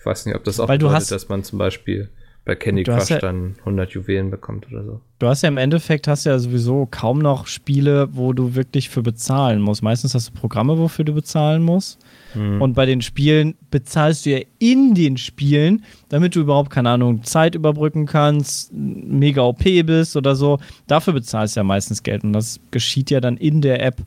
Ich 0.05 0.07
weiß 0.07 0.27
nicht, 0.27 0.37
ob 0.37 0.45
das 0.45 0.61
auch 0.61 0.69
Weil 0.69 0.77
du 0.77 0.85
bedeutet, 0.89 1.01
hast- 1.05 1.13
dass 1.13 1.31
man 1.31 1.45
zum 1.45 1.59
Beispiel 1.59 2.11
bei 2.45 2.55
Candy 2.55 2.83
Crush 2.83 3.09
ja- 3.09 3.21
dann 3.21 3.55
100 3.65 3.93
Juwelen 3.93 4.31
bekommt 4.31 4.67
oder 4.71 4.85
so. 4.85 5.01
Du 5.19 5.27
hast 5.29 5.41
ja 5.41 5.49
im 5.49 5.57
Endeffekt 5.57 6.07
hast 6.09 6.25
ja 6.27 6.39
sowieso 6.39 6.87
kaum 6.91 7.21
noch 7.21 7.47
Spiele, 7.47 8.09
wo 8.13 8.35
du 8.35 8.55
wirklich 8.55 8.91
für 8.91 9.01
bezahlen 9.03 9.63
musst. 9.63 9.83
Meistens 9.83 10.15
hast 10.15 10.29
du 10.29 10.33
Programme, 10.39 10.77
wofür 10.77 11.07
du 11.07 11.15
bezahlen 11.15 11.63
musst. 11.63 12.01
Hm. 12.35 12.61
Und 12.61 12.75
bei 12.75 12.85
den 12.85 13.01
Spielen 13.01 13.55
bezahlst 13.71 14.27
du 14.27 14.31
ja 14.33 14.41
in 14.59 14.93
den 14.93 15.17
Spielen, 15.17 15.85
damit 16.11 16.37
du 16.37 16.41
überhaupt, 16.41 16.69
keine 16.69 16.91
Ahnung, 16.91 17.23
Zeit 17.23 17.55
überbrücken 17.55 18.05
kannst, 18.05 18.75
mega 18.75 19.41
OP 19.41 19.83
bist 19.83 20.15
oder 20.19 20.37
so. 20.37 20.59
Dafür 20.87 21.15
bezahlst 21.15 21.57
du 21.57 21.61
ja 21.61 21.65
meistens 21.65 22.03
Geld. 22.03 22.25
Und 22.25 22.35
das 22.35 22.61
geschieht 22.73 23.11
ja 23.11 23.23
dann 23.23 23.39
in 23.39 23.63
der 23.63 23.83
App. 23.83 24.03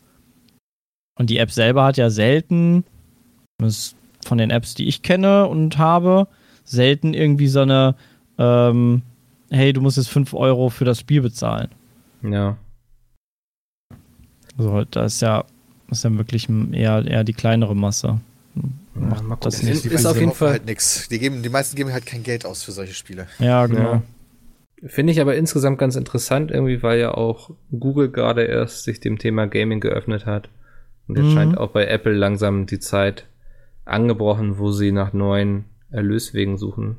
Und 1.18 1.32
die 1.32 1.40
App 1.40 1.50
selber 1.50 1.86
hat 1.86 1.98
ja 1.98 2.12
selten, 2.12 2.84
das 3.58 3.96
von 4.28 4.38
den 4.38 4.50
Apps, 4.52 4.76
die 4.76 4.88
ich 4.88 5.02
kenne 5.02 5.48
und 5.48 5.78
habe, 5.78 6.28
selten 6.64 7.14
irgendwie 7.14 7.48
so 7.48 7.62
eine, 7.62 7.96
ähm, 8.38 9.02
hey, 9.50 9.74
du 9.74 9.82
musst 9.82 9.98
jetzt 9.98 10.10
5 10.10 10.34
Euro 10.34 10.70
für 10.70 10.86
das 10.86 11.00
Spiel 11.00 11.22
bezahlen. 11.22 11.70
Ja. 12.22 12.58
Also 14.58 14.84
da 14.90 15.06
ist 15.06 15.22
ja, 15.22 15.46
das 15.90 16.00
ist 16.00 16.04
ja 16.04 16.18
wirklich 16.18 16.48
eher, 16.72 17.06
eher 17.06 17.24
die 17.24 17.34
kleinere 17.34 17.76
Masse. 17.76 18.20
Macht 18.96 19.24
mal 19.24 19.36
das 19.38 19.62
nicht. 19.62 19.86
Ist 19.86 20.06
auf 20.06 20.20
jeden 20.20 20.32
Fall- 20.34 20.52
Halt 20.52 20.66
nix. 20.66 21.08
Die, 21.10 21.20
geben, 21.20 21.44
die 21.44 21.50
meisten 21.50 21.76
geben 21.76 21.94
halt 21.94 22.06
kein 22.08 22.24
Geld 22.24 22.46
aus 22.46 22.64
für 22.64 22.72
solche 22.72 22.94
Spiele. 22.96 23.28
Ja, 23.40 23.68
genau. 23.68 23.94
Ja. 23.94 24.02
Finde 24.88 25.12
ich 25.14 25.22
aber 25.22 25.36
insgesamt 25.36 25.78
ganz 25.80 25.96
interessant 25.96 26.52
irgendwie, 26.52 26.82
weil 26.84 27.00
ja 27.00 27.14
auch 27.14 27.52
Google 27.72 28.10
gerade 28.12 28.44
erst 28.44 28.84
sich 28.84 29.00
dem 29.00 29.18
Thema 29.20 29.48
Gaming 29.48 29.80
geöffnet 29.80 30.26
hat. 30.26 30.50
Und 31.08 31.18
jetzt 31.18 31.28
Mhm. 31.28 31.34
scheint 31.34 31.58
auch 31.58 31.72
bei 31.72 31.86
Apple 31.88 32.14
langsam 32.14 32.66
die 32.66 32.80
Zeit 32.80 33.26
angebrochen, 33.88 34.58
wo 34.60 34.72
sie 34.72 34.92
nach 34.92 35.14
neuen 35.14 35.66
Erlöswegen 35.90 36.58
suchen. 36.58 36.98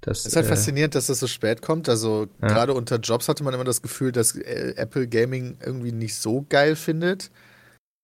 Das, 0.00 0.20
Es 0.20 0.26
ist 0.26 0.36
halt 0.36 0.46
äh, 0.46 0.48
faszinierend, 0.50 0.94
dass 0.94 1.06
das 1.08 1.20
so 1.20 1.26
spät 1.26 1.60
kommt. 1.62 1.88
Also 1.88 2.28
Ja. 2.40 2.48
gerade 2.48 2.74
unter 2.74 2.96
Jobs 2.98 3.28
hatte 3.28 3.42
man 3.42 3.54
immer 3.54 3.64
das 3.64 3.82
Gefühl, 3.82 4.12
dass 4.12 4.36
äh, 4.36 4.74
Apple 4.76 5.08
Gaming 5.08 5.58
irgendwie 5.64 5.92
nicht 5.92 6.14
so 6.14 6.46
geil 6.48 6.76
findet. 6.76 7.30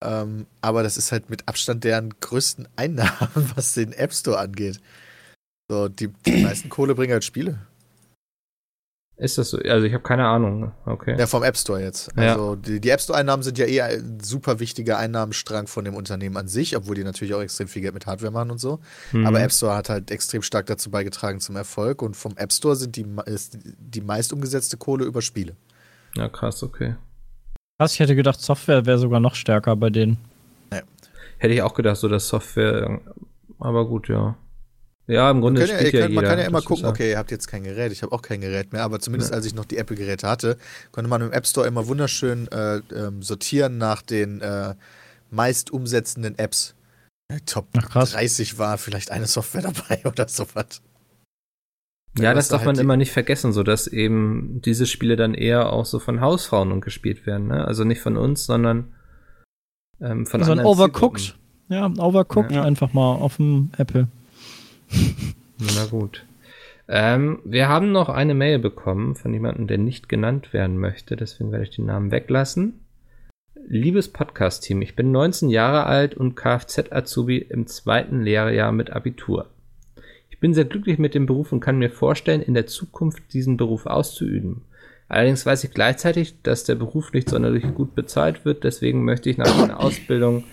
Ähm, 0.03 0.47
aber 0.61 0.83
das 0.83 0.97
ist 0.97 1.13
halt 1.13 1.31
mit 1.31 1.49
Abstand 1.49 1.85
deren 1.85 2.11
größten 2.21 2.69
Einnahmen, 2.77 3.51
was 3.55 3.75
den 3.75 3.93
App 3.93 4.13
Store 4.13 4.39
angeht. 4.39 4.81
So, 5.71 5.89
die, 5.89 6.09
die 6.09 6.43
meisten 6.43 6.69
Kohle 6.69 6.95
bringen 6.95 7.13
halt 7.13 7.25
Spiele. 7.25 7.59
Ist 9.17 9.39
das 9.39 9.51
so? 9.51 9.59
Also 9.59 9.87
ich 9.87 9.95
habe 9.95 10.03
keine 10.03 10.27
Ahnung. 10.27 10.73
Okay. 10.87 11.17
Ja, 11.17 11.27
vom 11.27 11.45
App 11.45 11.57
Store 11.57 11.81
jetzt. 11.81 12.11
Ja. 12.17 12.33
Also 12.33 12.57
die, 12.57 12.81
die 12.81 12.91
App 12.91 13.01
Store-Einnahmen 13.01 13.45
sind 13.45 13.59
ja 13.59 13.67
eh 13.67 13.81
ein 13.81 14.19
super 14.21 14.59
wichtiger 14.59 14.99
Einnahmenstrang 14.99 15.69
von 15.69 15.85
dem 15.85 15.95
Unternehmen 15.95 16.37
an 16.37 16.49
sich, 16.49 16.77
obwohl 16.77 16.97
die 16.97 17.05
natürlich 17.05 17.33
auch 17.35 17.41
extrem 17.41 17.69
viel 17.69 17.83
Geld 17.83 17.95
mit 17.95 18.07
Hardware 18.07 18.33
machen 18.33 18.51
und 18.51 18.59
so. 18.59 18.81
Mhm. 19.13 19.27
Aber 19.27 19.41
App 19.41 19.53
Store 19.53 19.77
hat 19.77 19.89
halt 19.89 20.11
extrem 20.11 20.43
stark 20.43 20.67
dazu 20.67 20.91
beigetragen 20.91 21.39
zum 21.39 21.55
Erfolg 21.55 22.03
und 22.03 22.17
vom 22.17 22.37
App 22.37 22.53
Store 22.53 22.75
sind 22.75 22.97
die, 22.97 23.07
ist 23.27 23.59
die 23.63 24.01
meist 24.01 24.33
umgesetzte 24.33 24.77
Kohle 24.77 25.05
über 25.05 25.23
Spiele. 25.23 25.55
Ja, 26.17 26.29
krass, 26.29 26.63
okay. 26.65 26.97
Krass, 27.79 27.95
ich 27.95 28.01
hätte 28.01 28.17
gedacht, 28.17 28.41
Software 28.41 28.85
wäre 28.85 28.99
sogar 28.99 29.21
noch 29.21 29.37
stärker 29.37 29.77
bei 29.77 29.91
denen. 29.91 30.19
Hätte 31.39 31.55
ich 31.55 31.63
auch 31.63 31.75
gedacht, 31.75 31.97
so 31.97 32.09
das 32.09 32.29
Software, 32.29 33.01
aber 33.59 33.87
gut, 33.87 34.09
ja. 34.09 34.37
Ja, 35.07 35.31
im 35.31 35.37
Man 35.37 35.43
Grunde 35.43 35.67
kann 35.67 35.77
ja, 35.77 35.83
ja 35.83 35.91
könnt, 35.91 36.15
man 36.15 36.25
kann 36.25 36.39
ja 36.39 36.47
immer 36.47 36.63
gucken, 36.63 36.87
okay, 36.87 37.11
ihr 37.11 37.19
habt 37.19 37.31
jetzt 37.31 37.47
kein 37.47 37.63
Gerät, 37.63 37.93
ich 37.93 38.03
habe 38.03 38.13
auch 38.13 38.23
kein 38.23 38.41
Gerät 38.41 38.73
mehr, 38.73 38.83
aber 38.85 39.01
zumindest 39.01 39.33
Ja. 39.33 39.37
als 39.37 39.45
ich 39.45 39.55
noch 39.55 39.67
die 39.67 39.77
Apple-Geräte 39.77 40.27
hatte, 40.27 40.57
konnte 40.93 41.11
man 41.11 41.21
im 41.21 41.31
App 41.33 41.47
Store 41.47 41.67
immer 41.67 41.87
wunderschön 41.87 42.49
äh, 42.51 42.77
ähm, 42.95 43.23
sortieren 43.23 43.77
nach 43.77 44.01
den 44.01 44.41
äh, 44.41 44.75
meist 45.31 45.71
umsetzenden 45.73 46.39
Apps. 46.39 46.75
Ja, 47.31 47.37
Top 47.45 47.67
Ach, 47.77 47.89
krass. 47.91 48.13
30 48.13 48.59
war 48.59 48.79
vielleicht 48.79 49.11
eine 49.11 49.27
Software 49.27 49.63
dabei 49.89 50.01
oder 50.07 50.27
sowas. 50.27 50.81
Ja, 52.19 52.33
das 52.33 52.49
darf 52.49 52.61
halt 52.65 52.77
man 52.77 52.79
immer 52.79 52.97
nicht 52.97 53.11
vergessen, 53.13 53.53
so 53.53 53.63
dass 53.65 53.87
eben 53.89 54.63
diese 54.65 54.87
Spiele 54.87 55.17
dann 55.17 55.35
eher 55.35 55.73
auch 55.73 55.85
so 55.85 55.99
von 55.99 56.21
Hausfrauen 56.21 56.71
und 56.71 56.81
gespielt 56.81 57.27
werden, 57.27 57.49
ne? 57.49 57.67
Also 57.67 57.83
nicht 57.85 58.01
von 58.01 58.17
uns, 58.17 58.47
sondern 58.47 58.95
ähm, 60.01 60.25
von 60.25 60.43
so 60.45 60.53
ein 60.53 60.59
anderen 60.61 60.71
Overcooked. 60.79 61.21
Zielgruppen. 61.69 61.97
Ja, 61.99 62.05
Overcooked 62.05 62.53
Ja. 62.53 62.63
einfach 62.63 62.93
mal 62.93 63.17
auf 63.17 63.37
dem 63.39 63.71
Apple. 63.79 64.07
Na 65.59 65.87
gut. 65.87 66.25
Ähm, 66.87 67.41
wir 67.45 67.69
haben 67.69 67.93
noch 67.93 68.09
eine 68.09 68.35
Mail 68.35 68.59
bekommen 68.59 69.15
von 69.15 69.33
jemandem, 69.33 69.67
der 69.67 69.79
nicht 69.79 70.09
genannt 70.09 70.53
werden 70.53 70.79
möchte, 70.79 71.17
deswegen 71.17 71.51
werde 71.51 71.65
ich 71.65 71.75
den 71.75 71.87
Namen 71.87 72.11
weglassen. 72.11 72.81
Liebes 73.67 74.09
Podcast-Team, 74.13 74.83
ich 74.83 74.95
bin 74.95 75.11
19 75.11 75.49
Jahre 75.49 75.85
alt 75.87 76.15
und 76.15 76.35
Kfz-Azubi 76.37 77.39
im 77.39 77.67
zweiten 77.67 78.21
Lehrjahr 78.21 78.73
mit 78.73 78.91
Abitur. 78.91 79.47
Ich 80.29 80.39
bin 80.39 80.53
sehr 80.53 80.67
glücklich 80.67 80.99
mit 80.99 81.15
dem 81.15 81.25
Beruf 81.25 81.53
und 81.53 81.61
kann 81.61 81.79
mir 81.79 81.91
vorstellen, 81.91 82.43
in 82.43 82.53
der 82.53 82.67
Zukunft 82.67 83.33
diesen 83.33 83.57
Beruf 83.57 83.87
auszuüben. 83.87 84.63
Allerdings 85.09 85.47
weiß 85.47 85.65
ich 85.65 85.71
gleichzeitig, 85.71 86.43
dass 86.43 86.65
der 86.65 86.75
Beruf 86.75 87.13
nicht 87.13 87.31
sonderlich 87.31 87.65
gut 87.75 87.95
bezahlt 87.95 88.45
wird, 88.45 88.65
deswegen 88.65 89.05
möchte 89.05 89.31
ich 89.31 89.39
nach 89.39 89.57
meiner 89.57 89.81
Ausbildung 89.81 90.45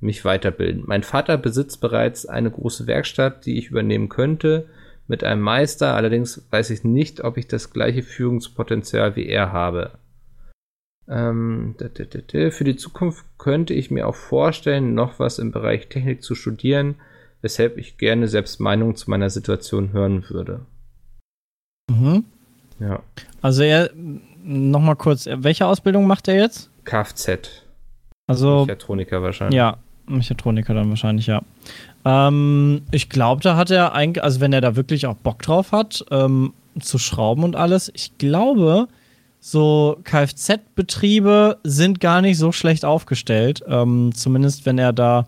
mich 0.00 0.24
weiterbilden. 0.24 0.84
Mein 0.86 1.02
Vater 1.02 1.36
besitzt 1.38 1.80
bereits 1.80 2.26
eine 2.26 2.50
große 2.50 2.86
Werkstatt, 2.86 3.46
die 3.46 3.58
ich 3.58 3.68
übernehmen 3.68 4.08
könnte, 4.08 4.66
mit 5.08 5.24
einem 5.24 5.40
Meister, 5.40 5.94
allerdings 5.94 6.46
weiß 6.50 6.70
ich 6.70 6.84
nicht, 6.84 7.24
ob 7.24 7.38
ich 7.38 7.48
das 7.48 7.72
gleiche 7.72 8.02
Führungspotenzial 8.02 9.16
wie 9.16 9.26
er 9.26 9.52
habe. 9.52 9.92
Ähm. 11.08 11.74
Für 11.78 12.64
die 12.64 12.76
Zukunft 12.76 13.24
könnte 13.38 13.72
ich 13.72 13.90
mir 13.90 14.06
auch 14.06 14.14
vorstellen, 14.14 14.94
noch 14.94 15.18
was 15.18 15.38
im 15.38 15.50
Bereich 15.50 15.88
Technik 15.88 16.22
zu 16.22 16.34
studieren, 16.34 16.96
weshalb 17.40 17.78
ich 17.78 17.96
gerne 17.96 18.28
selbst 18.28 18.60
Meinung 18.60 18.96
zu 18.96 19.08
meiner 19.08 19.30
Situation 19.30 19.92
hören 19.92 20.28
würde. 20.28 20.66
Mhm. 21.90 22.24
Ja. 22.78 23.02
Also 23.40 23.62
er, 23.62 23.90
nochmal 24.44 24.96
kurz, 24.96 25.26
welche 25.26 25.66
Ausbildung 25.66 26.06
macht 26.06 26.28
er 26.28 26.36
jetzt? 26.36 26.70
Kfz. 26.84 27.64
Also, 28.26 28.66
Mechatroniker 28.66 29.22
wahrscheinlich. 29.22 29.56
ja, 29.56 29.78
Mechatroniker 30.08 30.74
dann 30.74 30.88
wahrscheinlich, 30.88 31.26
ja. 31.26 31.42
Ähm, 32.04 32.82
ich 32.90 33.08
glaube, 33.08 33.42
da 33.42 33.56
hat 33.56 33.70
er 33.70 33.92
eigentlich, 33.92 34.22
also 34.22 34.40
wenn 34.40 34.52
er 34.52 34.60
da 34.60 34.76
wirklich 34.76 35.06
auch 35.06 35.16
Bock 35.16 35.42
drauf 35.42 35.72
hat, 35.72 36.04
ähm, 36.10 36.52
zu 36.80 36.98
schrauben 36.98 37.44
und 37.44 37.56
alles, 37.56 37.90
ich 37.94 38.18
glaube, 38.18 38.88
so 39.40 39.98
Kfz-Betriebe 40.04 41.58
sind 41.64 42.00
gar 42.00 42.22
nicht 42.22 42.38
so 42.38 42.52
schlecht 42.52 42.84
aufgestellt. 42.84 43.62
Ähm, 43.68 44.10
zumindest 44.14 44.66
wenn 44.66 44.78
er 44.78 44.92
da 44.92 45.26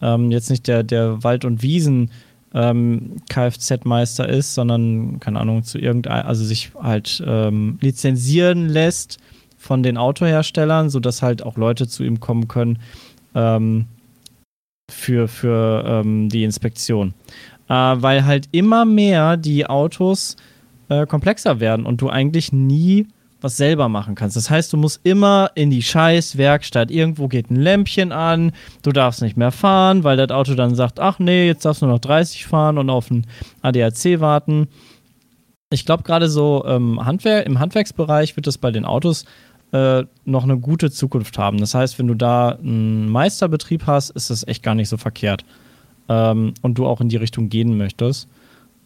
ähm, 0.00 0.30
jetzt 0.30 0.50
nicht 0.50 0.66
der, 0.66 0.82
der 0.82 1.22
Wald- 1.22 1.44
und 1.44 1.62
Wiesen 1.62 2.10
ähm, 2.54 3.16
Kfz-Meister 3.28 4.28
ist, 4.28 4.54
sondern, 4.54 5.20
keine 5.20 5.40
Ahnung, 5.40 5.62
zu 5.62 5.78
irgendein, 5.78 6.24
also 6.24 6.44
sich 6.44 6.72
halt 6.80 7.22
ähm, 7.26 7.78
lizenzieren 7.80 8.68
lässt 8.68 9.18
von 9.56 9.82
den 9.82 9.96
Autoherstellern, 9.98 10.90
sodass 10.90 11.22
halt 11.22 11.42
auch 11.42 11.56
Leute 11.56 11.86
zu 11.86 12.02
ihm 12.02 12.18
kommen 12.18 12.48
können 12.48 12.78
ähm, 13.34 13.86
für, 14.90 15.28
für 15.28 15.84
ähm, 15.86 16.28
die 16.28 16.44
Inspektion. 16.44 17.14
Äh, 17.68 17.74
weil 17.74 18.24
halt 18.24 18.48
immer 18.52 18.84
mehr 18.84 19.36
die 19.36 19.66
Autos 19.66 20.36
äh, 20.88 21.06
komplexer 21.06 21.60
werden 21.60 21.86
und 21.86 22.00
du 22.00 22.08
eigentlich 22.08 22.52
nie 22.52 23.06
was 23.40 23.56
selber 23.56 23.88
machen 23.88 24.14
kannst. 24.14 24.36
Das 24.36 24.50
heißt, 24.50 24.72
du 24.72 24.76
musst 24.76 25.00
immer 25.04 25.50
in 25.54 25.70
die 25.70 25.82
scheiß 25.82 26.36
Werkstatt. 26.36 26.90
Irgendwo 26.90 27.28
geht 27.28 27.50
ein 27.50 27.56
Lämpchen 27.56 28.12
an, 28.12 28.52
du 28.82 28.92
darfst 28.92 29.22
nicht 29.22 29.36
mehr 29.36 29.52
fahren, 29.52 30.04
weil 30.04 30.16
das 30.16 30.30
Auto 30.30 30.54
dann 30.54 30.74
sagt, 30.74 31.00
ach 31.00 31.18
nee, 31.18 31.46
jetzt 31.46 31.64
darfst 31.64 31.82
du 31.82 31.86
noch 31.86 32.00
30 32.00 32.46
fahren 32.46 32.78
und 32.78 32.90
auf 32.90 33.10
ein 33.10 33.26
ADAC 33.62 34.20
warten. 34.20 34.68
Ich 35.72 35.86
glaube, 35.86 36.02
gerade 36.02 36.28
so 36.28 36.64
ähm, 36.66 37.04
Handwer 37.04 37.46
im 37.46 37.60
Handwerksbereich 37.60 38.36
wird 38.36 38.46
das 38.46 38.58
bei 38.58 38.72
den 38.72 38.84
Autos 38.84 39.24
äh, 39.72 40.04
noch 40.24 40.44
eine 40.44 40.58
gute 40.58 40.90
Zukunft 40.90 41.38
haben. 41.38 41.58
Das 41.58 41.74
heißt, 41.74 41.98
wenn 41.98 42.08
du 42.08 42.14
da 42.14 42.50
einen 42.50 43.08
Meisterbetrieb 43.08 43.86
hast, 43.86 44.10
ist 44.10 44.30
das 44.30 44.46
echt 44.46 44.62
gar 44.62 44.74
nicht 44.74 44.88
so 44.88 44.96
verkehrt. 44.96 45.44
Ähm, 46.08 46.54
und 46.62 46.78
du 46.78 46.86
auch 46.86 47.00
in 47.00 47.08
die 47.08 47.16
Richtung 47.16 47.48
gehen 47.48 47.78
möchtest. 47.78 48.28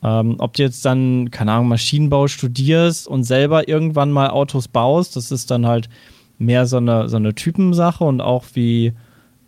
Ähm, 0.02 0.36
ob 0.38 0.52
du 0.52 0.62
jetzt 0.62 0.84
dann, 0.84 1.30
keine 1.30 1.52
Ahnung, 1.52 1.68
Maschinenbau 1.68 2.28
studierst 2.28 3.08
und 3.08 3.24
selber 3.24 3.68
irgendwann 3.68 4.12
mal 4.12 4.28
Autos 4.28 4.68
baust, 4.68 5.16
das 5.16 5.30
ist 5.30 5.50
dann 5.50 5.66
halt 5.66 5.88
mehr 6.38 6.66
so 6.66 6.76
eine, 6.76 7.08
so 7.08 7.16
eine 7.16 7.34
Typensache 7.34 8.04
und 8.04 8.20
auch 8.20 8.44
wie, 8.52 8.92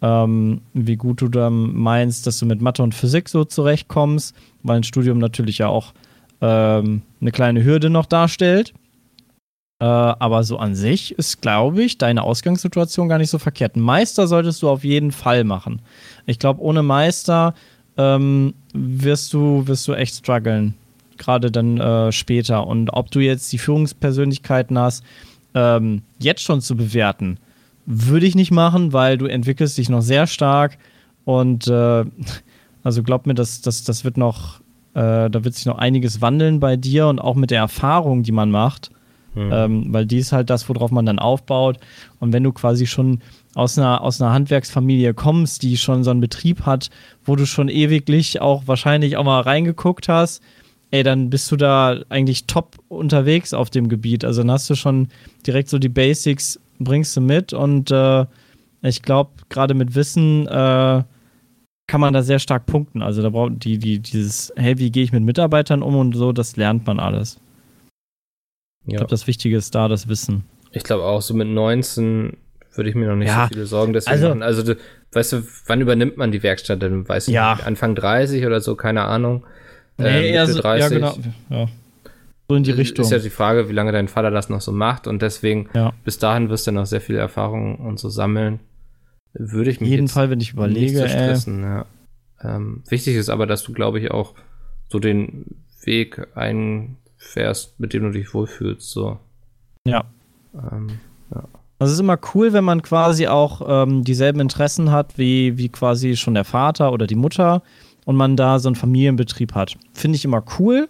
ähm, 0.00 0.62
wie 0.72 0.96
gut 0.96 1.20
du 1.20 1.28
dann 1.28 1.74
meinst, 1.74 2.26
dass 2.26 2.38
du 2.38 2.46
mit 2.46 2.62
Mathe 2.62 2.82
und 2.82 2.94
Physik 2.94 3.28
so 3.28 3.44
zurechtkommst, 3.44 4.34
weil 4.62 4.78
ein 4.78 4.84
Studium 4.84 5.18
natürlich 5.18 5.58
ja 5.58 5.68
auch 5.68 5.92
ähm, 6.40 7.02
eine 7.20 7.32
kleine 7.32 7.62
Hürde 7.62 7.90
noch 7.90 8.06
darstellt. 8.06 8.72
Äh, 9.78 9.84
aber 9.84 10.42
so 10.42 10.56
an 10.58 10.74
sich 10.74 11.12
ist, 11.18 11.42
glaube 11.42 11.82
ich, 11.82 11.98
deine 11.98 12.22
Ausgangssituation 12.22 13.08
gar 13.08 13.18
nicht 13.18 13.30
so 13.30 13.38
verkehrt. 13.38 13.74
Einen 13.74 13.84
Meister 13.84 14.26
solltest 14.26 14.62
du 14.62 14.70
auf 14.70 14.84
jeden 14.84 15.12
Fall 15.12 15.44
machen. 15.44 15.82
Ich 16.24 16.38
glaube, 16.38 16.62
ohne 16.62 16.82
Meister 16.82 17.54
ähm, 17.98 18.54
wirst, 18.72 19.34
du, 19.34 19.66
wirst 19.66 19.86
du 19.86 19.92
echt 19.92 20.14
strugglen. 20.14 20.74
Gerade 21.18 21.50
dann 21.50 21.78
äh, 21.78 22.10
später. 22.10 22.66
Und 22.66 22.90
ob 22.90 23.10
du 23.10 23.20
jetzt 23.20 23.52
die 23.52 23.58
Führungspersönlichkeiten 23.58 24.78
hast, 24.78 25.04
ähm, 25.54 26.02
jetzt 26.18 26.42
schon 26.42 26.62
zu 26.62 26.74
bewerten, 26.76 27.38
würde 27.84 28.26
ich 28.26 28.34
nicht 28.34 28.50
machen, 28.50 28.92
weil 28.94 29.18
du 29.18 29.26
entwickelst 29.26 29.76
dich 29.76 29.90
noch 29.90 30.02
sehr 30.02 30.26
stark. 30.26 30.78
Und 31.26 31.68
äh, 31.68 32.04
also 32.82 33.02
glaub 33.02 33.26
mir, 33.26 33.34
das, 33.34 33.60
das, 33.60 33.84
das 33.84 34.04
wird 34.04 34.16
noch, 34.16 34.60
äh, 34.94 35.28
da 35.28 35.44
wird 35.44 35.54
sich 35.54 35.66
noch 35.66 35.76
einiges 35.76 36.22
wandeln 36.22 36.60
bei 36.60 36.76
dir 36.76 37.08
und 37.08 37.18
auch 37.18 37.34
mit 37.34 37.50
der 37.50 37.60
Erfahrung, 37.60 38.22
die 38.22 38.32
man 38.32 38.50
macht. 38.50 38.90
Hm. 39.36 39.50
Ähm, 39.52 39.92
weil 39.92 40.06
die 40.06 40.18
ist 40.18 40.32
halt 40.32 40.50
das, 40.50 40.68
worauf 40.68 40.90
man 40.90 41.06
dann 41.06 41.18
aufbaut. 41.18 41.78
Und 42.18 42.32
wenn 42.32 42.42
du 42.42 42.52
quasi 42.52 42.86
schon 42.86 43.20
aus 43.54 43.78
einer, 43.78 44.00
aus 44.00 44.20
einer 44.20 44.32
Handwerksfamilie 44.32 45.14
kommst, 45.14 45.62
die 45.62 45.76
schon 45.76 46.04
so 46.04 46.10
einen 46.10 46.20
Betrieb 46.20 46.62
hat, 46.66 46.90
wo 47.24 47.36
du 47.36 47.46
schon 47.46 47.68
ewiglich 47.68 48.40
auch 48.40 48.64
wahrscheinlich 48.66 49.16
auch 49.16 49.24
mal 49.24 49.40
reingeguckt 49.40 50.08
hast, 50.08 50.42
ey, 50.90 51.02
dann 51.02 51.30
bist 51.30 51.50
du 51.52 51.56
da 51.56 52.00
eigentlich 52.08 52.46
top 52.46 52.76
unterwegs 52.88 53.52
auf 53.52 53.70
dem 53.70 53.88
Gebiet. 53.88 54.24
Also 54.24 54.42
dann 54.42 54.50
hast 54.50 54.70
du 54.70 54.74
schon 54.74 55.08
direkt 55.46 55.68
so 55.68 55.78
die 55.78 55.88
Basics, 55.88 56.58
bringst 56.78 57.16
du 57.16 57.20
mit 57.20 57.52
und 57.52 57.90
äh, 57.90 58.26
ich 58.82 59.02
glaube, 59.02 59.30
gerade 59.48 59.74
mit 59.74 59.94
Wissen 59.94 60.46
äh, 60.46 61.02
kann 61.86 62.00
man 62.00 62.12
da 62.12 62.22
sehr 62.22 62.38
stark 62.38 62.66
punkten. 62.66 63.02
Also 63.02 63.22
da 63.22 63.30
braucht 63.30 63.64
die, 63.64 63.78
die, 63.78 63.98
dieses, 63.98 64.52
hey, 64.56 64.78
wie 64.78 64.90
gehe 64.90 65.04
ich 65.04 65.12
mit 65.12 65.22
Mitarbeitern 65.22 65.82
um 65.82 65.96
und 65.96 66.14
so, 66.14 66.32
das 66.32 66.56
lernt 66.56 66.86
man 66.86 67.00
alles. 67.00 67.38
Ich 68.86 68.92
Ja. 68.92 68.98
glaube, 68.98 69.10
das 69.10 69.26
Wichtige 69.26 69.56
ist 69.56 69.74
da 69.74 69.88
das 69.88 70.08
Wissen. 70.08 70.44
Ich 70.72 70.84
glaube 70.84 71.04
auch, 71.04 71.22
so 71.22 71.34
mit 71.34 71.48
19 71.48 72.36
würde 72.74 72.90
ich 72.90 72.96
mir 72.96 73.08
noch 73.08 73.16
nicht 73.16 73.28
Ja, 73.28 73.44
so 73.48 73.54
viele 73.54 73.66
Sorgen 73.66 73.92
deswegen 73.92 74.12
also- 74.12 74.28
machen. 74.28 74.42
Also, 74.42 74.62
du, 74.62 74.76
weißt 75.12 75.32
du, 75.32 75.42
wann 75.66 75.80
übernimmt 75.80 76.16
man 76.16 76.30
die 76.32 76.42
Werkstatt? 76.42 76.82
Dann 76.82 77.08
weiß 77.08 77.28
ich 77.28 77.34
Ja. 77.34 77.54
nicht, 77.54 77.66
Anfang 77.66 77.94
30 77.94 78.44
oder 78.46 78.60
so, 78.60 78.74
keine 78.76 79.02
Ahnung. 79.04 79.44
Nee, 79.98 80.06
Äh, 80.06 80.30
eher 80.32 80.42
Mitte 80.42 80.52
so, 80.54 80.60
30. 80.60 81.00
ja, 81.00 81.10
genau. 81.10 81.18
Ja. 81.48 81.68
So 82.48 82.54
in 82.54 82.62
die 82.62 82.70
Richtung. 82.70 83.04
Ist 83.04 83.10
ja 83.10 83.18
die 83.18 83.30
Frage, 83.30 83.68
wie 83.68 83.72
lange 83.72 83.92
dein 83.92 84.08
Vater 84.08 84.30
das 84.30 84.48
noch 84.50 84.60
so 84.60 84.70
macht 84.70 85.06
und 85.06 85.20
deswegen, 85.22 85.68
Ja. 85.74 85.92
bis 86.04 86.18
dahin 86.18 86.48
wirst 86.50 86.66
du 86.66 86.72
noch 86.72 86.86
sehr 86.86 87.00
viel 87.00 87.16
Erfahrung 87.16 87.76
und 87.76 87.98
so 87.98 88.08
sammeln. 88.08 88.60
Würde 89.32 89.70
ich 89.70 89.80
mich 89.80 89.90
jeden 89.90 90.08
Fall, 90.08 90.30
wenn 90.30 90.40
ich 90.40 90.52
überlege, 90.52 90.98
so 90.98 91.02
ey. 91.04 91.08
stressen, 91.08 91.62
ja. 91.62 91.86
ähm, 92.44 92.82
Wichtig 92.88 93.16
ist 93.16 93.30
aber, 93.30 93.46
dass 93.46 93.62
du, 93.64 93.72
glaube 93.72 93.98
ich, 93.98 94.10
auch 94.10 94.34
so 94.88 94.98
den 94.98 95.46
Weg 95.84 96.26
einfährst, 97.26 97.78
mit 97.78 97.92
dem 97.92 98.04
du 98.04 98.10
dich 98.10 98.32
wohlfühlst, 98.32 98.90
so. 98.90 99.18
Ja. 99.84 100.04
Ähm, 100.54 100.98
Also 101.78 101.90
es 101.90 101.92
ist 101.92 102.00
immer 102.00 102.18
cool, 102.34 102.52
wenn 102.52 102.64
man 102.64 102.80
quasi 102.80 103.26
auch 103.26 103.60
ähm, 103.68 104.02
dieselben 104.02 104.40
Interessen 104.40 104.90
hat 104.90 105.18
wie, 105.18 105.58
wie 105.58 105.68
quasi 105.68 106.16
schon 106.16 106.32
der 106.32 106.44
Vater 106.44 106.90
oder 106.92 107.06
die 107.06 107.16
Mutter 107.16 107.62
und 108.06 108.16
man 108.16 108.36
da 108.36 108.58
so 108.58 108.68
einen 108.68 108.76
Familienbetrieb 108.76 109.54
hat. 109.54 109.76
Finde 109.92 110.16
ich 110.16 110.24
immer 110.24 110.42
cool. 110.58 110.88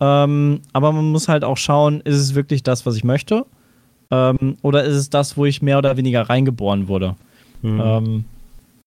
Ähm, 0.00 0.60
aber 0.74 0.92
man 0.92 1.10
muss 1.10 1.28
halt 1.28 1.44
auch 1.44 1.56
schauen, 1.56 2.02
ist 2.02 2.16
es 2.16 2.34
wirklich 2.34 2.62
das, 2.62 2.84
was 2.84 2.96
ich 2.96 3.04
möchte? 3.04 3.46
Ähm, 4.10 4.58
oder 4.62 4.84
ist 4.84 4.96
es 4.96 5.10
das, 5.10 5.36
wo 5.36 5.46
ich 5.46 5.62
mehr 5.62 5.78
oder 5.78 5.96
weniger 5.96 6.28
reingeboren 6.28 6.88
wurde? 6.88 7.16
Mhm. 7.62 7.80
Ähm, 7.82 8.24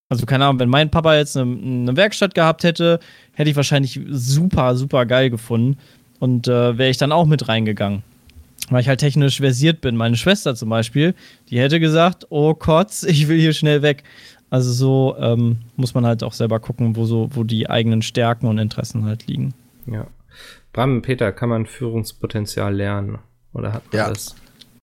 also 0.09 0.25
keine 0.25 0.45
Ahnung, 0.45 0.59
wenn 0.59 0.69
mein 0.69 0.91
Papa 0.91 1.15
jetzt 1.15 1.37
eine, 1.37 1.51
eine, 1.51 1.95
Werkstatt 1.97 2.35
gehabt 2.35 2.63
hätte, 2.63 2.99
hätte 3.33 3.49
ich 3.49 3.55
wahrscheinlich 3.55 3.99
super, 4.09 4.75
super 4.75 5.05
geil 5.05 5.29
gefunden 5.29 5.77
und 6.21 6.47
äh, 6.47 6.77
wäre 6.77 6.91
ich 6.91 6.97
dann 6.97 7.11
auch 7.11 7.25
mit 7.25 7.47
reingegangen. 7.47 8.03
Weil 8.69 8.81
ich 8.81 8.87
halt 8.87 8.99
technisch 8.99 9.37
versiert 9.37 9.81
bin. 9.81 9.97
Meine 9.97 10.15
Schwester 10.15 10.55
zum 10.55 10.69
Beispiel, 10.69 11.15
die 11.49 11.59
hätte 11.59 11.79
gesagt, 11.79 12.27
oh 12.29 12.53
Kotz, 12.53 13.01
ich 13.07 13.27
will 13.27 13.39
hier 13.39 13.53
schnell 13.53 13.81
weg. 13.81 14.03
Also 14.51 14.71
so 14.71 15.15
ähm, 15.17 15.59
muss 15.77 15.95
man 15.95 16.05
halt 16.05 16.23
auch 16.23 16.33
selber 16.33 16.59
gucken, 16.59 16.95
wo 16.95 17.05
so, 17.05 17.29
wo 17.33 17.43
die 17.43 17.69
eigenen 17.69 18.03
Stärken 18.03 18.45
und 18.45 18.59
Interessen 18.59 19.05
halt 19.05 19.25
liegen. 19.25 19.55
Ja. 19.87 20.07
Bram, 20.73 21.01
Peter, 21.01 21.31
kann 21.31 21.49
man 21.49 21.65
Führungspotenzial 21.65 22.75
lernen? 22.75 23.17
Oder 23.53 23.73
hat 23.73 23.83
man 23.91 23.97
ja. 23.97 24.09
das? 24.09 24.35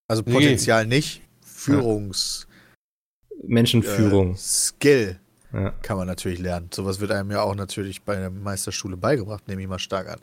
Also 0.09 0.25
Potenzial 0.25 0.87
nee. 0.87 0.97
nicht, 0.97 1.23
Führungs. 1.41 2.49
Menschenführung. 3.47 4.33
Äh, 4.33 4.39
Skill 4.39 5.21
ja. 5.53 5.71
kann 5.83 5.99
man 5.99 6.09
natürlich 6.09 6.41
lernen. 6.41 6.69
Sowas 6.75 6.99
wird 6.99 7.13
einem 7.13 7.31
ja 7.31 7.43
auch 7.43 7.55
natürlich 7.55 8.03
bei 8.03 8.17
der 8.17 8.31
Meisterschule 8.31 8.97
beigebracht, 8.97 9.47
nehme 9.47 9.63
ich 9.63 9.69
mal 9.69 9.79
stark 9.79 10.09
an. 10.09 10.19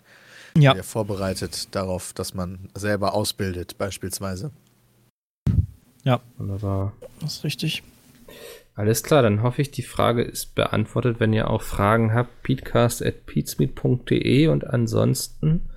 Ja. 0.57 0.73
Der 0.73 0.83
vorbereitet 0.83 1.75
darauf, 1.75 2.13
dass 2.13 2.33
man 2.33 2.69
selber 2.73 3.13
ausbildet, 3.13 3.77
beispielsweise. 3.77 4.51
Ja. 6.03 6.21
Wunderbar. 6.37 6.93
Das 7.19 7.37
ist 7.37 7.43
richtig. 7.43 7.83
Alles 8.75 9.03
klar, 9.03 9.21
dann 9.21 9.41
hoffe 9.41 9.61
ich, 9.61 9.71
die 9.71 9.83
Frage 9.83 10.21
ist 10.21 10.55
beantwortet. 10.55 11.19
Wenn 11.19 11.33
ihr 11.33 11.49
auch 11.49 11.61
Fragen 11.61 12.13
habt, 12.13 12.43
peatcast.peatsmeet.de 12.43 14.47
und 14.47 14.67
ansonsten 14.67 15.69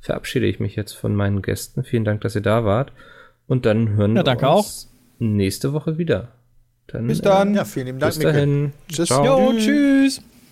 verabschiede 0.00 0.46
ich 0.46 0.58
mich 0.60 0.76
jetzt 0.76 0.92
von 0.92 1.14
meinen 1.14 1.42
Gästen. 1.42 1.84
Vielen 1.84 2.04
Dank, 2.04 2.20
dass 2.20 2.36
ihr 2.36 2.42
da 2.42 2.64
wart. 2.64 2.92
Und 3.46 3.66
dann 3.66 3.90
hören 3.90 4.16
ja, 4.16 4.24
wir 4.24 4.32
uns 4.32 4.42
auch. 4.42 4.66
nächste 5.18 5.72
Woche 5.72 5.98
wieder. 5.98 6.32
Dann, 6.86 7.08
Bis 7.08 7.20
dann. 7.20 7.54
Äh, 7.54 7.58
ja, 7.58 7.64
vielen 7.64 7.86
lieben 7.86 7.98
Dank. 7.98 8.14
Bis 8.14 8.22
dahin. 8.22 8.72
Tschüss. 8.88 9.08
Jo, 9.08 9.52
tschüss. 9.58 10.22